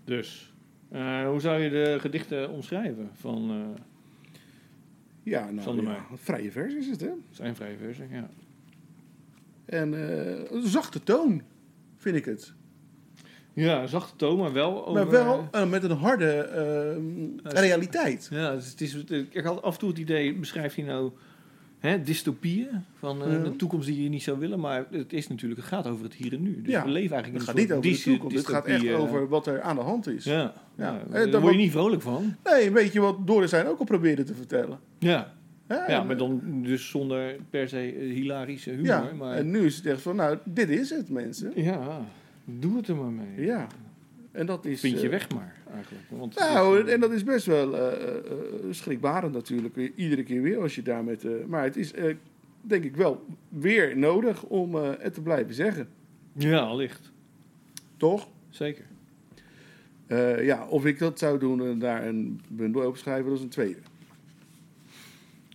Dus, 0.05 0.50
eh, 0.91 1.27
hoe 1.27 1.39
zou 1.39 1.61
je 1.61 1.69
de 1.69 1.97
gedichten 1.99 2.49
omschrijven 2.49 3.09
van 3.13 3.49
eh, 3.49 3.81
Ja, 5.23 5.49
nou, 5.51 5.83
ja, 5.83 6.05
een 6.11 6.17
vrije 6.17 6.51
vers 6.51 6.73
is 6.73 6.87
het, 6.87 7.01
hè? 7.01 7.09
zijn 7.29 7.55
vrije 7.55 7.77
versie? 7.77 8.07
Ja. 8.09 8.29
En 9.65 9.93
eh, 9.93 10.51
een 10.51 10.67
zachte 10.67 11.03
toon, 11.03 11.41
vind 11.97 12.15
ik 12.15 12.25
het. 12.25 12.53
Ja, 13.53 13.87
zachte 13.87 14.15
toon, 14.15 14.37
maar 14.37 14.53
wel 14.53 14.87
over... 14.87 14.93
Maar 14.93 15.11
wel 15.51 15.67
met 15.67 15.83
een 15.83 15.97
harde 15.97 17.39
realiteit. 17.43 18.27
Ja, 18.31 18.55
dus 18.55 18.69
het 18.69 18.81
is, 18.81 18.95
ik 19.29 19.43
had 19.43 19.61
af 19.61 19.73
en 19.73 19.79
toe 19.79 19.89
het 19.89 19.97
idee, 19.97 20.35
beschrijft 20.35 20.75
hij 20.75 20.85
nou 20.85 21.11
hè, 21.81 22.01
dystopieën 22.03 22.69
van 22.99 23.23
eh, 23.23 23.31
Ja. 23.31 23.37
de 23.43 23.55
toekomst 23.55 23.87
die 23.87 24.03
je 24.03 24.09
niet 24.09 24.23
zou 24.23 24.39
willen, 24.39 24.59
maar 24.59 24.85
het 24.91 25.13
is 25.13 25.27
natuurlijk, 25.27 25.59
het 25.61 25.69
gaat 25.69 25.87
over 25.87 26.03
het 26.03 26.13
hier 26.13 26.33
en 26.33 26.41
nu. 26.41 26.61
Dus 26.61 26.71
Ja. 26.73 26.83
we 26.83 26.89
leven 26.89 27.11
eigenlijk 27.15 27.45
Het 27.45 27.49
gaat 27.49 27.61
niet 27.61 27.71
over 27.71 27.89
de 27.91 28.01
toekomst. 28.01 28.35
Het 28.37 28.47
gaat 28.47 28.65
echt 28.65 28.85
eh, 28.85 28.99
over 28.99 29.27
wat 29.27 29.47
er 29.47 29.61
aan 29.61 29.75
de 29.75 29.81
hand 29.81 30.07
is. 30.07 30.23
Ja, 30.23 30.33
Ja. 30.41 30.53
ja. 30.75 31.01
Eh, 31.19 31.31
daar 31.31 31.41
word 31.41 31.53
je 31.53 31.59
niet 31.59 31.71
vrolijk 31.71 32.01
van. 32.01 32.35
Nee, 32.43 32.67
een 32.67 32.73
beetje 32.73 32.99
wat 32.99 33.27
Doris 33.27 33.49
zijn 33.49 33.67
ook 33.67 33.79
al 33.79 33.85
probeerde 33.85 34.23
te 34.23 34.33
vertellen. 34.33 34.79
Ja, 34.99 35.33
ja 35.87 36.03
maar 36.03 36.17
dan 36.17 36.41
dus 36.63 36.89
zonder 36.89 37.35
per 37.49 37.69
se 37.69 37.77
eh, 37.93 38.13
hilarische 38.13 38.69
humor. 38.69 38.85
ja, 38.85 39.09
maar, 39.17 39.35
en 39.37 39.51
nu 39.51 39.65
is 39.65 39.75
het 39.75 39.85
echt 39.85 40.01
van, 40.01 40.15
nou, 40.15 40.37
dit 40.43 40.69
is 40.69 40.89
het, 40.89 41.09
mensen. 41.09 41.51
ja, 41.55 42.05
doe 42.45 42.77
het 42.77 42.87
er 42.87 42.95
maar 42.95 43.11
mee. 43.11 43.45
Ja. 43.45 43.67
En 44.31 44.45
dat 44.45 44.65
is... 44.65 44.79
Vind 44.79 44.97
je 44.99 45.03
eh, 45.05 45.09
weg 45.11 45.29
maar, 45.29 45.55
eigenlijk. 45.73 46.03
Want 46.09 46.39
Nou, 46.39 46.79
is, 46.83 46.91
en 46.93 46.99
dat 46.99 47.11
is 47.11 47.23
best 47.23 47.45
wel 47.45 47.77
eh, 47.77 47.87
eh, 47.93 48.15
eh, 48.15 48.23
schrikbarend 48.69 49.33
natuurlijk. 49.33 49.91
Iedere 49.95 50.23
keer 50.23 50.41
weer 50.41 50.61
als 50.61 50.75
je 50.75 50.81
daar 50.81 51.03
met... 51.03 51.25
eh, 51.25 51.31
maar 51.47 51.63
het 51.63 51.77
is, 51.77 51.93
eh, 51.93 52.15
denk 52.61 52.83
ik 52.83 52.95
wel, 52.95 53.25
weer 53.49 53.97
nodig 53.97 54.43
om 54.43 54.75
eh, 54.75 54.89
het 54.99 55.13
te 55.13 55.21
blijven 55.21 55.53
zeggen. 55.53 55.87
Ja, 56.33 56.59
allicht. 56.59 57.11
Toch? 57.97 58.27
Zeker. 58.49 58.85
Eh, 60.07 60.45
ja, 60.45 60.67
of 60.67 60.85
ik 60.85 60.99
dat 60.99 61.19
zou 61.19 61.39
doen 61.39 61.65
en 61.65 61.79
daar 61.79 62.05
een 62.07 62.41
bundel 62.47 62.81
over 62.81 62.99
schrijven, 62.99 63.25
dat 63.29 63.37
is 63.37 63.43
een 63.43 63.49
tweede. 63.49 63.79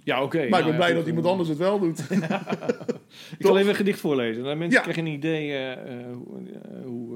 Ja, 0.05 0.23
oké. 0.23 0.37
maar 0.37 0.45
ik 0.47 0.51
nou 0.51 0.63
ben 0.65 0.73
ja, 0.73 0.77
blij 0.79 0.95
dat 0.95 1.07
iemand 1.07 1.25
eh, 1.25 1.31
anders 1.31 1.49
het 1.49 1.59
wel 1.59 1.79
doet. 1.79 1.99
Ik 3.39 3.47
zal 3.47 3.57
even 3.59 3.69
een 3.71 3.75
gedicht 3.75 4.01
voorlezen. 4.01 4.45
Dan 4.45 4.59
mensen 4.59 4.77
Ja. 4.77 4.83
krijgen 4.83 5.07
een 5.07 5.13
idee 5.13 5.53
eh, 5.53 5.73
eh, 5.73 6.07
hoe... 6.17 6.39
eh, 6.51 6.85
hoe 6.85 7.16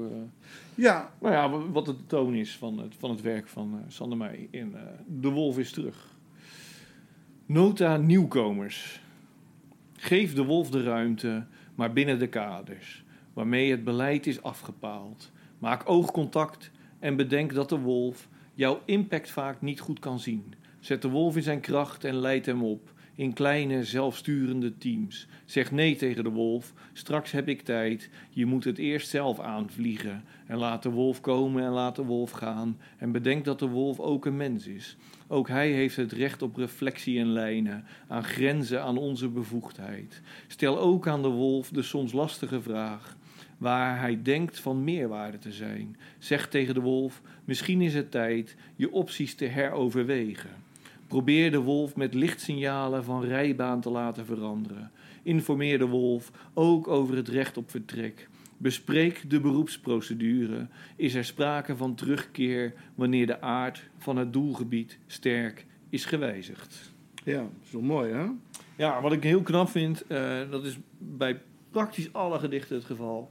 ja, 0.81 1.11
nou 1.21 1.33
ja, 1.33 1.49
wa- 1.49 1.69
wat 1.71 1.85
de 1.85 1.95
toon 2.07 2.33
is 2.33 2.57
van 2.57 2.77
het, 2.77 2.95
van 2.99 3.09
het 3.09 3.21
werk 3.21 3.47
van 3.47 3.73
eh, 3.73 3.79
Sander 3.87 4.17
Meij 4.17 4.47
in 4.51 4.75
eh, 4.75 4.81
De 5.07 5.29
Wolf 5.29 5.57
is 5.59 5.71
terug. 5.71 6.07
Nota 7.45 7.97
nieuwkomers. 7.97 9.01
Geef 9.95 10.33
de 10.33 10.43
wolf 10.43 10.69
de 10.69 10.83
ruimte, 10.83 11.45
maar 11.75 11.93
binnen 11.93 12.19
de 12.19 12.27
kaders, 12.27 13.03
waarmee 13.33 13.71
het 13.71 13.83
beleid 13.83 14.27
is 14.27 14.41
afgepaald. 14.43 15.31
Maak 15.59 15.89
oogcontact 15.89 16.71
en 16.99 17.15
bedenk 17.15 17.53
dat 17.53 17.69
de 17.69 17.79
wolf 17.79 18.27
jouw 18.53 18.81
impact 18.85 19.31
vaak 19.31 19.61
niet 19.61 19.79
goed 19.79 19.99
kan 19.99 20.19
zien. 20.19 20.53
Zet 20.79 21.01
de 21.01 21.09
wolf 21.09 21.35
in 21.35 21.43
zijn 21.43 21.59
kracht 21.59 22.03
en 22.03 22.15
leid 22.15 22.45
hem 22.45 22.63
op 22.63 22.93
in 23.15 23.33
kleine, 23.33 23.83
zelfsturende 23.83 24.77
teams. 24.77 25.27
Zeg 25.45 25.71
nee 25.71 25.95
tegen 25.95 26.23
de 26.23 26.29
wolf. 26.29 26.73
Straks 26.93 27.31
heb 27.31 27.47
ik 27.47 27.61
tijd. 27.61 28.09
Je 28.29 28.45
moet 28.45 28.63
het 28.63 28.77
eerst 28.77 29.09
zelf 29.09 29.39
aanvliegen. 29.39 30.23
En 30.45 30.57
laat 30.57 30.83
de 30.83 30.89
wolf 30.89 31.21
komen 31.21 31.63
en 31.63 31.71
laat 31.71 31.95
de 31.95 32.03
wolf 32.03 32.31
gaan. 32.31 32.77
En 32.97 33.11
bedenk 33.11 33.45
dat 33.45 33.59
de 33.59 33.67
wolf 33.67 33.99
ook 33.99 34.25
een 34.25 34.37
mens 34.37 34.67
is. 34.67 34.97
Ook 35.27 35.47
hij 35.47 35.71
heeft 35.71 35.95
het 35.95 36.11
recht 36.11 36.41
op 36.41 36.55
reflectie 36.55 37.19
en 37.19 37.31
lijnen, 37.31 37.85
aan 38.07 38.23
grenzen 38.23 38.83
aan 38.83 38.97
onze 38.97 39.29
bevoegdheid. 39.29 40.21
Stel 40.47 40.79
ook 40.79 41.07
aan 41.07 41.21
de 41.21 41.27
wolf 41.27 41.69
de 41.69 41.81
soms 41.81 42.11
lastige 42.11 42.61
vraag 42.61 43.17
waar 43.61 43.99
hij 43.99 44.21
denkt 44.21 44.59
van 44.59 44.83
meerwaarde 44.83 45.37
te 45.37 45.51
zijn. 45.51 45.97
Zeg 46.19 46.47
tegen 46.47 46.73
de 46.73 46.79
wolf: 46.79 47.21
misschien 47.45 47.81
is 47.81 47.93
het 47.93 48.11
tijd 48.11 48.55
je 48.75 48.91
opties 48.91 49.35
te 49.35 49.45
heroverwegen. 49.45 50.60
Probeer 51.11 51.51
de 51.51 51.59
wolf 51.59 51.95
met 51.95 52.13
lichtsignalen 52.13 53.03
van 53.03 53.23
rijbaan 53.23 53.81
te 53.81 53.89
laten 53.89 54.25
veranderen. 54.25 54.91
Informeer 55.23 55.77
de 55.77 55.87
wolf 55.87 56.31
ook 56.53 56.87
over 56.87 57.15
het 57.15 57.27
recht 57.27 57.57
op 57.57 57.69
vertrek. 57.69 58.29
Bespreek 58.57 59.29
de 59.29 59.39
beroepsprocedure. 59.39 60.67
Is 60.95 61.13
er 61.13 61.25
sprake 61.25 61.75
van 61.75 61.95
terugkeer 61.95 62.73
wanneer 62.95 63.25
de 63.27 63.41
aard 63.41 63.89
van 63.97 64.17
het 64.17 64.33
doelgebied 64.33 64.97
sterk 65.07 65.65
is 65.89 66.05
gewijzigd? 66.05 66.93
ja, 67.23 67.37
dat 67.37 67.51
is 67.63 67.71
wel 67.71 67.81
mooi, 67.81 68.13
hè? 68.13 68.25
Ja, 68.77 69.01
wat 69.01 69.11
ik 69.11 69.23
heel 69.23 69.41
knap 69.41 69.69
vind, 69.69 70.07
eh, 70.07 70.39
dat 70.49 70.65
is 70.65 70.77
bij 70.97 71.41
praktisch 71.71 72.13
alle 72.13 72.39
gedichten 72.39 72.75
het 72.75 72.85
geval. 72.85 73.29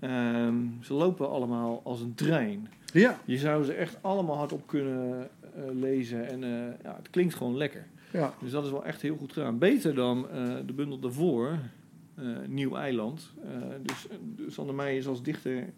Ehm, 0.00 0.56
ze 0.80 0.94
lopen 0.94 1.30
allemaal 1.30 1.80
als 1.84 2.00
een 2.00 2.14
trein. 2.14 2.68
Ja, 2.92 3.20
Je 3.24 3.38
zou 3.38 3.64
ze 3.64 3.72
echt 3.72 3.98
allemaal 4.00 4.36
hardop 4.36 4.66
kunnen 4.66 5.28
lezen 5.72 6.28
en 6.28 6.44
eh, 6.44 6.50
ja, 6.82 6.96
het 6.96 7.10
klinkt 7.10 7.34
gewoon 7.34 7.56
lekker. 7.56 7.86
ja. 8.12 8.34
Dus 8.40 8.50
dat 8.50 8.64
is 8.64 8.70
wel 8.70 8.84
echt 8.84 9.02
heel 9.02 9.16
goed 9.16 9.32
gedaan. 9.32 9.58
Beter 9.58 9.94
dan 9.94 10.28
eh, 10.30 10.54
de 10.66 10.72
bundel 10.72 10.98
daarvoor, 10.98 11.58
eh, 12.14 12.24
Nieuw 12.48 12.76
Eiland. 12.76 13.30
Eh, 13.44 13.50
dus 13.82 14.06
eh, 14.08 14.16
Sander 14.48 14.74
Meij 14.74 14.96
is 14.96 15.06
als 15.06 15.22
dichter 15.22 15.72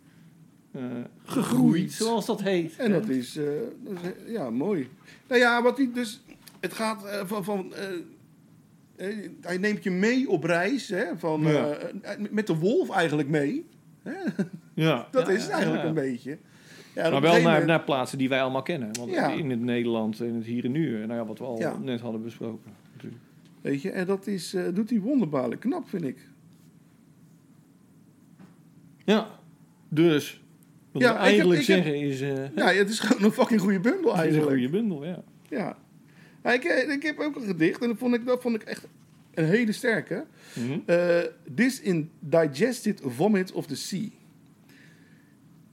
eh, 0.72 0.82
gegroeid, 1.24 1.92
zoals 1.92 2.26
dat 2.26 2.42
heet. 2.42 2.76
En 2.76 2.92
dat 2.92 3.08
is, 3.08 3.36
eh, 3.36 3.44
dat 3.84 3.92
is, 4.02 4.10
eh, 4.26 4.32
ja, 4.32 4.50
mooi. 4.50 4.88
Nou 5.28 5.40
ja, 5.40 5.62
wat 5.62 5.76
hij 5.76 5.90
dus, 5.94 6.22
het 6.60 6.72
gaat 6.72 7.04
eh, 7.04 7.20
van, 7.26 7.44
van 7.44 7.74
eh, 7.74 7.88
eh, 8.96 9.30
hij 9.40 9.58
neemt 9.58 9.82
je 9.82 9.90
mee 9.90 10.28
op 10.28 10.44
reis, 10.44 10.88
hè, 10.88 11.04
van, 11.16 11.40
Ja. 11.42 11.74
eh, 11.76 12.18
met 12.30 12.46
de 12.46 12.56
wolf 12.56 12.90
eigenlijk 12.90 13.28
mee. 13.28 13.66
Hè? 14.02 14.12
Ja, 14.74 15.08
Dat 15.12 15.26
ja, 15.26 15.32
is 15.32 15.42
het 15.42 15.52
eigenlijk 15.52 15.82
ja. 15.82 15.88
een 15.88 15.94
beetje. 15.94 16.38
Ja, 16.96 17.10
Maar 17.10 17.20
wel 17.20 17.40
naar, 17.64 17.82
plaatsen 17.82 18.18
die 18.18 18.28
wij 18.28 18.42
allemaal 18.42 18.62
kennen. 18.62 18.90
Want 18.98 19.10
Ja. 19.10 19.30
in 19.32 19.50
het 19.50 19.60
Nederland, 19.60 20.20
in 20.20 20.34
het 20.34 20.44
hier 20.44 20.64
en 20.64 20.72
nu, 20.72 20.90
nou 21.06 21.12
ja, 21.20 21.26
wat 21.26 21.38
we 21.38 21.44
al 21.44 21.58
Ja. 21.58 21.78
net 21.78 22.00
hadden 22.00 22.22
besproken. 22.22 22.72
natuurlijk. 22.94 23.22
Weet 23.60 23.82
je, 23.82 23.90
en 23.90 24.06
dat 24.06 24.26
is, 24.26 24.54
eh, 24.54 24.64
doet 24.74 24.90
hij 24.90 25.00
wonderbaarlijk 25.00 25.60
knap, 25.60 25.88
vind 25.88 26.04
ik. 26.04 26.18
Ja, 29.04 29.28
dus. 29.88 30.40
Wat 30.92 31.02
Ja, 31.02 31.08
we 31.08 31.14
ik 31.14 31.20
heb- 31.20 31.26
eigenlijk 31.30 31.66
heb- 31.66 31.76
zeggen 31.76 31.94
is... 32.00 32.20
eh 32.20 32.54
Ja, 32.56 32.66
het 32.72 32.88
is 32.88 32.98
gewoon 33.00 33.24
een 33.24 33.32
fucking 33.32 33.60
goede 33.60 33.80
bundel 33.80 34.16
het 34.16 34.26
is 34.26 34.34
een 34.34 34.40
eigenlijk. 34.40 34.50
goede 34.62 34.68
bundel, 34.68 35.04
ja. 35.04 35.22
Ja. 35.48 35.76
Ja, 36.42 36.52
ik, 36.52 36.64
eh, 36.64 36.90
ik 36.92 37.02
heb 37.02 37.18
ook 37.18 37.36
een 37.36 37.42
gedicht 37.42 37.82
en 37.82 37.88
dat 37.88 37.98
vond 37.98 38.14
ik, 38.14 38.26
dat 38.26 38.42
vond 38.42 38.54
ik 38.54 38.62
echt 38.62 38.86
een 39.34 39.44
hele 39.44 39.72
sterke. 39.72 40.24
Mhm. 40.54 40.78
This 41.54 41.80
Indigested 41.80 43.00
Vomit 43.04 43.52
of 43.52 43.66
the 43.66 43.76
Sea. 43.76 44.08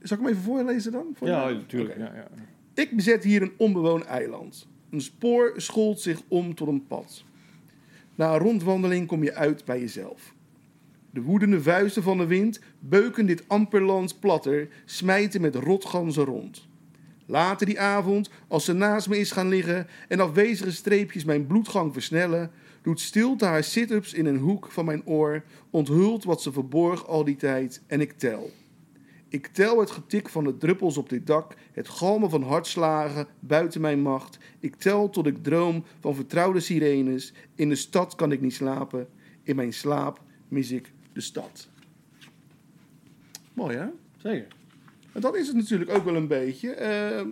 Zal 0.04 0.16
ik 0.16 0.22
hem 0.22 0.32
even 0.32 0.44
voorlezen 0.44 0.92
dan? 0.92 1.06
Voor 1.14 1.28
Ja, 1.28 1.50
natuurlijk. 1.50 1.98
Ja, 1.98 2.12
ja. 2.14 2.28
Ik 2.74 2.96
bezet 2.96 3.24
hier 3.24 3.42
een 3.42 3.52
onbewoond 3.56 4.04
eiland. 4.04 4.66
Een 4.90 5.00
spoor 5.00 5.52
schold 5.56 6.00
zich 6.00 6.22
om 6.28 6.54
tot 6.54 6.68
een 6.68 6.86
pad. 6.86 7.24
Na 8.14 8.32
een 8.32 8.38
rondwandeling 8.38 9.06
kom 9.06 9.22
je 9.22 9.34
uit 9.34 9.64
bij 9.64 9.80
jezelf. 9.80 10.34
De 11.10 11.22
woedende 11.22 11.62
vuisten 11.62 12.02
van 12.02 12.18
de 12.18 12.26
wind 12.26 12.60
beuken 12.78 13.26
dit 13.26 13.44
amperlands 13.48 14.14
platter, 14.14 14.68
smijten 14.84 15.40
met 15.40 15.54
rotganzen 15.54 16.24
rond. 16.24 16.66
Later 17.26 17.66
die 17.66 17.80
avond, 17.80 18.30
als 18.48 18.64
ze 18.64 18.72
naast 18.72 19.08
me 19.08 19.18
is 19.18 19.30
gaan 19.30 19.48
liggen 19.48 19.86
en 20.08 20.20
afwezige 20.20 20.72
streepjes 20.72 21.24
mijn 21.24 21.46
bloedgang 21.46 21.92
versnellen, 21.92 22.50
doet 22.82 23.00
stilte 23.00 23.44
haar 23.44 23.64
sit-ups 23.64 24.14
in 24.14 24.26
een 24.26 24.38
hoek 24.38 24.70
van 24.70 24.84
mijn 24.84 25.06
oor, 25.06 25.42
onthult 25.70 26.24
wat 26.24 26.42
ze 26.42 26.52
verborg 26.52 27.06
al 27.06 27.24
die 27.24 27.36
tijd 27.36 27.82
en 27.86 28.00
ik 28.00 28.12
tel. 28.12 28.50
Ik 29.34 29.46
tel 29.46 29.80
het 29.80 29.90
getik 29.90 30.28
van 30.28 30.44
de 30.44 30.56
druppels 30.56 30.96
op 30.96 31.08
dit 31.08 31.26
dak, 31.26 31.54
het 31.72 31.88
galmen 31.88 32.30
van 32.30 32.42
hartslagen 32.42 33.26
buiten 33.40 33.80
mijn 33.80 34.00
macht. 34.00 34.38
Ik 34.60 34.76
tel 34.76 35.10
tot 35.10 35.26
ik 35.26 35.42
droom 35.42 35.84
van 36.00 36.14
vertrouwde 36.14 36.60
sirenes. 36.60 37.32
In 37.54 37.68
de 37.68 37.74
stad 37.74 38.14
kan 38.14 38.32
ik 38.32 38.40
niet 38.40 38.54
slapen. 38.54 39.08
In 39.42 39.56
mijn 39.56 39.72
slaap 39.72 40.20
mis 40.48 40.70
ik 40.70 40.92
de 41.12 41.20
stad. 41.20 41.68
Mooi 43.52 43.76
hè? 43.76 43.86
Zeker. 44.16 44.48
En 45.12 45.20
dat 45.20 45.36
is 45.36 45.46
het 45.46 45.56
natuurlijk 45.56 45.90
ook 45.90 46.04
wel 46.04 46.16
een 46.16 46.28
beetje. 46.28 46.70
Ehm, 46.70 47.28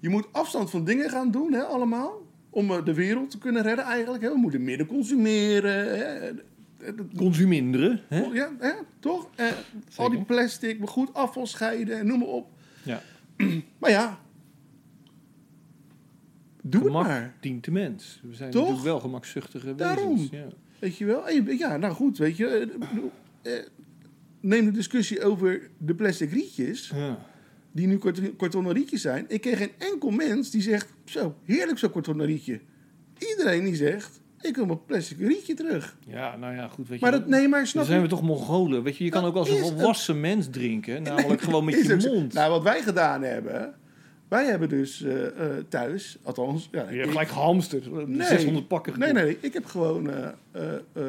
je 0.00 0.08
moet 0.08 0.32
afstand 0.32 0.70
van 0.70 0.84
dingen 0.84 1.10
gaan 1.10 1.30
doen, 1.30 1.52
hè, 1.52 1.62
allemaal. 1.62 2.22
Om 2.50 2.70
eh, 2.70 2.84
de 2.84 2.94
wereld 2.94 3.30
te 3.30 3.38
kunnen 3.38 3.62
redden 3.62 3.84
eigenlijk. 3.84 4.22
Hè. 4.22 4.30
We 4.30 4.38
moeten 4.38 4.64
minder 4.64 4.86
consumeren. 4.86 5.98
Hè. 5.98 6.32
Consuminderen, 7.16 8.00
hè? 8.08 8.20
Ja, 8.20 8.52
hè, 8.58 8.72
toch? 9.00 9.28
Eh, 9.34 9.46
al 9.96 10.10
die 10.10 10.24
plastic, 10.24 10.78
maar 10.78 10.88
goed 10.88 11.14
afval 11.14 11.46
scheiden 11.46 11.98
en 11.98 12.06
noem 12.06 12.18
maar 12.18 12.28
op. 12.28 12.48
Ja. 12.82 13.02
Maar 13.78 13.90
ja, 13.90 14.20
doe 16.62 16.80
Gemak 16.82 17.02
het 17.06 17.12
maar. 17.12 17.34
dient 17.40 17.64
de 17.64 17.70
mens. 17.70 18.20
We 18.22 18.34
zijn 18.34 18.50
Toch? 18.50 18.60
natuurlijk 18.62 18.86
wel 18.86 19.00
gemakzuchtige 19.00 19.74
Daarom. 19.74 20.10
wezens. 20.12 20.30
Ja. 20.30 20.46
Weet 20.78 20.96
je 20.96 21.04
wel? 21.04 21.30
Ja, 21.30 21.76
nou 21.76 21.94
goed, 21.94 22.18
weet 22.18 22.36
je. 22.36 22.46
eh, 23.42 23.56
eh, 23.58 23.64
neem 24.40 24.64
de 24.64 24.70
discussie 24.70 25.22
over 25.24 25.70
de 25.78 25.94
plastic 25.94 26.30
rietjes, 26.32 26.90
Ja. 26.94 27.18
die 27.72 27.86
nu 27.86 27.98
kart- 27.98 28.36
kartonnen 28.36 28.72
rietjes 28.72 29.00
zijn. 29.02 29.24
Ik 29.28 29.40
ken 29.40 29.56
geen 29.56 29.72
enkel 29.78 30.10
mens 30.10 30.50
die 30.50 30.62
zegt, 30.62 30.88
zo, 31.04 31.36
heerlijk 31.44 31.78
zo'n 31.78 31.90
kartonnen 31.90 32.26
rietje. 32.26 32.60
Iedereen 33.18 33.64
die 33.64 33.74
zegt, 33.76 34.20
ik 34.44 34.56
wil 34.56 34.66
mijn 34.66 34.84
plastic 34.84 35.18
rietje 35.18 35.54
terug. 35.54 35.96
ja, 36.06 36.36
nou 36.36 36.54
ja, 36.54 36.68
goed. 36.68 36.88
Weet 36.88 37.00
Maar 37.00 37.12
je, 37.12 37.18
dat, 37.18 37.28
nee, 37.28 37.48
maar 37.48 37.58
dan 37.58 37.68
snap 37.68 37.84
zijn 37.84 38.02
we 38.02 38.08
toch 38.08 38.22
Mongolen. 38.22 38.82
Weet 38.82 38.96
je, 38.96 39.04
je 39.04 39.10
kan 39.10 39.24
ook 39.24 39.34
als 39.34 39.48
een 39.50 39.56
volwassen 39.58 40.20
mens 40.20 40.48
drinken. 40.50 41.02
Namelijk 41.02 41.40
gewoon 41.48 41.64
met 41.64 41.74
je 41.86 42.10
mond. 42.12 42.32
Nou, 42.32 42.50
wat 42.50 42.62
wij 42.62 42.82
gedaan 42.82 43.22
hebben, 43.22 43.74
wij 44.28 44.44
hebben 44.46 44.68
dus 44.68 45.02
eh, 45.02 45.26
eh, 45.26 45.64
thuis, 45.68 46.18
althans... 46.22 46.68
Ja, 46.72 46.90
je 46.90 46.96
hebt 46.98 47.10
gelijk 47.10 47.28
gehamsterd. 47.28 48.08
Nee. 48.08 48.26
600 48.26 48.68
pakken 48.68 48.98
Nee, 48.98 49.08
gekocht. 49.08 49.24
nee, 49.24 49.38
ik 49.40 49.52
heb 49.52 49.64
gewoon 49.64 50.10
eh, 50.10 50.28
eh, 50.52 50.74
eh, 50.92 51.02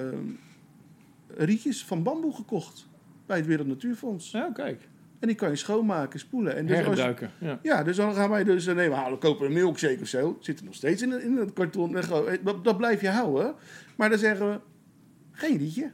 rietjes 1.37 1.83
van 1.85 2.03
bamboe 2.03 2.33
gekocht 2.35 2.87
bij 3.25 3.37
het 3.37 3.45
Wereld 3.45 3.67
Natuurfonds. 3.67 4.31
Ja, 4.31 4.49
kijk. 4.53 4.87
En 5.25 5.31
die 5.31 5.39
kan 5.39 5.49
je 5.49 5.55
schoonmaken, 5.55 6.19
spoelen. 6.19 6.55
En 6.55 6.65
dus 6.65 6.75
als- 6.77 6.85
Hergebruiken. 6.85 7.31
Ja. 7.39 7.59
ja, 7.63 7.83
dus 7.83 7.95
dan 7.95 8.13
gaan 8.13 8.29
wij 8.29 8.43
dus, 8.43 8.67
eh, 8.67 8.75
nee, 8.75 8.89
we 8.89 8.95
halen, 8.95 9.19
kopen 9.19 9.45
een 9.45 9.53
milkshake 9.53 10.01
of 10.01 10.07
zo. 10.07 10.37
Zit 10.39 10.59
er 10.59 10.65
nog 10.65 10.73
steeds 10.73 11.01
in, 11.01 11.21
in 11.21 11.37
het 11.37 11.53
karton. 11.53 11.97
Eh, 11.97 12.37
dat, 12.43 12.63
dat 12.63 12.77
blijf 12.77 13.01
je 13.01 13.09
houden. 13.09 13.55
Maar 13.95 14.09
dan 14.09 14.17
zeggen 14.17 14.49
we, 14.51 14.59
geen 15.31 15.57
rietje. 15.57 15.91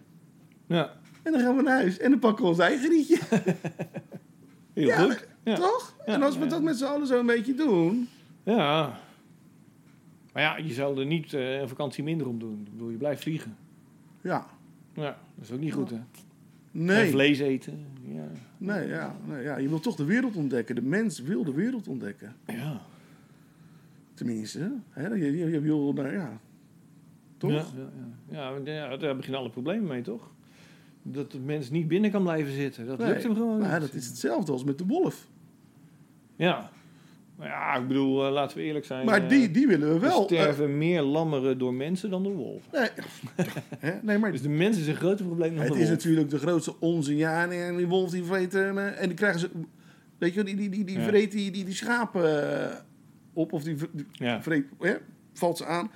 ja. 0.68 0.94
En 1.24 1.32
dan 1.32 1.42
gaan 1.42 1.56
we 1.56 1.62
naar 1.62 1.74
huis 1.76 1.98
en 1.98 2.10
dan 2.10 2.20
pakken 2.20 2.44
we 2.44 2.50
ons 2.50 2.60
eigen 2.60 2.90
rietje. 2.90 3.20
Heel 4.74 4.88
Ja, 4.88 4.98
goed. 4.98 5.28
Ja. 5.44 5.56
Toch? 5.56 5.96
En 6.06 6.24
als 6.24 6.38
we 6.38 6.46
dat 6.48 6.62
met 6.62 6.78
z'n 6.78 6.86
allen 6.86 7.08
zo 7.08 7.20
een 7.20 7.26
beetje 7.26 7.54
doen... 7.54 8.10
Ja. 8.44 9.00
Maar 10.34 10.44
ja, 10.44 10.58
je 10.58 10.74
zou 10.74 11.00
er 11.00 11.06
niet 11.06 11.34
eh, 11.34 11.60
een 11.60 11.68
vakantie 11.68 12.04
minder 12.04 12.28
om 12.28 12.40
doen. 12.40 12.62
Ik 12.66 12.72
bedoel, 12.72 12.90
je 12.90 12.98
blijft 12.98 13.22
vliegen. 13.22 13.58
Ja, 14.22 14.46
Ja, 14.94 15.18
dat 15.36 15.46
is 15.46 15.52
ook 15.52 15.60
niet 15.60 15.74
goed, 15.74 15.90
hè? 15.90 16.00
En 16.74 16.86
nee. 16.86 17.10
vlees 17.10 17.40
eten. 17.40 17.86
Ja. 18.02 18.28
Nee, 18.58 18.88
ja, 18.88 19.16
nee, 19.28 19.44
ja, 19.44 19.58
je 19.58 19.70
wil 19.70 19.80
toch 19.80 19.96
de 19.96 20.06
wereld 20.06 20.36
ontdekken. 20.36 20.76
De 20.76 20.82
mens 20.82 21.20
wil 21.20 21.44
de 21.44 21.54
wereld 21.54 21.88
ontdekken. 21.88 22.36
Ja. 22.48 22.82
Tenminste, 24.14 24.72
hè? 24.90 25.08
Je, 25.08 25.38
je, 25.38 25.50
je 25.50 25.60
wil, 25.60 25.94
nou 25.94 26.12
ja, 26.12 26.40
toch? 27.38 27.52
Ja, 27.52 27.64
ja, 28.30 28.72
ja. 28.74 28.98
daar 28.98 29.16
beginnen 29.16 29.40
alle 29.40 29.50
problemen 29.50 29.88
mee, 29.88 30.02
toch? 30.02 30.32
Dat 31.04 31.32
de 31.32 31.40
mens 31.40 31.70
niet 31.70 31.88
binnen 31.88 32.12
kan 32.12 32.22
blijven 32.24 32.54
zitten. 32.54 32.86
Dat 32.86 32.98
Nee. 32.98 33.08
lukt 33.08 33.24
hem 33.24 33.34
gewoon 33.34 33.58
Nou, 33.60 33.72
ja, 33.72 33.78
niet. 33.78 33.88
dat 33.88 33.94
is 34.02 34.08
hetzelfde 34.08 34.52
als 34.52 34.64
met 34.64 34.78
de 34.78 34.86
wolf. 34.86 35.28
Ja. 36.36 36.72
Ja, 37.42 37.76
ik 37.76 37.88
bedoel, 37.88 38.26
eh, 38.26 38.32
laten 38.32 38.58
we 38.58 38.64
eerlijk 38.64 38.86
zijn. 38.86 39.06
Maar 39.06 39.24
eh, 39.24 39.30
die, 39.30 39.52
die 39.52 39.68
willen 39.68 39.88
we 39.88 39.94
er 39.94 40.00
wel. 40.00 40.24
sterven 40.24 40.78
meer 40.78 41.02
lammeren 41.02 41.58
door 41.58 41.74
mensen 41.74 42.10
dan 42.10 42.24
door 42.24 42.36
wolven. 42.36 42.72
eh, 42.74 42.82
nee, 43.38 43.48
hè? 43.92 43.94
nee, 44.02 44.18
maar 44.18 44.32
Dus 44.32 44.42
de 44.42 44.50
mens 44.50 44.78
is 44.78 44.88
een 44.88 44.96
groter 44.96 45.26
probleem 45.26 45.56
dan 45.56 45.64
het 45.64 45.74
de 45.74 45.80
is 45.80 45.86
wolf. 45.88 45.98
natuurlijk 45.98 46.30
de 46.30 46.38
grootste 46.40 46.80
onzin. 46.80 47.18
Ja, 47.18 47.46
nee, 47.46 47.62
en 47.64 47.78
die 47.78 47.88
wolf 47.88 48.10
die 48.10 48.24
vreet... 48.24 48.56
eh, 48.56 49.02
en 49.02 49.08
die 49.08 49.14
krijgen 49.18 49.40
ze... 49.40 49.50
Weet 50.18 50.34
je, 50.34 50.44
die, 50.44 50.56
die, 50.56 50.70
die, 50.70 50.84
die 50.86 51.00
Ja. 51.00 51.06
vreet 51.06 51.32
die, 51.32 51.52
die, 51.52 51.66
die 51.66 51.74
schapen 51.76 52.54
eh, 52.70 52.76
op. 53.34 53.54
Of 53.54 53.64
die, 53.64 53.76
die 53.92 54.06
Ja. 54.12 54.42
vreet, 54.42 54.66
hè? 54.80 54.94
valt 55.34 55.58
ze 55.58 55.66
aan. 55.66 55.92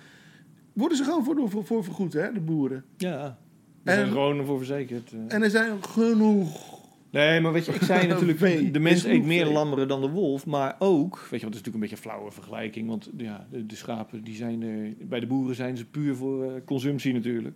Worden 0.73 0.97
ze 0.97 1.03
gewoon 1.03 1.23
voor, 1.23 1.49
voor, 1.49 1.65
voor 1.65 1.83
vergoed, 1.83 2.13
hè, 2.13 2.31
de 2.33 2.39
boeren. 2.39 2.83
Ja. 2.97 3.37
We 3.83 3.91
zijn 3.91 4.05
En- 4.05 4.11
gewoon 4.11 4.37
ervoor 4.39 4.57
verzekerd. 4.57 5.11
eh. 5.11 5.35
En 5.35 5.43
er 5.43 5.49
zijn 5.49 5.83
genoeg... 5.83 6.74
Nee, 7.15 7.41
maar 7.41 7.51
weet 7.53 7.65
je, 7.65 7.71
ik 7.73 7.81
zei 7.81 8.07
natuurlijk, 8.13 8.73
de 8.73 8.79
mens 8.79 9.03
eet 9.03 9.25
meer 9.25 9.45
lammeren 9.45 9.87
dan 9.87 10.01
de 10.01 10.09
wolf. 10.09 10.45
Maar 10.45 10.75
ook, 10.79 11.27
weet 11.29 11.39
je, 11.39 11.45
wat 11.45 11.55
is 11.55 11.61
natuurlijk 11.61 11.73
een 11.73 11.79
beetje 11.79 11.95
een 11.95 12.01
flauwe 12.01 12.31
vergelijking. 12.31 12.87
Want 12.87 13.09
ja, 13.17 13.47
de, 13.51 13.65
de 13.65 13.75
schapen, 13.75 14.23
die 14.23 14.35
zijn 14.35 14.61
er, 14.61 14.93
bij 15.07 15.19
de 15.19 15.27
boeren 15.27 15.55
zijn 15.55 15.77
ze 15.77 15.85
puur 15.85 16.15
voor 16.15 16.43
eh, 16.43 16.51
consumptie 16.65 17.13
natuurlijk. 17.13 17.55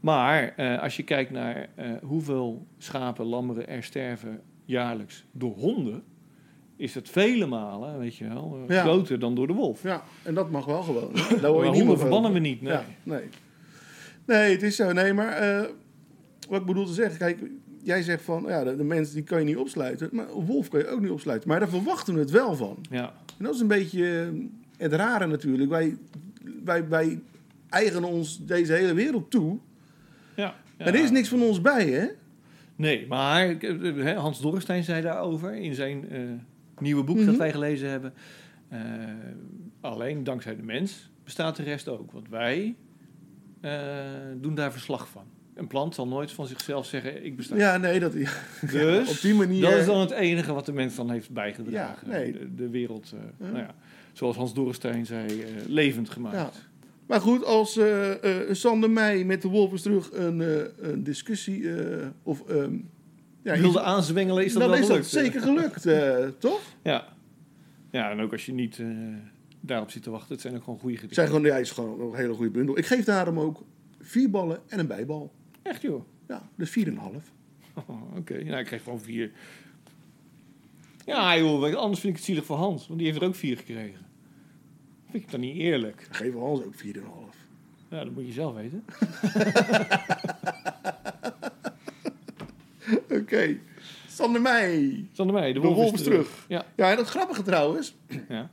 Maar 0.00 0.52
eh, 0.56 0.82
als 0.82 0.96
je 0.96 1.02
kijkt 1.02 1.30
naar 1.30 1.68
eh, 1.74 1.90
hoeveel 2.02 2.66
schapen, 2.78 3.24
lammeren 3.26 3.68
er 3.68 3.82
sterven 3.82 4.40
jaarlijks 4.64 5.24
door 5.32 5.54
honden... 5.54 6.02
is 6.76 6.94
het 6.94 7.08
vele 7.10 7.46
malen, 7.46 7.98
weet 7.98 8.16
je 8.16 8.28
wel, 8.28 8.58
eh, 8.68 8.74
Ja. 8.76 8.82
groter 8.82 9.18
dan 9.18 9.34
door 9.34 9.46
de 9.46 9.52
wolf. 9.52 9.82
Ja, 9.82 10.02
en 10.22 10.34
dat 10.34 10.50
mag 10.50 10.64
wel 10.64 10.82
gewoon. 10.82 11.10
Daar 11.40 11.50
hoor 11.50 11.62
je 11.64 11.68
honden 11.70 11.86
over. 11.88 11.98
verbannen 11.98 12.32
we 12.32 12.38
niet, 12.38 12.62
nee. 12.62 12.72
Ja, 12.72 12.84
nee. 13.02 13.22
Nee, 14.26 14.52
het 14.52 14.62
is 14.62 14.76
zo. 14.76 14.92
Nee, 14.92 15.12
maar 15.12 15.28
eh, 15.32 15.64
wat 16.48 16.60
ik 16.60 16.66
bedoel 16.66 16.84
te 16.86 16.92
zeggen, 16.92 17.18
kijk, 17.18 17.38
jij 17.86 18.02
zegt 18.02 18.22
van, 18.22 18.44
ja, 18.46 18.64
de, 18.64 18.76
de 18.76 18.84
mens 18.84 19.12
die 19.12 19.22
kan 19.22 19.38
je 19.38 19.44
niet 19.44 19.56
opsluiten, 19.56 20.08
maar 20.12 20.32
wolf 20.32 20.68
kan 20.68 20.80
je 20.80 20.88
ook 20.88 21.00
niet 21.00 21.10
opsluiten. 21.10 21.48
Maar 21.48 21.58
daar 21.60 21.68
verwachten 21.68 22.14
we 22.14 22.20
het 22.20 22.30
wel 22.30 22.56
van. 22.56 22.78
Ja, 22.90 23.12
En 23.38 23.44
dat 23.44 23.54
is 23.54 23.60
een 23.60 23.66
beetje 23.66 24.20
eh, 24.20 24.40
het 24.76 24.92
rare 24.92 25.26
natuurlijk. 25.26 25.70
Wij, 25.70 25.96
wij, 26.64 26.88
wij 26.88 27.20
eigenen 27.68 28.08
ons 28.08 28.44
deze 28.46 28.72
hele 28.72 28.94
wereld 28.94 29.30
toe. 29.30 29.58
ja. 30.34 30.54
er 30.76 30.94
is 30.94 31.10
niks 31.10 31.28
van 31.28 31.42
ons 31.42 31.60
bij, 31.60 31.86
hè? 31.88 32.06
Nee, 32.76 33.06
maar 33.06 33.48
eh, 33.60 34.18
Hans 34.18 34.40
Dorrestein 34.40 34.84
zei 34.84 35.02
daarover 35.02 35.54
in 35.54 35.74
zijn 35.74 36.10
eh, 36.10 36.20
nieuwe 36.78 37.04
boek 37.04 37.16
Mhm. 37.16 37.26
dat 37.26 37.36
wij 37.36 37.52
gelezen 37.52 37.90
hebben. 37.90 38.12
Alleen 39.80 40.24
dankzij 40.24 40.56
de 40.56 40.62
mens 40.62 41.10
bestaat 41.24 41.56
de 41.56 41.62
rest 41.62 41.88
ook. 41.88 42.12
Want 42.12 42.28
wij 42.28 42.74
doen 44.40 44.54
daar 44.54 44.72
verslag 44.72 45.08
van. 45.08 45.24
Een 45.56 45.66
plant 45.66 45.94
zal 45.94 46.06
nooit 46.08 46.32
van 46.32 46.46
zichzelf 46.46 46.86
zeggen, 46.86 47.24
ik 47.24 47.36
besta. 47.36 47.56
Ja, 47.56 47.76
nee, 47.76 48.00
dat, 48.00 48.12
ja, 48.16 48.30
Dus 48.70 49.08
op 49.10 49.20
die 49.20 49.34
manier. 49.34 49.60
dat 49.62 49.72
is 49.72 49.86
dan 49.86 50.00
het 50.00 50.10
enige 50.10 50.52
wat 50.52 50.66
de 50.66 50.72
mens 50.72 50.94
dan 50.96 51.10
heeft 51.10 51.30
bijgedragen. 51.30 52.10
Ja, 52.10 52.16
nee. 52.16 52.32
de, 52.32 52.54
de 52.54 52.68
wereld, 52.68 53.14
eh, 53.14 53.46
nou 53.46 53.58
ja, 53.58 53.74
zoals 54.12 54.36
Hans 54.36 54.54
Dorrestein 54.54 55.06
zei, 55.06 55.42
eh, 55.42 55.48
levend 55.66 56.10
gemaakt. 56.10 56.36
Ja. 56.36 56.50
Maar 57.06 57.20
goed, 57.20 57.44
als 57.44 57.76
eh 57.76 58.12
Sander 58.50 58.90
Meij 58.90 59.24
met 59.24 59.42
de 59.42 59.48
Wolvers 59.48 59.82
terug 59.82 60.12
een, 60.12 60.40
een 60.80 61.02
discussie 61.02 61.70
of... 62.22 62.48
ehm 62.48 62.74
ja, 63.42 63.58
Wilde 63.58 63.80
aanzwengelen 63.80 64.44
is 64.44 64.52
dat 64.52 64.62
dan 64.62 64.70
wel 64.70 64.80
is 64.80 64.86
dat 64.86 64.96
gelukt. 64.96 65.10
zeker 65.10 65.40
gelukt, 65.40 65.82
toch? 66.48 66.60
Ja. 66.82 67.08
ja, 67.90 68.10
en 68.10 68.20
ook 68.20 68.32
als 68.32 68.46
je 68.46 68.52
niet 68.52 68.80
daarop 69.60 69.90
zit 69.90 70.02
te 70.02 70.10
wachten. 70.10 70.32
Het 70.32 70.40
zijn 70.40 70.54
ook 70.56 70.64
gewoon 70.64 70.78
goede 70.78 70.94
Het 70.94 71.02
gedichten. 71.02 71.26
zijn 71.28 71.36
gewoon, 71.36 71.56
ja, 71.56 71.62
is 71.62 71.70
gewoon 71.70 72.00
een 72.00 72.16
hele 72.18 72.34
goede 72.34 72.50
bundel. 72.50 72.78
Ik 72.78 72.86
geef 72.86 73.04
daarom 73.04 73.38
ook 73.38 73.62
vier 74.00 74.30
ballen 74.30 74.60
en 74.68 74.78
een 74.78 74.86
bijbal. 74.86 75.32
Echt 75.68 75.82
joh. 75.82 76.04
Ja, 76.28 76.48
dus 76.54 76.70
vier 76.70 76.86
en 76.86 76.92
een 76.92 76.98
half. 76.98 77.32
Oh, 77.86 78.16
Oké, 78.16 78.44
nou, 78.44 78.58
ik 78.58 78.66
kreeg 78.66 78.82
gewoon 78.82 79.00
vier. 79.00 79.30
Ja, 81.06 81.38
joh, 81.38 81.74
anders 81.74 82.00
vind 82.00 82.12
ik 82.12 82.18
het 82.18 82.24
zielig 82.24 82.44
voor 82.44 82.56
Hans, 82.56 82.86
want 82.86 82.98
die 82.98 83.08
heeft 83.08 83.20
er 83.20 83.26
ook 83.28 83.34
vier 83.34 83.56
gekregen. 83.56 84.06
Vind 85.10 85.22
ik 85.24 85.30
dan 85.30 85.40
niet 85.40 85.56
eerlijk? 85.56 86.04
Dan 86.06 86.14
geven 86.14 86.38
we 86.38 86.44
Hans 86.46 86.62
ook 86.64 86.74
vier 86.74 86.96
en 86.96 87.02
een 87.02 87.10
half. 87.10 87.36
Ja, 87.90 88.04
dat 88.04 88.12
moet 88.14 88.26
je 88.26 88.32
zelf 88.32 88.54
weten. 88.54 88.84
Oké. 92.94 93.14
Oké. 93.20 93.58
Sander 94.08 94.40
Meij. 94.40 95.08
Sander 95.12 95.34
Meij, 95.36 95.52
de 95.52 95.60
De 95.60 95.66
wolf, 95.66 95.76
wolf 95.76 95.92
is 95.94 96.02
terug. 96.02 96.44
Ja, 96.48 96.64
Ja, 96.76 96.90
en 96.90 96.96
dat 96.96 97.08
grappige 97.08 97.42
trouwens. 97.42 97.94
ja. 98.28 98.50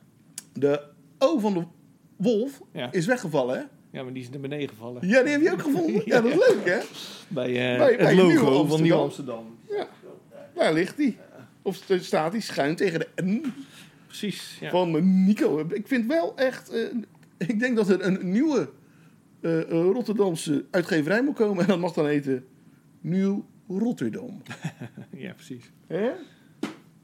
De 0.54 0.84
O 1.18 1.40
van 1.40 1.54
de 1.54 1.64
wolf 2.16 2.62
Ja. 2.74 2.92
is 2.92 3.06
weggevallen, 3.06 3.58
hè? 3.58 3.64
Ja, 3.94 4.04
maar 4.04 4.14
die 4.14 4.24
is 4.24 4.30
naar 4.30 4.40
beneden 4.40 4.70
gevallen. 4.70 5.08
Ja, 5.08 5.22
die 5.24 5.32
heb 5.32 5.42
je 5.42 5.52
ook 5.52 5.62
gevonden. 5.62 6.02
Ja, 6.06 6.22
dat 6.22 6.32
is 6.32 6.38
leuk, 6.54 6.66
hè? 6.66 6.80
Bij, 7.28 7.72
eh, 7.74 7.78
Bij- 7.78 7.98
bij 7.98 8.16
het 8.16 8.26
Nieuw 8.26 8.44
logo 8.44 8.46
van 8.46 8.60
Amsterdam. 8.60 8.82
Nieuw 8.84 8.96
Amsterdam. 8.98 9.44
Ja. 9.70 9.88
Daar 10.56 10.74
ligt 10.74 10.98
hij. 10.98 11.18
Of 11.62 11.84
staat 12.00 12.32
hij 12.32 12.42
schuin 12.42 12.76
tegen 12.76 13.00
de 13.00 13.08
N 13.24 13.54
Precies, 14.08 14.58
ja. 14.60 14.70
van 14.70 15.24
Nico. 15.26 15.66
Ik 15.70 15.88
vind 15.88 16.06
wel 16.08 16.38
echt... 16.38 16.70
eh, 16.70 16.82
ik 17.38 17.60
denk 17.60 17.76
dat 17.76 17.90
er 17.90 18.06
een 18.06 18.32
nieuwe 18.32 18.70
eh, 19.42 19.62
Rotterdamse 19.70 20.66
uitgeverij 20.72 21.24
moet 21.24 21.36
komen. 21.36 21.62
En 21.62 21.68
dat 21.68 21.80
mag 21.80 21.94
dan 21.94 22.06
heten 22.08 22.46
Nieuw 23.02 23.46
Rotterdam. 23.68 24.42
ja, 25.18 25.34
precies. 25.34 25.72
Hè? 25.88 26.10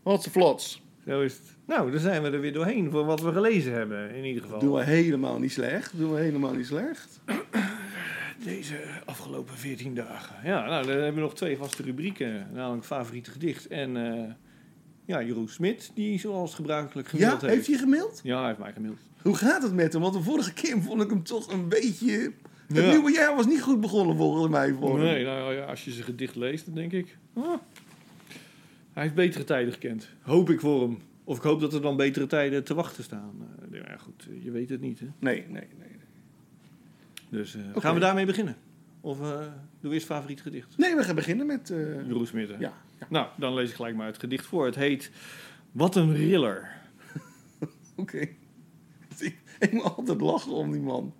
Wat 0.03 0.23
ze 0.23 0.29
flats. 0.29 0.81
Zo 1.07 1.21
is 1.21 1.33
het. 1.33 1.41
Nou, 1.67 1.91
dan 1.91 1.99
zijn 1.99 2.21
we 2.21 2.29
er 2.29 2.39
weer 2.39 2.53
doorheen 2.53 2.91
voor 2.91 3.05
wat 3.05 3.21
we 3.21 3.31
gelezen 3.31 3.73
hebben, 3.73 4.15
in 4.15 4.23
ieder 4.25 4.41
geval. 4.43 4.59
Doen 4.59 4.73
we 4.73 4.83
helemaal 4.83 5.39
niet 5.39 5.51
slecht. 5.51 5.97
Doen 5.97 6.13
we 6.13 6.19
helemaal 6.19 6.53
niet 6.53 6.65
slecht. 6.65 7.19
Deze 8.43 8.75
afgelopen 9.05 9.57
14 9.57 9.95
dagen. 9.95 10.35
Ja, 10.43 10.65
nou, 10.65 10.85
dan 10.85 10.95
hebben 10.95 11.13
we 11.13 11.19
nog 11.19 11.35
twee 11.35 11.57
vaste 11.57 11.83
rubrieken. 11.83 12.47
Namelijk 12.53 12.85
favoriete 12.85 13.31
gedicht 13.31 13.67
en 13.67 13.97
eh, 14.13 14.23
ja, 15.05 15.23
Jeroen 15.23 15.47
Smit, 15.49 15.91
die 15.93 16.19
zoals 16.19 16.55
gebruikelijk 16.55 17.07
Ja, 17.11 17.17
gemaild 17.17 17.41
heeft. 17.41 17.53
heeft 17.53 17.67
hij 17.67 17.77
gemaild? 17.77 18.19
Ja, 18.23 18.37
hij 18.37 18.47
heeft 18.47 18.59
mij 18.59 18.73
gemaild. 18.73 18.97
Hoe 19.21 19.35
gaat 19.35 19.63
het 19.63 19.73
met 19.73 19.93
hem? 19.93 20.01
Want 20.01 20.13
de 20.13 20.21
vorige 20.23 20.53
keer 20.53 20.81
vond 20.81 21.01
ik 21.01 21.09
hem 21.09 21.23
toch 21.23 21.51
een 21.51 21.67
beetje... 21.67 22.31
Het 22.67 22.77
Ja. 22.77 22.89
nieuwe 22.89 23.11
jaar 23.11 23.35
was 23.35 23.45
niet 23.45 23.61
goed 23.61 23.81
begonnen 23.81 24.15
volgens 24.15 24.49
mij 24.51 24.73
voor 24.73 24.95
hem. 24.97 25.05
Nee, 25.05 25.25
nou 25.25 25.53
ja, 25.53 25.65
als 25.65 25.85
je 25.85 25.91
zijn 25.91 26.05
gedicht 26.05 26.35
leest, 26.35 26.65
dan 26.65 26.75
denk 26.75 26.91
ik... 26.91 27.17
ah, 27.33 27.43
hij 28.99 29.07
heeft 29.07 29.19
betere 29.19 29.43
tijden 29.43 29.73
gekend. 29.73 30.09
Hoop 30.21 30.49
ik 30.49 30.59
voor 30.59 30.81
hem. 30.81 30.97
Of 31.23 31.37
ik 31.37 31.43
hoop 31.43 31.59
dat 31.59 31.73
er 31.73 31.81
dan 31.81 31.95
betere 31.97 32.25
tijden 32.27 32.63
te 32.63 32.73
wachten 32.73 33.03
staan. 33.03 33.47
Eh, 33.71 33.81
ja, 33.81 33.97
goed, 33.97 34.27
je 34.41 34.51
weet 34.51 34.69
het 34.69 34.81
niet, 34.81 34.99
hè. 34.99 35.07
Nee, 35.19 35.45
nee, 35.47 35.67
nee. 35.77 35.89
Dus 37.29 37.55
eh, 37.55 37.61
gaan 37.75 37.93
we 37.93 37.99
daarmee 37.99 38.25
beginnen? 38.25 38.55
Of 39.01 39.21
eh 39.21 39.47
doe 39.81 39.93
eerst 39.93 40.05
favoriet 40.05 40.41
gedicht? 40.41 40.77
Nee, 40.77 40.95
we 40.95 41.03
gaan 41.03 41.15
beginnen 41.15 41.45
met... 41.45 41.69
eh, 41.69 42.07
Jeroen 42.07 42.25
Smit, 42.25 42.49
ja, 42.49 42.57
ja. 42.59 42.73
Nou, 43.09 43.27
dan 43.37 43.53
lees 43.53 43.69
ik 43.69 43.75
gelijk 43.75 43.95
maar 43.95 44.05
het 44.07 44.19
gedicht 44.19 44.45
voor. 44.45 44.65
Het 44.65 44.75
heet 44.75 45.11
Wat 45.71 45.95
een 45.95 46.15
riller. 46.15 46.71
Oké. 47.95 48.17
Ik, 49.19 49.37
ik 49.59 49.71
moet 49.71 49.83
altijd 49.95 50.21
lachen 50.21 50.51
om 50.51 50.71
die 50.71 50.81
man. 50.81 51.13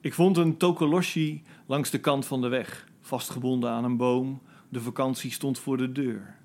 Ik 0.00 0.14
vond 0.14 0.36
een 0.36 0.56
tokoloshi 0.56 1.42
langs 1.66 1.90
de 1.90 1.98
kant 2.00 2.26
van 2.26 2.40
de 2.40 2.48
weg, 2.48 2.86
vastgebonden 3.00 3.70
aan 3.70 3.84
een 3.84 3.96
boom. 3.96 4.42
De 4.68 4.80
vakantie 4.80 5.30
stond 5.30 5.58
voor 5.58 5.76
de 5.76 5.92
deur. 5.92 6.38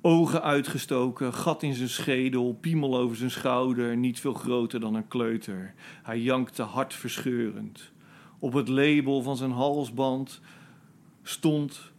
Ogen 0.00 0.42
uitgestoken, 0.42 1.34
gat 1.34 1.62
in 1.62 1.74
zijn 1.74 1.88
schedel, 1.88 2.58
piemel 2.60 2.98
over 2.98 3.16
zijn 3.16 3.30
schouder, 3.30 3.96
niet 3.96 4.20
veel 4.20 4.32
groter 4.32 4.80
dan 4.80 4.94
een 4.94 5.08
kleuter. 5.08 5.74
Hij 6.02 6.20
jankte 6.20 6.62
hartverscheurend. 6.62 7.92
Op 8.38 8.52
het 8.52 8.68
label 8.68 9.22
van 9.22 9.36
zijn 9.36 9.50
halsband 9.50 10.40
stond: 11.22 11.92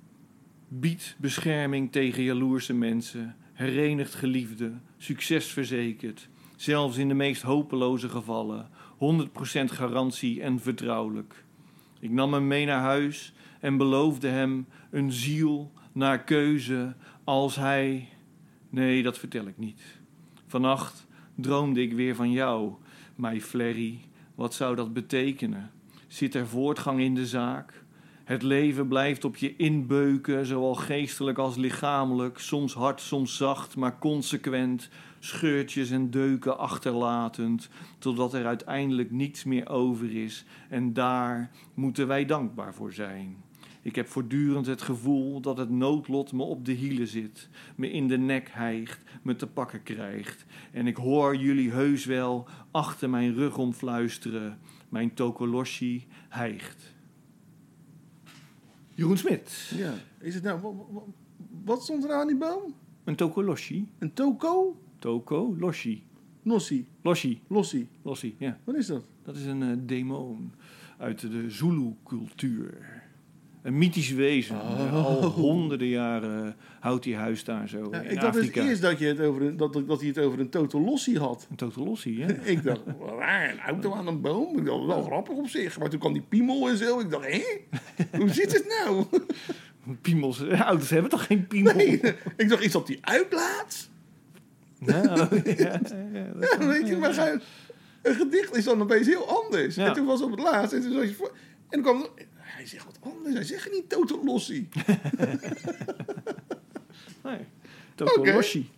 Bied 0.67 1.15
bescherming 1.17 1.91
tegen 1.91 2.23
jaloerse 2.23 2.73
mensen, 2.73 3.35
herenigd 3.53 4.15
geliefde, 4.15 4.71
succesverzekerd. 4.97 6.29
Zelfs 6.55 6.97
in 6.97 7.07
de 7.07 7.13
meest 7.13 7.41
hopeloze 7.41 8.09
gevallen, 8.09 8.69
100% 8.93 9.27
garantie 9.65 10.41
en 10.41 10.59
vertrouwelijk. 10.59 11.43
Ik 11.99 12.11
nam 12.11 12.33
hem 12.33 12.47
mee 12.47 12.65
naar 12.65 12.81
huis 12.81 13.33
en 13.59 13.77
beloofde 13.77 14.27
hem 14.27 14.67
een 14.91 15.11
ziel 15.11 15.71
naar 15.91 16.23
keuze 16.23 16.95
als 17.29 17.55
hij. 17.55 18.07
Nee, 18.69 19.03
dat 19.03 19.17
vertel 19.17 19.47
ik 19.47 19.57
niet. 19.57 19.81
Vannacht 20.47 21.07
droomde 21.35 21.81
ik 21.81 21.93
weer 21.93 22.15
van 22.15 22.31
jou, 22.31 22.73
my 23.15 23.41
Flerry. 23.41 23.99
Wat 24.35 24.53
zou 24.53 24.75
dat 24.75 24.93
betekenen? 24.93 25.71
Zit 26.07 26.35
er 26.35 26.47
voortgang 26.47 26.99
in 26.99 27.15
de 27.15 27.25
zaak? 27.25 27.83
Het 28.23 28.41
leven 28.41 28.87
blijft 28.87 29.25
op 29.25 29.35
je 29.35 29.55
inbeuken, 29.55 30.45
zowel 30.45 30.75
geestelijk 30.75 31.37
als 31.37 31.55
lichamelijk, 31.55 32.39
soms 32.39 32.73
hard, 32.73 33.01
soms 33.01 33.37
zacht, 33.37 33.75
maar 33.75 33.99
consequent, 33.99 34.89
scheurtjes 35.19 35.89
en 35.89 36.09
deuken 36.09 36.57
achterlatend, 36.57 37.69
totdat 37.99 38.33
er 38.33 38.45
uiteindelijk 38.45 39.11
niets 39.11 39.43
meer 39.43 39.69
over 39.69 40.15
is. 40.15 40.45
En 40.69 40.93
daar 40.93 41.51
moeten 41.73 42.07
wij 42.07 42.25
dankbaar 42.25 42.73
voor 42.73 42.93
zijn. 42.93 43.37
Ik 43.81 43.95
heb 43.95 44.07
voortdurend 44.07 44.65
het 44.65 44.81
gevoel 44.81 45.41
dat 45.41 45.57
het 45.57 45.69
noodlot 45.69 46.31
me 46.31 46.43
op 46.43 46.65
de 46.65 46.71
hielen 46.71 47.07
zit, 47.07 47.49
me 47.75 47.91
in 47.91 48.07
de 48.07 48.17
nek 48.17 48.49
hijgt, 48.51 49.03
me 49.21 49.35
te 49.35 49.47
pakken 49.47 49.83
krijgt. 49.83 50.45
En 50.71 50.87
ik 50.87 50.95
hoor 50.95 51.35
jullie 51.35 51.71
heus 51.71 52.05
wel 52.05 52.47
achter 52.71 53.09
mijn 53.09 53.33
rug 53.33 53.57
om 53.57 53.73
fluisteren. 53.73 54.59
Mijn 54.89 55.13
tokoloshi 55.13 56.07
hijgt. 56.29 56.93
Jeroen 58.95 59.17
Smit. 59.17 59.71
Ja. 59.75 59.93
Is 60.19 60.33
het 60.33 60.43
nou... 60.43 60.75
Wat, 61.63 61.83
stond 61.83 62.03
er 62.03 62.11
aan 62.11 62.27
die 62.27 62.37
boom? 62.37 62.73
Een 63.03 63.15
tokoloshi. 63.15 63.91
Een 63.99 64.13
toko? 64.13 64.79
Toko, 64.99 65.55
loshi. 65.59 66.03
Nossi. 66.41 66.87
Loshi, 67.01 67.41
Lossi. 67.47 67.89
lossi, 68.01 68.35
ja. 68.37 68.59
Wat 68.63 68.75
is 68.75 68.87
dat? 68.87 69.03
Dat 69.23 69.35
is 69.35 69.45
een 69.45 69.63
eh, 69.63 69.77
demon 69.79 70.51
uit 70.97 71.19
de 71.19 71.49
Zulu-cultuur. 71.49 72.98
Een 73.61 73.77
mythisch 73.77 74.11
wezen. 74.11 74.55
Oh. 74.55 74.93
Al 75.05 75.23
honderden 75.23 75.87
jaren 75.87 76.55
houdt 76.79 77.05
hij 77.05 77.13
huis 77.13 77.43
daar 77.43 77.67
zo 77.67 77.87
Ja, 77.91 78.01
in 78.01 78.11
ik 78.11 78.19
dacht 78.19 78.33
dus 78.33 78.47
Afrika. 78.47 78.67
eerst 78.67 78.81
dat, 78.81 78.99
je 78.99 79.05
het 79.05 79.19
over 79.19 79.41
een, 79.41 79.57
dat, 79.57 79.73
dat 79.87 79.99
hij 79.99 80.07
het 80.07 80.17
over 80.19 80.39
een 80.39 80.49
totolossi 80.49 81.17
had. 81.17 81.47
Een 81.49 81.55
totolossi, 81.55 82.21
hè? 82.23 82.33
Ik 82.51 82.63
dacht, 82.63 82.81
waar, 82.99 83.49
een 83.49 83.59
auto 83.59 83.93
aan 83.93 84.07
een 84.07 84.21
boom? 84.21 84.57
Ik 84.57 84.65
dacht, 84.65 84.85
wel 84.85 85.03
grappig 85.03 85.35
op 85.35 85.47
zich. 85.47 85.79
Maar 85.79 85.89
toen 85.89 85.99
kwam 85.99 86.13
die 86.13 86.21
piemel 86.21 86.69
en 86.69 86.77
zo. 86.77 86.99
Ik 86.99 87.09
dacht, 87.09 87.25
hé? 87.25 87.43
Hoe 88.17 88.29
zit 88.29 88.53
het 88.53 88.65
nou? 88.85 89.05
Piemels. 90.01 90.43
Auto's 90.43 90.89
hebben 90.89 91.09
toch 91.09 91.25
geen 91.25 91.47
piemel? 91.47 91.75
Nee, 91.75 92.01
ik 92.37 92.49
dacht, 92.49 92.63
is 92.63 92.71
dat 92.71 92.87
die 92.87 92.97
uitlaat? 93.01 93.89
Nou, 94.79 95.17
ja, 95.45 95.53
ja, 95.57 95.77
dat- 95.77 96.55
Ja, 96.59 96.67
weet 96.67 96.87
je, 96.87 96.95
maar 96.97 97.17
een 98.01 98.15
gedicht 98.15 98.55
is 98.55 98.63
dan 98.63 98.81
opeens 98.81 99.07
heel 99.07 99.43
anders. 99.43 99.75
Ja. 99.75 99.85
En 99.87 99.93
toen 99.93 100.05
was 100.05 100.19
het 100.19 100.31
op 100.31 100.37
het 100.37 100.45
laatst. 100.45 100.73
En 100.73 100.81
toen 100.81 100.91
je. 100.91 101.15
En 101.69 101.81
dan 101.81 101.81
kwam... 101.81 102.07
Zegt 102.69 102.85
wat 102.85 102.97
anders. 103.01 103.33
Hij 103.33 103.43
zegt 103.43 103.71
niet 103.71 103.89
totolossi. 103.89 104.69
nee. 107.23 107.39
Totolossi. 107.95 108.69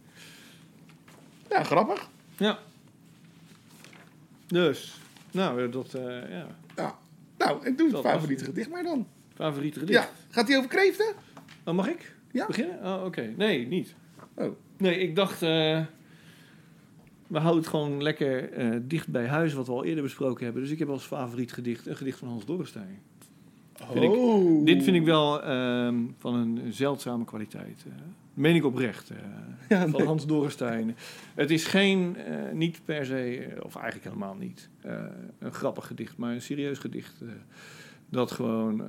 Ja, 1.50 1.64
grappig. 1.64 2.10
Ja. 2.38 2.60
Dus, 4.48 5.00
nou, 5.32 5.70
dat, 5.70 5.94
eh, 5.94 6.30
ja. 6.30 6.48
Ja. 6.76 6.98
Nou, 7.38 7.66
ik 7.66 7.78
doe 7.78 7.92
het 7.92 8.00
favoriete 8.00 8.44
gedicht 8.44 8.70
maar 8.70 8.84
dan. 8.84 9.08
Favoriete 9.36 9.80
gedicht. 9.80 10.04
Ja. 10.04 10.10
Gaat 10.30 10.48
hij 10.48 10.58
over 10.58 10.70
kreeften? 10.70 11.14
Oh, 11.66 11.74
mag 11.74 11.88
ik 11.88 12.16
Ja. 12.32 12.46
beginnen? 12.48 12.80
Oh, 12.84 13.04
oké. 13.06 13.34
Nee, 13.38 13.68
niet. 13.68 13.94
Oh. 14.36 14.56
Nee, 14.78 15.00
ik 15.00 15.16
dacht, 15.16 15.42
eh, 15.42 15.86
we 17.28 17.40
houden 17.40 17.62
het 17.62 17.68
gewoon 17.68 18.04
lekker 18.04 18.52
eh, 18.54 18.78
dicht 18.82 19.08
bij 19.08 19.28
huis, 19.28 19.54
wat 19.54 19.68
we 19.68 19.74
al 19.74 19.86
eerder 19.86 20.04
besproken 20.04 20.44
hebben. 20.44 20.62
Dus 20.62 20.72
ik 20.72 20.80
heb 20.80 20.90
als 20.90 21.04
favoriet 21.04 21.54
gedicht 21.54 21.88
een 21.88 21.98
gedicht 21.98 22.20
van 22.20 22.28
Hans 22.28 22.46
Dorrestein. 22.46 23.02
Vind 23.92 24.04
ik- 24.04 24.12
oh. 24.12 24.66
Dit 24.66 24.84
vind 24.84 24.96
ik 24.96 25.04
wel 25.06 25.44
ehm, 25.44 25.96
van 26.18 26.36
een 26.36 26.74
zeldzame 26.74 27.26
kwaliteit. 27.26 27.84
eh. 27.88 27.92
meen 28.34 28.56
ik 28.56 28.66
oprecht. 28.66 29.12
Ja, 29.70 29.82
van 29.82 29.92
nee. 30.00 30.06
Hans 30.08 30.26
Dorrestein. 30.28 30.96
Het 31.36 31.52
is 31.52 31.66
geen, 31.66 32.16
eh, 32.18 32.52
niet 32.54 32.82
per 32.86 33.06
se, 33.06 33.48
of 33.62 33.76
eigenlijk 33.76 34.06
helemaal 34.06 34.36
niet, 34.40 34.70
een 35.40 35.54
grappig 35.54 35.88
gedicht, 35.88 36.18
maar 36.18 36.34
een 36.34 36.42
serieus 36.42 36.78
gedicht. 36.78 37.14
dat 38.10 38.32
gewoon. 38.32 38.84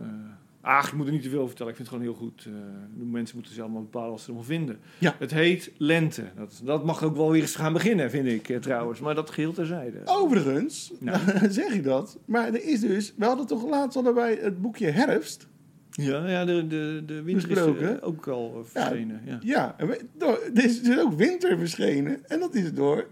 Ach, 0.65 0.89
ik 0.89 0.95
moet 0.95 1.07
er 1.07 1.13
niet 1.13 1.23
te 1.23 1.29
veel 1.29 1.37
over 1.39 1.49
vertellen. 1.49 1.73
Ik 1.73 1.79
vind 1.79 1.89
het 1.91 1.99
gewoon 1.99 2.15
heel 2.15 2.23
goed. 2.27 2.45
eh, 2.47 2.53
de 2.99 3.05
mensen 3.05 3.37
moeten 3.37 3.55
zelf 3.55 3.71
maar 3.71 3.83
bepalen 3.83 4.11
wat 4.11 4.21
ze 4.21 4.29
ervan 4.29 4.45
vinden. 4.45 4.79
Ja. 4.99 5.15
Het 5.19 5.31
heet 5.31 5.73
Lente. 5.77 6.25
Dat, 6.37 6.61
dat 6.65 6.85
mag 6.85 7.03
ook 7.03 7.17
wel 7.17 7.31
weer 7.31 7.41
eens 7.41 7.55
gaan 7.57 7.73
beginnen, 7.73 8.11
vind 8.11 8.27
ik 8.27 8.49
eh, 8.49 8.57
trouwens. 8.59 9.01
Maar 9.01 9.15
dat 9.15 9.31
geheel 9.31 9.53
terzijde. 9.53 9.99
Overigens, 10.05 10.93
Nou. 11.01 11.19
zeg 11.51 11.73
ik 11.73 11.85
dat. 11.85 12.19
Maar 12.25 12.47
er 12.49 12.65
is 12.65 12.81
dus... 12.81 13.15
We 13.17 13.25
hadden 13.25 13.47
toch 13.47 13.69
laatst 13.69 13.95
hadden 13.95 14.15
wij 14.15 14.39
het 14.41 14.61
boekje 14.61 14.91
Herfst. 14.91 15.49
Ja, 15.91 16.29
ja 16.29 16.45
de, 16.45 16.67
de, 16.67 17.03
de 17.07 17.23
winter 17.23 17.51
is 17.51 17.83
eh, 17.83 17.91
ook 18.01 18.27
al 18.29 18.65
verschenen. 18.65 19.21
Ja. 19.25 19.39
Ja, 19.43 19.77
door, 20.19 20.39
er 20.55 20.65
is 20.65 20.83
dus 20.83 20.99
ook 20.99 21.13
winter 21.13 21.59
verschenen. 21.59 22.29
En 22.29 22.41
dat 22.41 22.55
is 22.55 22.73
door... 22.73 23.07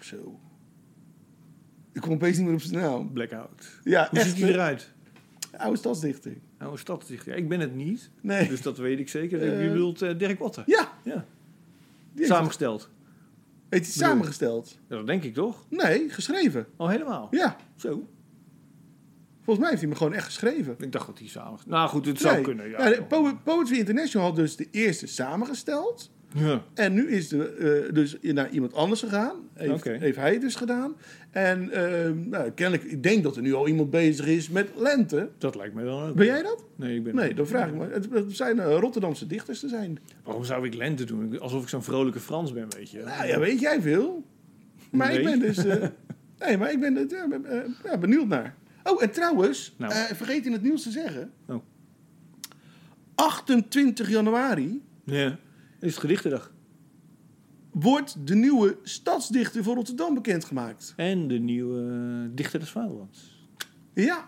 zo. 0.00 0.40
Ik 1.92 2.00
kom 2.00 2.12
opeens 2.12 2.36
niet 2.36 2.46
meer 2.46 2.54
op 2.54 2.60
zijn 2.60 2.82
naam. 2.82 3.12
Blackout. 3.12 3.80
Ja, 3.84 4.06
Hoe 4.10 4.18
echt. 4.18 4.28
ziet 4.28 4.40
hij 4.40 4.52
eruit? 4.52 4.92
Oude 5.56 5.76
stadsdichter. 5.78 6.32
Een 6.58 6.78
stadsdichter. 6.78 7.36
Ik 7.36 7.48
ben 7.48 7.60
het 7.60 7.74
niet, 7.74 8.10
Nee. 8.20 8.48
dus 8.48 8.62
dat 8.62 8.78
weet 8.78 8.98
ik 8.98 9.08
zeker. 9.08 9.42
Eh. 9.42 9.62
Je 9.62 9.68
bedoelt 9.70 10.02
eh, 10.02 10.18
Dirk 10.18 10.42
Otter. 10.42 10.62
Ja. 10.66 10.92
Ja. 11.02 11.24
Samengesteld. 12.16 12.90
Heeft 13.68 13.84
hij 13.84 13.92
samengesteld? 14.08 14.78
Ja, 14.88 14.96
dat 14.96 15.06
denk 15.06 15.22
ik 15.24 15.34
toch? 15.34 15.66
Nee, 15.68 16.08
geschreven. 16.08 16.66
Oh, 16.76 16.88
helemaal? 16.88 17.28
Ja. 17.30 17.56
Zo. 17.76 18.08
Volgens 19.42 19.58
mij 19.58 19.68
heeft 19.68 19.80
hij 19.80 19.90
me 19.90 19.96
gewoon 19.96 20.12
echt 20.12 20.24
geschreven. 20.24 20.74
Ik 20.78 20.92
dacht 20.92 21.06
dat 21.06 21.18
hij 21.18 21.28
samen... 21.28 21.60
Nou 21.66 21.88
goed, 21.88 22.06
het 22.06 22.20
zou 22.20 22.40
kunnen. 22.40 22.68
Ja, 22.68 22.88
Ja, 22.88 23.34
Poetry 23.44 23.78
International 23.78 24.26
had 24.26 24.36
dus 24.36 24.56
de 24.56 24.68
eerste 24.70 25.06
samengesteld. 25.06 26.10
Ja. 26.34 26.62
En 26.74 26.94
nu 26.94 27.10
is 27.10 27.28
de, 27.28 27.46
eh, 27.88 27.94
dus 27.94 28.16
naar 28.20 28.50
iemand 28.50 28.74
anders 28.74 29.00
gegaan. 29.00 29.36
Heeft, 29.54 30.16
hij 30.16 30.38
dus 30.38 30.54
gedaan. 30.54 30.94
En 31.30 31.70
ehm, 31.70 32.28
nou, 32.28 32.50
kennelijk, 32.50 32.90
ik 32.90 33.02
denk 33.02 33.22
dat 33.22 33.36
er 33.36 33.42
nu 33.42 33.54
al 33.54 33.68
iemand 33.68 33.90
bezig 33.90 34.26
is 34.26 34.48
met 34.48 34.68
lente. 34.76 35.28
Dat 35.38 35.54
lijkt 35.54 35.74
me 35.74 35.82
wel. 35.82 36.12
Ben 36.14 36.26
jij 36.26 36.42
dat? 36.42 36.64
Nee, 36.76 36.96
ik 36.96 37.04
ben 37.04 37.14
Nee, 37.14 37.34
dan 37.34 37.46
vraag 37.46 37.68
ik 37.68 37.74
me. 37.74 37.88
Het, 37.88 38.08
het 38.10 38.36
zijn 38.36 38.58
eh, 38.58 38.78
Rotterdamse 38.78 39.26
dichters 39.26 39.60
te 39.60 39.68
zijn. 39.68 39.98
Waarom 40.24 40.44
zou 40.44 40.66
ik 40.66 40.74
lente 40.74 41.04
doen? 41.04 41.40
Alsof 41.40 41.62
ik 41.62 41.68
zo'n 41.68 41.82
vrolijke 41.82 42.20
Frans 42.20 42.52
ben, 42.52 42.66
weet 42.76 42.90
je. 42.90 43.02
Nou 43.04 43.26
ja, 43.26 43.38
weet 43.38 43.60
jij 43.60 43.80
veel. 43.82 44.24
Maar 44.90 45.12
ik 45.12 45.24
ben 45.24 45.38
dus... 45.38 45.56
eh, 45.56 45.86
nee, 46.46 46.58
maar 46.58 46.72
ik 46.72 46.80
ben 46.80 46.96
er 47.82 47.98
benieuwd 47.98 48.26
naar. 48.28 48.54
Oh, 48.84 49.02
en 49.02 49.10
trouwens, 49.10 49.74
Nou. 49.78 49.92
vergeet 50.14 50.46
in 50.46 50.52
het 50.52 50.62
nieuws 50.62 50.82
te 50.82 50.90
zeggen. 50.90 51.30
Oh. 51.46 51.62
28 53.14 54.08
januari 54.08 54.82
Ja. 55.04 55.38
Is 55.80 55.90
het 55.90 56.00
gedichtendag. 56.00 56.52
wordt 57.70 58.26
de 58.26 58.34
nieuwe 58.34 58.76
stadsdichter 58.82 59.62
voor 59.62 59.74
Rotterdam 59.74 60.14
bekendgemaakt. 60.14 60.92
En 60.96 61.28
de 61.28 61.38
nieuwe 61.38 61.80
eh, 61.80 62.30
dichter 62.34 62.60
des 62.60 62.70
vaderlands. 62.70 63.46
Ja. 63.94 64.24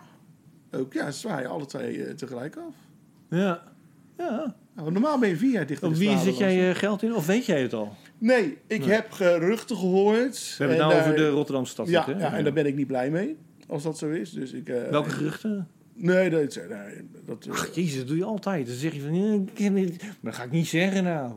Ook 0.71 0.93
ja, 0.93 1.11
zwaaien 1.11 1.49
alle 1.49 1.65
twee 1.65 2.03
eh, 2.03 2.13
tegelijk 2.15 2.55
af. 2.55 2.73
Ja. 3.29 3.63
Ja. 4.17 4.55
Nou, 4.75 4.91
normaal 4.91 5.19
ben 5.19 5.29
je 5.29 5.37
vier 5.37 5.51
jaar 5.51 5.65
dichter 5.65 5.87
Op 5.87 5.95
wie 5.95 6.07
vaderlands. 6.07 6.39
jij 6.39 6.55
je 6.55 6.75
geld 6.75 7.03
in? 7.03 7.15
Of 7.15 7.25
weet 7.25 7.45
jij 7.45 7.61
het 7.61 7.73
al? 7.73 7.95
Nee, 8.17 8.57
ik 8.67 8.83
heb 8.83 9.11
geruchten 9.11 9.77
gehoord. 9.77 10.37
We 10.57 10.63
hebben 10.63 10.77
het 10.77 10.87
nou 10.87 10.99
over 10.99 11.15
de 11.15 11.29
Rotterdamse 11.29 11.71
stad. 11.71 11.87
Ja, 11.87 12.05
hè? 12.05 12.11
ja, 12.11 12.33
en 12.33 12.43
daar 12.43 12.53
ben 12.53 12.65
ik 12.65 12.75
niet 12.75 12.87
blij 12.87 13.09
mee. 13.09 13.37
Als 13.67 13.83
dat 13.83 13.97
zo 13.97 14.09
is. 14.09 14.31
Dus 14.31 14.51
ik, 14.51 14.69
eh, 14.69 14.89
Welke 14.89 15.09
geruchten? 15.09 15.67
Nee, 16.01 16.29
dat, 16.29 16.59
nee, 16.69 17.09
dat 17.25 17.45
eh, 17.45 17.51
Ach, 17.51 17.75
jezus, 17.75 17.97
dat 17.97 18.07
doe 18.07 18.17
je 18.17 18.23
altijd. 18.23 18.65
Dan 18.67 18.75
zeg 18.75 18.93
je 18.93 19.01
van. 19.01 19.49
Maar 19.71 19.87
dat 20.21 20.35
ga 20.35 20.43
ik 20.43 20.51
niet 20.51 20.67
zeggen 20.67 21.03
nou. 21.03 21.33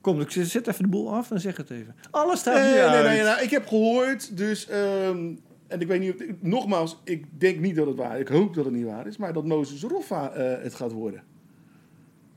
Kom, 0.00 0.20
ik 0.20 0.30
zet 0.30 0.66
even 0.66 0.82
de 0.82 0.88
boel 0.90 1.14
af 1.14 1.30
en 1.30 1.40
zeg 1.40 1.56
het 1.56 1.70
even. 1.70 1.94
Alles 2.10 2.40
staat 2.40 2.54
Nee, 2.54 2.64
hier 2.64 2.74
nee, 2.74 2.84
uit. 2.88 3.06
nee, 3.06 3.22
nou, 3.22 3.42
ik 3.42 3.50
heb 3.50 3.66
gehoord, 3.66 4.36
dus... 4.36 4.68
ehm, 4.68 5.26
en 5.66 5.80
ik 5.80 5.86
weet 5.86 6.00
niet 6.00 6.14
of... 6.14 6.20
Nogmaals, 6.40 7.00
ik 7.04 7.24
denk 7.40 7.58
niet 7.60 7.76
dat 7.76 7.86
het 7.86 7.96
waar 7.96 8.14
is. 8.14 8.20
Ik 8.20 8.28
hoop 8.28 8.54
dat 8.54 8.64
het 8.64 8.74
niet 8.74 8.84
waar 8.84 9.06
is. 9.06 9.16
Maar 9.16 9.32
dat 9.32 9.44
Mozes 9.44 9.82
Roffa 9.82 10.30
eh, 10.32 10.62
het 10.62 10.74
gaat 10.74 10.92
worden. 10.92 11.22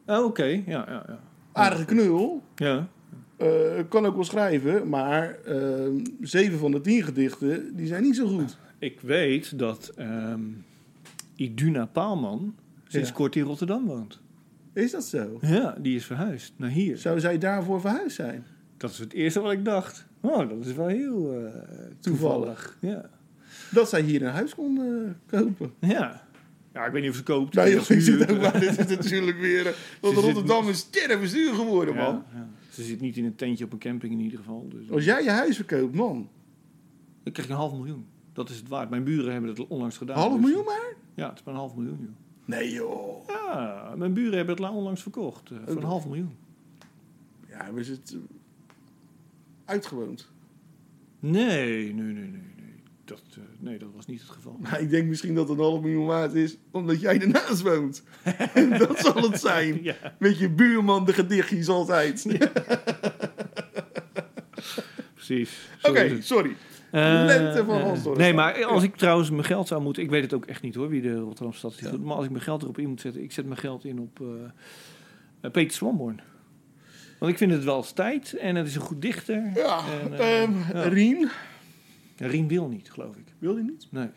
Oh, 0.06 0.24
oké. 0.26 0.44
Ja, 0.46 0.64
ja, 0.66 1.04
ja. 1.08 1.20
Aardige 1.52 1.86
knul. 1.86 2.42
Ja. 2.56 2.88
eh, 3.38 3.48
kan 3.90 4.06
ook 4.06 4.16
wel 4.16 4.24
schrijven. 4.24 4.90
Maar 4.90 5.38
ehm, 5.46 6.06
zeven 6.22 6.60
van 6.60 6.72
de 6.72 6.82
tien 6.82 7.04
gedichten, 7.04 7.76
die 7.76 7.88
zijn 7.88 8.04
niet 8.04 8.16
zo 8.16 8.28
goed. 8.28 8.58
Ik 8.80 9.02
weet 9.02 9.60
dat 9.60 9.92
ehm, 9.96 10.42
Iduna 11.36 11.86
Paalman 11.86 12.56
sinds 12.88 13.10
Ja. 13.10 13.16
kort 13.16 13.36
in 13.36 13.44
Rotterdam 13.44 13.86
woont. 13.86 14.20
Is 14.74 14.92
dat 14.92 15.04
zo? 15.06 15.38
Ja, 15.42 15.76
die 15.82 15.96
is 15.96 16.06
verhuisd 16.06 16.54
naar 16.58 16.70
hier. 16.70 16.98
Zou 16.98 17.20
zij 17.20 17.38
daarvoor 17.38 17.82
verhuisd 17.82 18.16
zijn? 18.16 18.44
Dat 18.78 18.92
is 18.92 18.98
het 18.98 19.14
eerste 19.14 19.40
wat 19.42 19.52
ik 19.52 19.66
dacht. 19.66 20.06
Oh, 20.22 20.50
dat 20.50 20.66
is 20.66 20.74
wel 20.74 20.88
heel 20.88 21.34
eh, 21.46 21.52
toevallig. 22.00 22.78
Ja. 22.82 23.10
Dat 23.72 23.90
zij 23.90 24.02
hier 24.02 24.22
een 24.24 24.32
huis 24.32 24.56
kon 24.56 24.78
eh, 24.78 25.40
kopen. 25.40 25.74
ja. 25.80 26.24
Ja, 26.74 26.86
ik 26.86 26.92
weet 26.92 27.02
niet 27.02 27.12
of 27.12 27.18
ze 27.18 27.24
koopt. 27.24 27.54
Nee, 27.56 27.72
joh, 27.74 27.90
ik 27.90 28.02
zit 28.02 28.32
ook 28.32 28.42
maar. 28.42 28.60
Dit 28.60 28.80
is 28.80 28.88
natuurlijk 28.98 29.40
weer... 29.40 29.68
eh, 29.68 29.74
Want 30.02 30.16
Rotterdam 30.18 30.70
is 30.70 30.78
sterrenbestuur 30.78 31.54
geworden, 31.54 31.96
man. 31.96 32.14
Ja, 32.14 32.26
ja. 32.34 32.48
Ze 32.70 32.84
zit 32.84 33.02
niet 33.02 33.18
in 33.18 33.26
een 33.26 33.36
tentje 33.36 33.66
op 33.66 33.72
een 33.74 33.80
camping 33.80 34.14
in 34.14 34.20
ieder 34.20 34.38
geval. 34.40 34.68
Dus 34.70 34.92
Als 34.92 35.06
jij 35.06 35.24
je 35.24 35.30
huis 35.30 35.56
verkoopt, 35.56 35.96
man. 35.96 36.30
Ik 37.24 37.34
krijg 37.34 37.50
een 37.50 37.56
half 37.56 37.74
miljoen. 37.74 38.06
Dat 38.34 38.50
is 38.50 38.58
het 38.58 38.68
waard. 38.68 38.90
Mijn 38.90 39.04
buren 39.04 39.32
hebben 39.32 39.50
het 39.50 39.68
onlangs 39.68 39.98
gedaan. 39.98 40.18
Half 40.18 40.32
dus- 40.34 40.42
miljoen 40.42 40.66
maar? 40.66 40.94
Ja, 41.16 41.30
het 41.30 41.38
is 41.40 41.44
maar 41.44 41.54
een 41.54 41.60
half 41.60 41.76
miljoen, 41.76 41.98
joh. 42.02 42.16
Nee, 42.46 42.72
joh. 42.72 43.28
Ja, 43.28 43.94
mijn 43.98 44.14
buren 44.14 44.36
hebben 44.38 44.56
het 44.56 44.64
la- 44.64 44.72
onlangs 44.72 45.02
verkocht. 45.02 45.52
eh, 45.52 45.58
voor 45.66 45.76
een 45.78 45.84
half 45.84 46.06
miljoen. 46.06 46.36
Ja, 47.50 47.64
hebben 47.64 47.86
ze 47.86 47.92
het 47.92 48.12
eh, 48.14 48.20
uitgewoond? 49.66 50.32
Nee, 51.20 51.94
nee, 51.94 52.04
nee, 52.04 52.14
nee. 52.14 52.30
nee. 52.32 52.44
Dat, 53.06 53.22
eh, 53.30 53.38
nee, 53.60 53.78
dat 53.80 53.90
was 53.96 54.06
niet 54.06 54.22
het 54.22 54.30
geval. 54.30 54.58
Maar 54.62 54.82
ik 54.82 54.90
denk 54.90 55.08
misschien 55.08 55.36
dat 55.36 55.50
het 55.50 55.58
een 55.58 55.64
half 55.64 55.82
miljoen 55.82 56.06
waard 56.06 56.34
is, 56.34 56.58
omdat 56.72 57.02
jij 57.02 57.22
ernaast 57.22 57.62
woont. 57.62 58.04
dat 58.78 59.00
zal 59.00 59.16
het 59.32 59.40
zijn. 59.40 59.84
Ja. 59.84 59.96
Met 60.20 60.40
je 60.40 60.50
buurman 60.50 61.06
de 61.06 61.14
gedichtjes 61.14 61.68
altijd. 61.68 62.26
Precies. 65.14 65.70
Oké, 65.84 66.22
sorry. 66.22 66.56
Eh, 66.96 67.24
Lente 67.26 67.64
van 67.66 67.78
eh, 67.78 67.84
Hans 67.84 68.04
Dorrestein. 68.04 68.18
Nee, 68.18 68.34
maar 68.34 68.66
als 68.66 68.84
ik 68.84 68.96
trouwens 68.96 69.30
mijn 69.30 69.44
geld 69.44 69.68
zou 69.68 69.82
moeten... 69.82 70.04
Ik 70.04 70.10
weet 70.10 70.24
het 70.24 70.34
ook 70.34 70.46
echt 70.46 70.62
niet 70.62 70.76
hoor, 70.76 70.90
wie 70.90 71.02
de 71.02 71.16
Rotterdamse 71.16 71.58
stad 71.60 71.92
is. 71.92 71.98
Maar 71.98 72.16
als 72.16 72.26
ik 72.26 72.32
mijn 72.32 72.44
geld 72.44 72.62
erop 72.64 72.78
in 72.78 72.90
moet 72.90 73.02
zetten... 73.02 73.24
Ik 73.24 73.32
zet 73.32 73.46
mijn 73.46 73.60
geld 73.60 73.86
in 73.86 74.00
op 74.00 74.20
eh, 74.22 74.28
eh, 75.42 75.52
Peter 75.52 75.74
Swanborn. 75.76 76.22
Want 77.20 77.32
ik 77.32 77.38
vind 77.38 77.52
het 77.52 77.64
wel 77.64 77.78
eens 77.78 77.92
tijd. 77.92 78.34
En 78.34 78.56
het 78.56 78.68
is 78.68 78.76
een 78.76 78.82
goed 78.82 79.02
dichter. 79.02 79.52
Ja, 79.56 79.80
En, 80.12 80.54
ja. 80.74 80.82
Rien. 80.82 81.30
Ja, 82.18 82.28
Rien 82.28 82.48
wil 82.48 82.68
niet, 82.68 82.92
geloof 82.92 83.16
ik. 83.16 83.26
Wil 83.40 83.54
hij 83.54 83.64
niet? 83.64 83.88
Nee. 83.92 84.08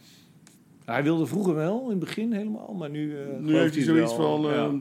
Hij 0.85 1.03
wilde 1.03 1.27
vroeger 1.27 1.55
wel, 1.55 1.83
in 1.83 1.91
het 1.91 1.99
begin 1.99 2.33
helemaal. 2.33 2.75
Maar 2.75 2.91
nu, 2.91 3.19
eh, 3.21 3.27
Nu 3.41 3.57
heeft 3.59 3.75
hij 3.75 3.85
zoiets 3.85 4.17
wel. 4.17 4.43
van... 4.43 4.51
Ja, 4.51 4.57
ehm, 4.65 4.75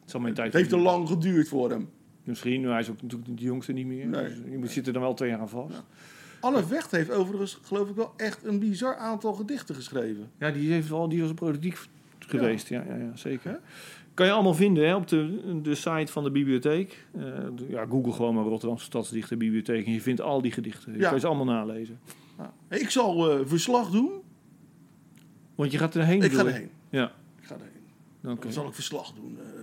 het 0.00 0.10
zal 0.10 0.20
mijn 0.20 0.34
tijd 0.34 0.46
het 0.46 0.56
heeft 0.56 0.68
te 0.68 0.76
lang 0.78 1.08
geduurd 1.08 1.48
voor 1.48 1.70
hem. 1.70 1.88
Misschien, 2.24 2.60
maar 2.62 2.70
hij 2.70 2.80
is 2.80 2.90
ook 2.90 3.02
natuurlijk 3.02 3.28
niet 3.30 3.38
de 3.38 3.44
jongste 3.44 3.72
niet 3.72 3.86
meer. 3.86 4.06
Nee. 4.06 4.24
Dus 4.24 4.36
je 4.50 4.58
moet- 4.58 4.70
zit 4.70 4.86
er 4.86 4.92
dan 4.92 5.02
wel 5.02 5.14
twee 5.14 5.28
jaar 5.30 5.38
aan 5.38 5.48
vast. 5.48 5.72
Ja. 5.74 5.84
Anne 6.40 6.64
Vecht 6.64 6.90
heeft 6.90 7.10
overigens, 7.10 7.58
geloof 7.62 7.88
ik 7.88 7.94
wel, 7.94 8.12
echt 8.16 8.44
een 8.44 8.58
bizar 8.58 8.96
aantal 8.96 9.32
gedichten 9.32 9.74
geschreven. 9.74 10.30
die, 10.38 10.72
heeft 10.72 10.88
wel, 10.88 11.08
die 11.08 11.20
was 11.22 11.32
productief 11.34 11.88
geweest. 12.18 12.68
Ja, 12.68 12.84
ja, 12.88 12.94
ja, 12.96 13.16
zeker. 13.16 13.60
Kan 14.14 14.26
je 14.26 14.32
allemaal 14.32 14.54
vinden 14.54 14.86
hè, 14.86 14.94
op 14.94 15.08
de, 15.08 15.40
de 15.62 15.74
site 15.74 16.12
van 16.12 16.24
de 16.24 16.30
bibliotheek. 16.30 17.06
Eh, 17.16 17.22
ja, 17.68 17.86
Google 17.86 18.12
gewoon 18.12 18.34
maar 18.34 18.44
Rotterdamse 18.44 18.84
Stadsdichter 18.84 19.36
Bibliotheek. 19.36 19.86
En 19.86 19.92
je 19.92 20.00
vindt 20.00 20.20
al 20.20 20.42
die 20.42 20.52
gedichten. 20.52 20.92
Je 20.92 20.98
Ja. 20.98 21.10
kan 21.10 21.20
ze 21.20 21.26
allemaal 21.26 21.44
nalezen. 21.44 21.98
Nou, 22.36 22.50
ik 22.68 22.90
zal 22.90 23.30
eh, 23.30 23.46
verslag 23.46 23.90
doen. 23.90 24.10
Want 25.54 25.72
je 25.72 25.78
gaat 25.78 25.94
erheen. 25.94 26.22
Ik 26.22 26.32
ga 26.32 26.44
erheen. 26.44 26.70
Ja, 26.90 27.12
Ik 27.40 27.44
ga 27.46 27.54
erheen. 27.54 28.32
oké. 28.34 28.42
Dan 28.42 28.52
zal 28.52 28.66
ik 28.66 28.74
verslag 28.74 29.12
doen. 29.12 29.38
eh, 29.38 29.59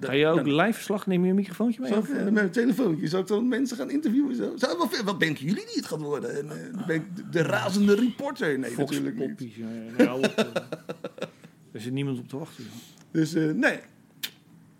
Ga 0.00 0.12
je 0.12 0.26
ook 0.26 0.36
dan- 0.44 0.54
live 0.54 0.72
verslag 0.72 1.06
nemen? 1.06 1.24
Je 1.24 1.30
een 1.30 1.36
microfoontje 1.36 1.80
mee? 1.80 1.92
Ik, 1.94 2.08
eh? 2.08 2.24
met 2.24 2.32
mijn 2.32 2.50
telefoontje, 2.50 3.08
zou 3.08 3.22
ik 3.22 3.28
dan 3.28 3.48
mensen 3.48 3.76
gaan 3.76 3.90
interviewen? 3.90 4.36
Zo? 4.36 4.52
Zou, 4.56 4.78
wat, 4.78 5.02
wat 5.04 5.20
denken 5.20 5.44
jullie 5.44 5.64
die 5.66 5.74
het 5.76 5.86
gaat 5.86 6.00
worden? 6.00 6.36
En, 6.38 6.50
eh, 6.50 6.86
ben 6.86 6.96
ik 6.96 7.16
de, 7.16 7.28
de 7.28 7.42
razende 7.42 7.94
reporter? 7.94 8.58
Nee, 8.58 8.70
Fox 8.70 8.90
natuurlijk 8.90 9.16
niet. 9.16 9.28
Poppies. 9.28 9.56
Ja, 9.56 9.66
ja, 9.96 10.04
nou, 10.04 10.24
op, 10.24 10.34
er 11.72 11.80
zit 11.80 11.92
niemand 11.92 12.18
op 12.18 12.28
te 12.28 12.38
wachten. 12.38 12.64
joh. 12.64 12.72
Dus 13.10 13.34
eh, 13.34 13.50
nee. 13.50 13.78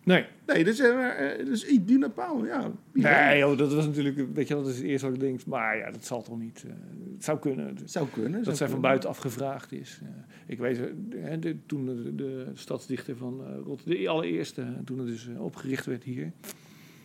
Nee. 0.04 0.24
Nee, 0.46 0.64
dus, 0.64 0.80
uh, 0.80 1.08
dus 1.44 1.66
Iduna 1.66 2.08
Paul, 2.08 2.46
ja. 2.46 2.70
Nee, 2.92 3.38
joh, 3.38 3.58
dat 3.58 3.74
was 3.74 3.86
natuurlijk, 3.86 4.34
weet 4.34 4.48
je, 4.48 4.54
dat 4.54 4.66
is 4.66 4.76
het 4.76 4.84
eerste 4.84 5.06
wat 5.06 5.14
ik 5.14 5.20
denk. 5.20 5.46
Maar 5.46 5.76
ja, 5.76 5.90
dat 5.90 6.04
zal 6.04 6.22
toch 6.22 6.38
niet. 6.38 6.64
eh, 6.66 6.72
het 7.14 7.24
zou 7.24 7.38
kunnen. 7.38 7.76
Het 7.76 7.90
zou 7.90 8.08
kunnen. 8.12 8.32
dat 8.32 8.44
zou 8.44 8.56
zij 8.56 8.68
van 8.68 8.80
buitenaf 8.80 9.16
gevraagd 9.16 9.72
is. 9.72 10.00
Eh, 10.02 10.08
ik 10.46 10.58
weet, 10.58 10.78
eh, 10.80 10.86
hè, 11.16 11.38
de, 11.38 11.56
toen 11.66 11.86
de, 11.86 12.14
de 12.14 12.50
stadsdichter 12.54 13.16
van 13.16 13.40
Rotterdam, 13.64 14.02
de 14.02 14.08
allereerste, 14.08 14.66
toen 14.84 14.98
het 14.98 15.06
dus 15.06 15.28
opgericht 15.38 15.86
werd 15.86 16.04
hier. 16.04 16.32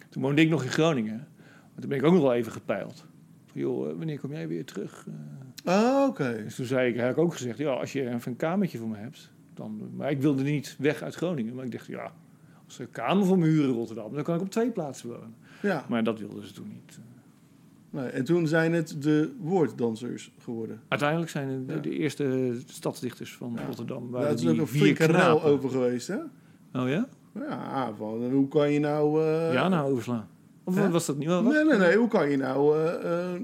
Toen 0.10 0.22
woonde 0.22 0.42
ik 0.42 0.50
nog 0.50 0.64
in 0.64 0.70
Groningen. 0.70 1.28
Maar 1.48 1.80
toen 1.80 1.90
ben 1.90 1.98
ik 1.98 2.04
ook 2.04 2.14
nog 2.14 2.22
wel 2.22 2.34
even 2.34 2.52
gepeild. 2.52 3.06
Van, 3.46 3.62
joh, 3.62 3.98
wanneer 3.98 4.20
kom 4.20 4.32
jij 4.32 4.48
weer 4.48 4.66
terug? 4.66 5.06
Oh, 5.66 6.06
oké. 6.08 6.22
Okay. 6.22 6.44
Dus 6.44 6.56
toen 6.56 6.66
zei 6.66 6.90
ik, 6.90 6.96
heb 6.96 7.12
ik 7.12 7.18
ook 7.18 7.34
gezegd, 7.34 7.58
ja, 7.58 7.70
als 7.70 7.94
je 7.94 8.10
even 8.10 8.32
een 8.32 8.36
kamertje 8.36 8.78
voor 8.78 8.90
me 8.90 8.98
hebt. 8.98 9.32
Dan, 9.54 9.90
maar 9.96 10.12
ik 10.12 10.22
wilde 10.22 10.44
niet 10.44 10.76
weg 10.80 11.02
uit 11.02 11.16
Groningen. 11.16 11.56
Maar 11.56 11.66
ik 11.66 11.72
dacht, 11.72 11.86
ja, 11.86 12.14
ze 12.74 12.82
een 12.82 12.92
kamer 12.92 13.26
voor 13.26 13.38
me 13.38 13.46
huren 13.46 13.70
in 13.70 13.76
Rotterdam, 13.76 14.14
dan 14.14 14.24
kan 14.24 14.36
ik 14.36 14.42
op 14.42 14.52
twee 14.52 14.72
plaatsen 14.72 15.10
wonen. 15.10 15.36
Ja. 15.62 15.86
Maar 15.90 16.04
dat 16.04 16.20
wilden 16.20 16.48
ze 16.48 16.54
toen 16.54 16.68
niet. 16.68 16.98
eh. 16.98 17.10
Nee, 17.92 18.10
en 18.10 18.24
toen 18.24 18.48
zijn 18.48 18.74
het 18.74 18.96
de 19.02 19.32
woorddansers 19.40 20.32
geworden. 20.40 20.82
Uiteindelijk 20.88 21.32
zijn 21.32 21.50
het 21.50 21.68
de, 21.68 21.74
ja. 21.74 21.80
de, 21.80 21.90
eerste 21.90 22.54
stadsdichters 22.66 23.36
van 23.36 23.54
ja. 23.56 23.66
Rotterdam. 23.66 24.12
Daar 24.12 24.34
is 24.34 24.48
ook 24.48 24.58
een 24.58 24.68
flinke 24.68 25.06
ruil 25.06 25.44
over 25.44 25.70
geweest, 25.70 26.08
hè? 26.08 26.18
Oh 26.74 26.90
ja? 26.90 27.08
Ja, 27.34 27.94
van 27.98 28.32
hoe 28.32 28.48
kan 28.48 28.72
je 28.72 28.80
nou... 28.80 29.24
Uh... 29.24 29.54
Ja, 29.54 29.68
nou 29.68 29.92
overslaan. 29.92 30.28
Of 30.64 30.76
Hè? 30.76 30.90
was 30.90 31.06
dat 31.06 31.18
niet 31.18 31.28
wel? 31.28 31.44
Nee, 31.44 31.64
nee, 31.64 31.78
nee. 31.78 31.98
Hoe 31.98 32.08
kan 32.08 32.30
je 32.30 32.38
nou... 32.38 32.78
Uh, 32.78 32.94
uh, 33.04 33.42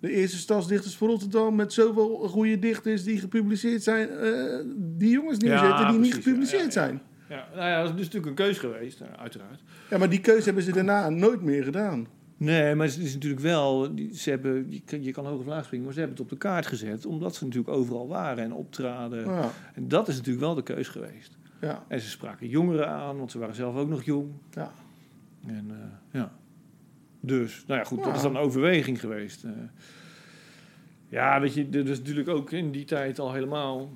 de 0.00 0.10
eerste 0.10 0.36
stadsdichters 0.36 0.96
van 0.96 1.08
Rotterdam 1.08 1.54
met 1.54 1.72
zoveel 1.72 2.08
goede 2.08 2.58
dichters 2.58 3.04
die 3.04 3.18
gepubliceerd 3.18 3.82
zijn, 3.82 4.08
uh, 4.10 4.60
die 4.76 5.10
jongens 5.10 5.38
neerzetten 5.38 5.68
ja, 5.68 5.90
die 5.90 5.98
precies, 5.98 6.14
niet 6.14 6.24
gepubliceerd 6.24 6.74
ja, 6.74 6.82
ja, 6.82 6.88
zijn. 6.88 7.02
Ja, 7.28 7.48
nou 7.54 7.68
ja, 7.68 7.82
dat 7.82 7.90
is 7.90 7.96
natuurlijk 7.96 8.26
een 8.26 8.46
keus 8.46 8.58
geweest, 8.58 9.02
uiteraard. 9.16 9.62
Ja, 9.90 9.98
maar 9.98 10.10
die 10.10 10.20
keuze 10.20 10.44
hebben 10.44 10.62
ze 10.62 10.72
daarna 10.72 11.08
nooit 11.08 11.42
meer 11.42 11.64
gedaan. 11.64 12.06
Nee, 12.36 12.74
maar 12.74 12.86
het 12.86 12.98
is 12.98 13.14
natuurlijk 13.14 13.42
wel, 13.42 13.92
ze 14.12 14.30
hebben, 14.30 14.82
je 15.00 15.12
kan 15.12 15.26
hoog 15.26 15.38
of 15.38 15.46
laag 15.46 15.64
springen, 15.64 15.84
maar 15.84 15.94
ze 15.94 16.00
hebben 16.00 16.16
het 16.18 16.26
op 16.26 16.32
de 16.32 16.46
kaart 16.46 16.66
gezet, 16.66 17.06
omdat 17.06 17.34
ze 17.34 17.44
natuurlijk 17.44 17.76
overal 17.76 18.08
waren 18.08 18.44
en 18.44 18.52
optraden. 18.52 19.24
Ja. 19.24 19.50
En 19.74 19.88
dat 19.88 20.08
is 20.08 20.16
natuurlijk 20.16 20.44
wel 20.44 20.54
de 20.54 20.62
keus 20.62 20.88
geweest. 20.88 21.36
Ja. 21.60 21.84
En 21.88 22.00
ze 22.00 22.08
spraken 22.08 22.48
jongeren 22.48 22.88
aan, 22.88 23.16
want 23.18 23.30
ze 23.30 23.38
waren 23.38 23.54
zelf 23.54 23.76
ook 23.76 23.88
nog 23.88 24.02
jong. 24.02 24.30
Ja. 24.50 24.70
En 25.46 25.66
uh, 25.70 25.76
ja. 26.10 26.32
Dus, 27.20 27.64
nou 27.66 27.80
ja, 27.80 27.86
goed, 27.86 28.04
dat 28.04 28.16
is 28.16 28.22
dan 28.22 28.36
een 28.36 28.42
overweging 28.42 29.00
geweest. 29.00 29.44
Uh, 29.44 29.52
ja, 31.08 31.40
weet 31.40 31.54
je, 31.54 31.68
er 31.72 31.88
is 31.88 31.98
natuurlijk 31.98 32.28
ook 32.28 32.50
in 32.50 32.70
die 32.70 32.84
tijd 32.84 33.18
al 33.18 33.32
helemaal 33.32 33.90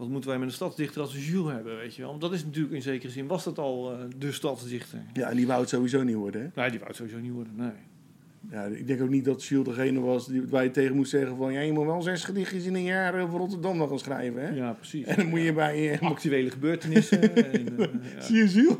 wat 0.00 0.08
moeten 0.08 0.30
wij 0.30 0.38
met 0.38 0.48
een 0.48 0.54
stadsdichter 0.54 1.00
als 1.00 1.26
Jules 1.28 1.52
hebben, 1.52 1.76
weet 1.76 1.94
je 1.94 2.00
wel. 2.00 2.10
Want 2.10 2.22
dat 2.22 2.32
is 2.32 2.44
natuurlijk 2.44 2.74
in 2.74 2.82
zekere 2.82 3.12
zin, 3.12 3.26
was 3.26 3.44
dat 3.44 3.58
al 3.58 3.92
eh, 3.92 3.98
de 4.18 4.32
stadsdichter. 4.32 4.98
Ja, 5.12 5.30
en 5.30 5.36
die 5.36 5.46
wou 5.46 5.60
het 5.60 5.68
sowieso 5.68 6.02
niet 6.02 6.14
worden, 6.16 6.40
hè? 6.40 6.60
Nee, 6.60 6.70
die 6.70 6.78
wou 6.78 6.90
het 6.90 6.96
sowieso 6.96 7.18
niet 7.18 7.32
worden, 7.32 7.52
nee. 7.56 7.70
Ja, 8.50 8.64
ik 8.64 8.86
denk 8.86 9.02
ook 9.02 9.08
niet 9.08 9.24
dat 9.24 9.44
Jules 9.44 9.66
degene 9.66 10.00
was 10.00 10.26
die, 10.26 10.46
waar 10.48 10.62
je 10.64 10.70
tegen 10.70 10.96
moest 10.96 11.10
zeggen 11.10 11.36
van... 11.36 11.52
Ja, 11.52 11.60
je 11.60 11.72
moet 11.72 11.86
wel 11.86 12.02
zes 12.02 12.24
gedichtjes 12.24 12.64
in 12.64 12.74
een 12.74 12.82
jaar 12.82 13.20
over 13.22 13.38
Rotterdam 13.38 13.76
nog 13.76 13.88
gaan 13.88 13.98
schrijven, 13.98 14.42
hè? 14.42 14.48
Ja, 14.48 14.72
precies. 14.72 15.06
En 15.06 15.16
dan 15.16 15.26
moet 15.26 15.40
je 15.40 15.52
bij... 15.52 15.92
eh, 15.92 16.08
Actuele 16.08 16.50
gebeurtenissen. 16.50 17.20
en, 17.52 17.78
eh, 17.78 17.86
ja. 18.14 18.20
Zie 18.22 18.36
je 18.36 18.48
Jules? 18.48 18.76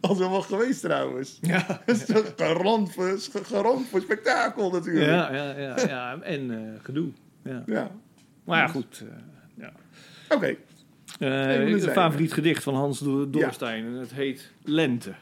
Als 0.00 0.18
wel 0.18 0.30
wel 0.30 0.42
geweest 0.42 0.80
trouwens. 0.80 1.38
Ja, 1.40 1.66
Dat 1.86 1.96
is 1.96 2.04
garant 2.52 2.92
voor, 2.92 3.20
voor 3.90 4.00
spektakel 4.00 4.70
natuurlijk. 4.70 5.06
ja, 5.06 5.34
ja, 5.34 5.58
ja, 5.58 5.86
ja. 5.86 6.20
En 6.22 6.78
gedoe. 6.82 7.08
Ja. 7.66 7.90
Maar 8.44 8.58
ja, 8.58 8.66
goed. 8.66 9.04
eh, 9.08 9.16
ja. 9.56 9.72
Oké. 10.28 10.56
Eh, 11.18 11.60
een 11.68 11.78
zijde. 11.80 11.92
favoriet 11.92 12.32
gedicht 12.32 12.62
van 12.62 12.74
Hans 12.74 12.98
Do- 12.98 13.30
Dorstein. 13.30 13.84
En 13.84 13.92
het 13.92 14.12
heet 14.14 14.52
Lente. 14.64 15.14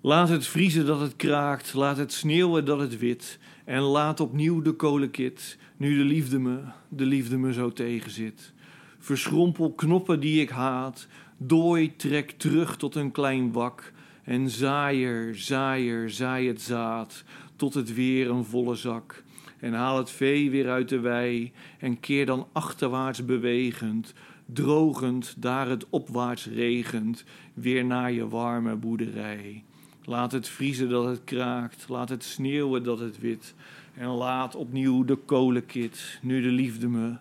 Laat 0.00 0.28
het 0.28 0.46
vriezen 0.46 0.86
dat 0.86 1.00
het 1.00 1.16
kraakt, 1.16 1.74
laat 1.74 1.96
het 1.96 2.12
sneeuwen 2.12 2.64
dat 2.64 2.80
het 2.80 2.98
wit. 2.98 3.38
En 3.64 3.80
laat 3.80 4.20
opnieuw 4.20 4.62
de 4.62 4.72
kolenkit, 4.72 5.58
nu 5.76 5.96
de 5.96 6.04
liefde 6.04 6.38
me, 6.38 6.58
de 6.88 7.04
liefde 7.04 7.38
me 7.38 7.52
zo 7.52 7.72
tegenzit. 7.72 8.52
Verschrompel 8.98 9.72
knoppen 9.72 10.20
die 10.20 10.40
ik 10.40 10.48
haat, 10.50 11.06
dooi 11.36 11.96
trek 11.96 12.30
terug 12.30 12.76
tot 12.76 12.94
een 12.94 13.10
klein 13.10 13.52
wak. 13.52 13.92
En 14.24 14.50
zaaier, 14.50 15.34
zaaier, 15.34 16.10
zaai 16.10 16.48
het 16.48 16.62
zaad, 16.62 17.24
tot 17.56 17.74
het 17.74 17.94
weer 17.94 18.30
een 18.30 18.44
volle 18.44 18.74
zak. 18.74 19.22
En 19.60 19.72
haal 19.72 19.96
het 19.98 20.10
vee 20.10 20.50
weer 20.50 20.70
uit 20.70 20.88
de 20.88 21.00
wei, 21.00 21.52
en 21.78 22.00
keer 22.00 22.26
dan 22.26 22.46
achterwaarts 22.52 23.24
bewegend, 23.24 24.14
drogend, 24.46 25.34
daar 25.38 25.68
het 25.68 25.86
opwaarts 25.90 26.46
regent, 26.46 27.24
weer 27.54 27.84
naar 27.84 28.12
je 28.12 28.28
warme 28.28 28.74
boerderij. 28.74 29.64
Laat 30.04 30.32
het 30.32 30.48
vriezen 30.48 30.88
dat 30.88 31.04
het 31.04 31.24
kraakt, 31.24 31.88
laat 31.88 32.08
het 32.08 32.24
sneeuwen 32.24 32.82
dat 32.82 32.98
het 32.98 33.20
wit. 33.20 33.54
En 33.94 34.08
laat 34.08 34.54
opnieuw 34.54 35.04
de 35.04 35.16
kolenkit, 35.16 36.18
nu 36.22 36.42
de 36.42 36.48
liefde 36.48 36.88
me, 36.88 37.16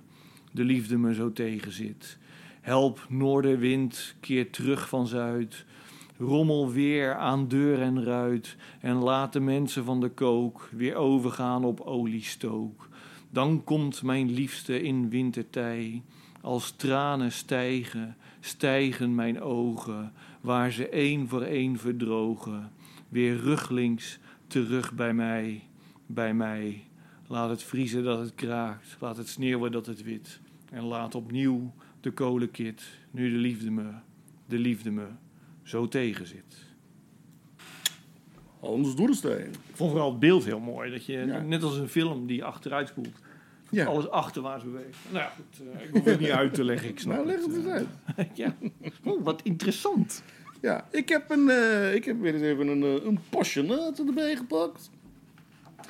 de 0.52 0.64
liefde 0.64 0.98
me 0.98 1.14
zo 1.14 1.34
tegenzit. 1.34 2.18
Help 2.62 3.06
noordenwind, 3.10 4.16
keer 4.20 4.50
terug 4.50 4.90
van 4.90 5.08
zuid. 5.08 5.66
Rommel 6.20 6.72
weer 6.72 7.16
aan 7.16 7.48
deur 7.48 7.82
en 7.82 8.04
ruit. 8.04 8.56
En 8.80 8.96
laat 8.96 9.34
de 9.34 9.40
mensen 9.40 9.84
van 9.84 10.00
de 10.00 10.10
kook 10.10 10.70
weer 10.72 10.96
overgaan 10.96 11.64
op 11.64 11.80
oliestook. 11.80 12.90
Dan 13.30 13.64
komt 13.64 14.04
mijn 14.04 14.32
liefste 14.32 14.82
in 14.82 15.10
wintertij. 15.10 16.04
Als 16.42 16.72
tranen 16.72 17.32
stijgen, 17.32 18.16
stijgen 18.40 19.16
mijn 19.16 19.42
ogen, 19.42 20.14
waar 20.42 20.72
ze 20.72 20.90
één 20.90 21.28
voor 21.28 21.42
één 21.42 21.78
verdrogen. 21.78 22.72
Weer 23.10 23.36
ruglinks 23.36 24.20
terug 24.48 24.94
bij 24.94 25.14
mij, 25.14 25.64
bij 26.06 26.34
mij. 26.34 26.84
Laat 27.28 27.50
het 27.50 27.64
vriezen 27.64 28.04
dat 28.04 28.20
het 28.20 28.36
kraakt, 28.36 28.98
laat 29.00 29.18
het 29.18 29.28
sneeuwen 29.28 29.72
dat 29.72 29.86
het 29.86 30.04
wit. 30.04 30.40
En 30.72 30.84
laat 30.84 31.16
opnieuw 31.16 31.74
de 32.02 32.12
kolenkit, 32.12 32.84
nu 33.12 33.30
de 33.30 33.38
liefde 33.38 33.72
me, 33.72 33.92
de 34.46 34.60
liefde 34.60 34.92
me, 34.92 35.08
zo 35.68 35.88
tegenzit. 35.88 36.66
Hans 38.60 38.96
Dorrestein. 38.96 39.48
Ik 39.50 39.74
vond 39.76 39.90
vooral 39.92 40.10
het 40.10 40.20
beeld 40.20 40.46
heel 40.46 40.60
mooi, 40.60 40.92
dat 40.92 41.06
je, 41.06 41.14
Ja. 41.14 41.42
net 41.42 41.64
als 41.64 41.78
een 41.78 41.88
film 41.88 42.28
die 42.28 42.44
achteruit 42.44 42.88
spoelt, 42.88 43.20
Ja. 43.70 43.86
alles 43.86 44.10
achterwaarts 44.10 44.64
beweegt. 44.64 44.98
Nou 45.12 45.24
ja, 45.24 45.30
goed, 45.36 45.68
eh, 45.74 45.84
ik 45.84 45.90
hoef 45.94 46.04
het 46.04 46.20
niet 46.20 46.30
uit 46.30 46.54
te 46.54 46.64
leggen, 46.64 46.90
ik 46.90 47.00
snap 47.00 47.16
Nou, 47.16 47.28
leg 47.28 47.36
het 47.46 47.46
het. 47.46 47.56
eens 47.56 47.66
uit. 47.68 47.88
eh. 48.16 48.26
ja. 48.46 48.56
Oh, 49.04 49.24
wat 49.24 49.42
interessant. 49.44 50.24
Ja, 50.62 50.88
ik 50.92 51.10
heb, 51.10 51.30
een, 51.30 51.50
eh, 51.50 51.94
ik 51.96 52.06
heb 52.06 52.20
weer 52.20 52.34
eens 52.34 52.44
even 52.44 52.68
een, 52.68 52.84
eh, 52.84 53.06
een 53.06 53.20
passionaat 53.30 54.00
erbij 54.00 54.36
gepakt. 54.36 54.90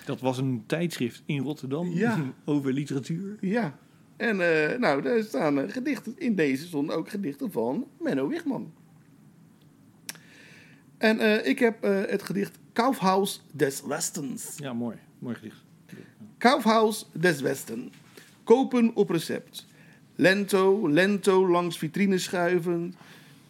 Dat 0.05 0.19
was 0.19 0.37
een 0.37 0.63
tijdschrift 0.65 1.23
in 1.25 1.43
Rotterdam 1.43 1.87
Ja. 1.87 2.19
over 2.45 2.73
literatuur. 2.73 3.37
Ja. 3.41 3.77
En 4.17 4.41
eh, 4.71 4.77
nou, 4.79 5.01
daar 5.01 5.23
staan 5.23 5.59
eh, 5.59 5.71
gedichten. 5.71 6.13
In 6.17 6.35
deze 6.35 6.65
stonden 6.67 6.95
ook 6.95 7.09
gedichten 7.09 7.51
van 7.51 7.85
Menno 7.99 8.27
Wichman. 8.27 8.73
En 10.97 11.19
eh, 11.19 11.47
ik 11.47 11.59
heb 11.59 11.83
eh, 11.83 12.01
het 12.05 12.23
gedicht 12.23 12.57
Kaufhaus 12.73 13.43
des 13.51 13.81
Westens. 13.81 14.53
Ja, 14.57 14.73
mooi. 14.73 14.97
Mooi 15.19 15.35
gedicht. 15.35 15.65
Kaufhaus 16.37 17.09
des 17.11 17.41
Westen. 17.41 17.91
Kopen 18.43 18.95
op 18.95 19.09
recept. 19.09 19.65
Lento, 20.15 20.87
lento 20.87 21.49
langs 21.49 21.77
vitrines 21.77 22.23
schuiven. 22.23 22.93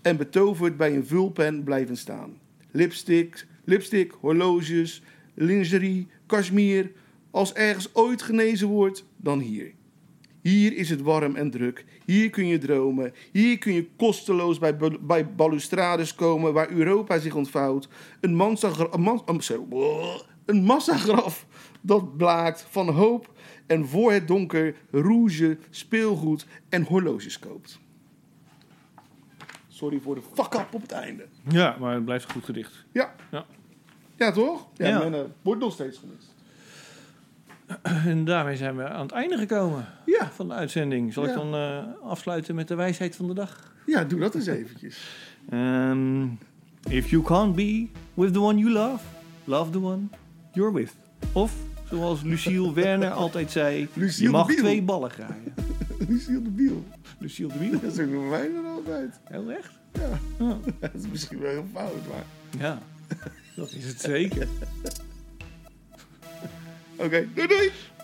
En 0.01 0.17
betoverd 0.17 0.77
bij 0.77 0.95
een 0.95 1.05
vulpen 1.05 1.63
blijven 1.63 1.97
staan. 1.97 2.37
Lipstick, 2.71 3.47
lipstick, 3.63 4.11
horloges, 4.11 5.01
lingerie, 5.33 6.07
cashmere. 6.27 6.91
Als 7.31 7.53
ergens 7.53 7.89
ooit 7.93 8.21
genezen 8.21 8.67
wordt, 8.67 9.05
dan 9.17 9.39
hier. 9.39 9.71
Hier 10.47 10.77
is 10.77 10.89
het 10.89 11.01
warm 11.01 11.35
en 11.35 11.51
druk. 11.51 11.85
Hier 12.05 12.29
kun 12.29 12.47
je 12.47 12.57
dromen. 12.57 13.13
Hier 13.31 13.57
kun 13.57 13.73
je 13.73 13.89
kosteloos 13.97 14.59
bij, 14.59 14.77
bij 15.01 15.33
balustrades 15.33 16.15
komen 16.15 16.53
waar 16.53 16.69
Europa 16.71 17.19
zich 17.19 17.35
ontvouwt. 17.35 17.87
Een, 18.21 18.35
mansagra- 18.35 18.89
een, 20.45 20.63
massagraf 20.63 21.45
dat 21.81 22.17
blaakt 22.17 22.65
van 22.69 22.89
hoop 22.89 23.31
en 23.65 23.87
voor 23.87 24.11
het 24.11 24.27
donker 24.27 24.75
rouge, 24.91 25.57
speelgoed 25.69 26.45
en 26.69 26.83
horloges 26.83 27.39
koopt. 27.39 27.79
Sorry 29.67 29.99
voor 29.99 30.15
de 30.15 30.21
fuck-up 30.33 30.73
op 30.73 30.81
het 30.81 30.91
einde. 30.91 31.25
Ja, 31.49 31.77
maar 31.79 31.93
het 31.93 32.05
blijft 32.05 32.25
een 32.25 32.31
goed 32.31 32.45
gedicht. 32.45 32.85
Ja. 32.91 33.15
Ja. 33.31 33.45
Ja, 34.15 34.31
toch? 34.31 34.67
Ja, 34.73 34.87
Ja. 34.87 34.99
men 34.99 35.13
eh, 35.13 35.19
wordt 35.41 35.61
nog 35.61 35.73
steeds 35.73 35.97
gemist. 35.97 36.35
En 38.05 38.25
daarmee 38.25 38.55
zijn 38.55 38.75
we 38.77 38.87
aan 38.89 39.01
het 39.01 39.11
einde 39.11 39.37
gekomen 39.37 39.85
Ja. 40.05 40.29
van 40.33 40.47
de 40.47 40.53
uitzending. 40.53 41.13
Zal 41.13 41.23
ik 41.25 41.33
dan 41.33 41.53
eh, 41.55 41.83
afsluiten 42.03 42.55
met 42.55 42.67
de 42.67 42.75
wijsheid 42.75 43.15
van 43.15 43.27
de 43.27 43.33
dag? 43.33 43.73
Ja, 43.85 44.03
doe 44.03 44.19
dat 44.19 44.35
eens 44.35 44.45
eventjes. 44.47 44.99
Ehm, 45.49 46.23
if 46.89 47.09
you 47.09 47.23
can't 47.23 47.55
be 47.55 47.87
with 48.13 48.33
the 48.33 48.39
one 48.41 48.59
you 48.59 48.71
love, 48.71 49.03
love 49.43 49.71
the 49.71 49.81
one 49.81 50.01
you're 50.51 50.73
with. 50.73 50.95
Of, 51.31 51.53
zoals 51.89 52.21
Lucille 52.21 52.73
Werner 52.83 53.11
altijd 53.11 53.51
zei, 53.51 53.87
Lucille 53.93 54.23
je 54.25 54.29
mag 54.35 54.47
Biel. 54.47 54.57
twee 54.57 54.81
ballen 54.81 55.09
graaien. 55.09 55.53
Lucille 56.09 56.41
de 56.41 56.49
Biel. 56.49 56.83
Lucille 57.19 57.51
de 57.53 57.59
Wiel. 57.59 57.79
Dat 57.79 57.91
is 57.93 57.99
ook 57.99 58.09
bij 58.09 58.19
mij 58.29 58.49
dan 58.53 58.65
altijd. 58.65 59.19
Heel 59.23 59.51
echt? 59.51 59.71
Ja. 59.93 60.19
Oh, 60.45 60.55
Dat 60.79 60.93
is 60.93 61.07
misschien 61.11 61.39
wel 61.39 61.49
heel 61.51 61.65
fout, 61.73 62.07
maar... 62.09 62.23
ja, 62.61 62.79
dat 63.55 63.71
is 63.71 63.85
het 63.87 64.01
zeker. 64.01 64.47
Okay. 66.99 67.25
Good 67.25 67.49
night. 67.51 67.96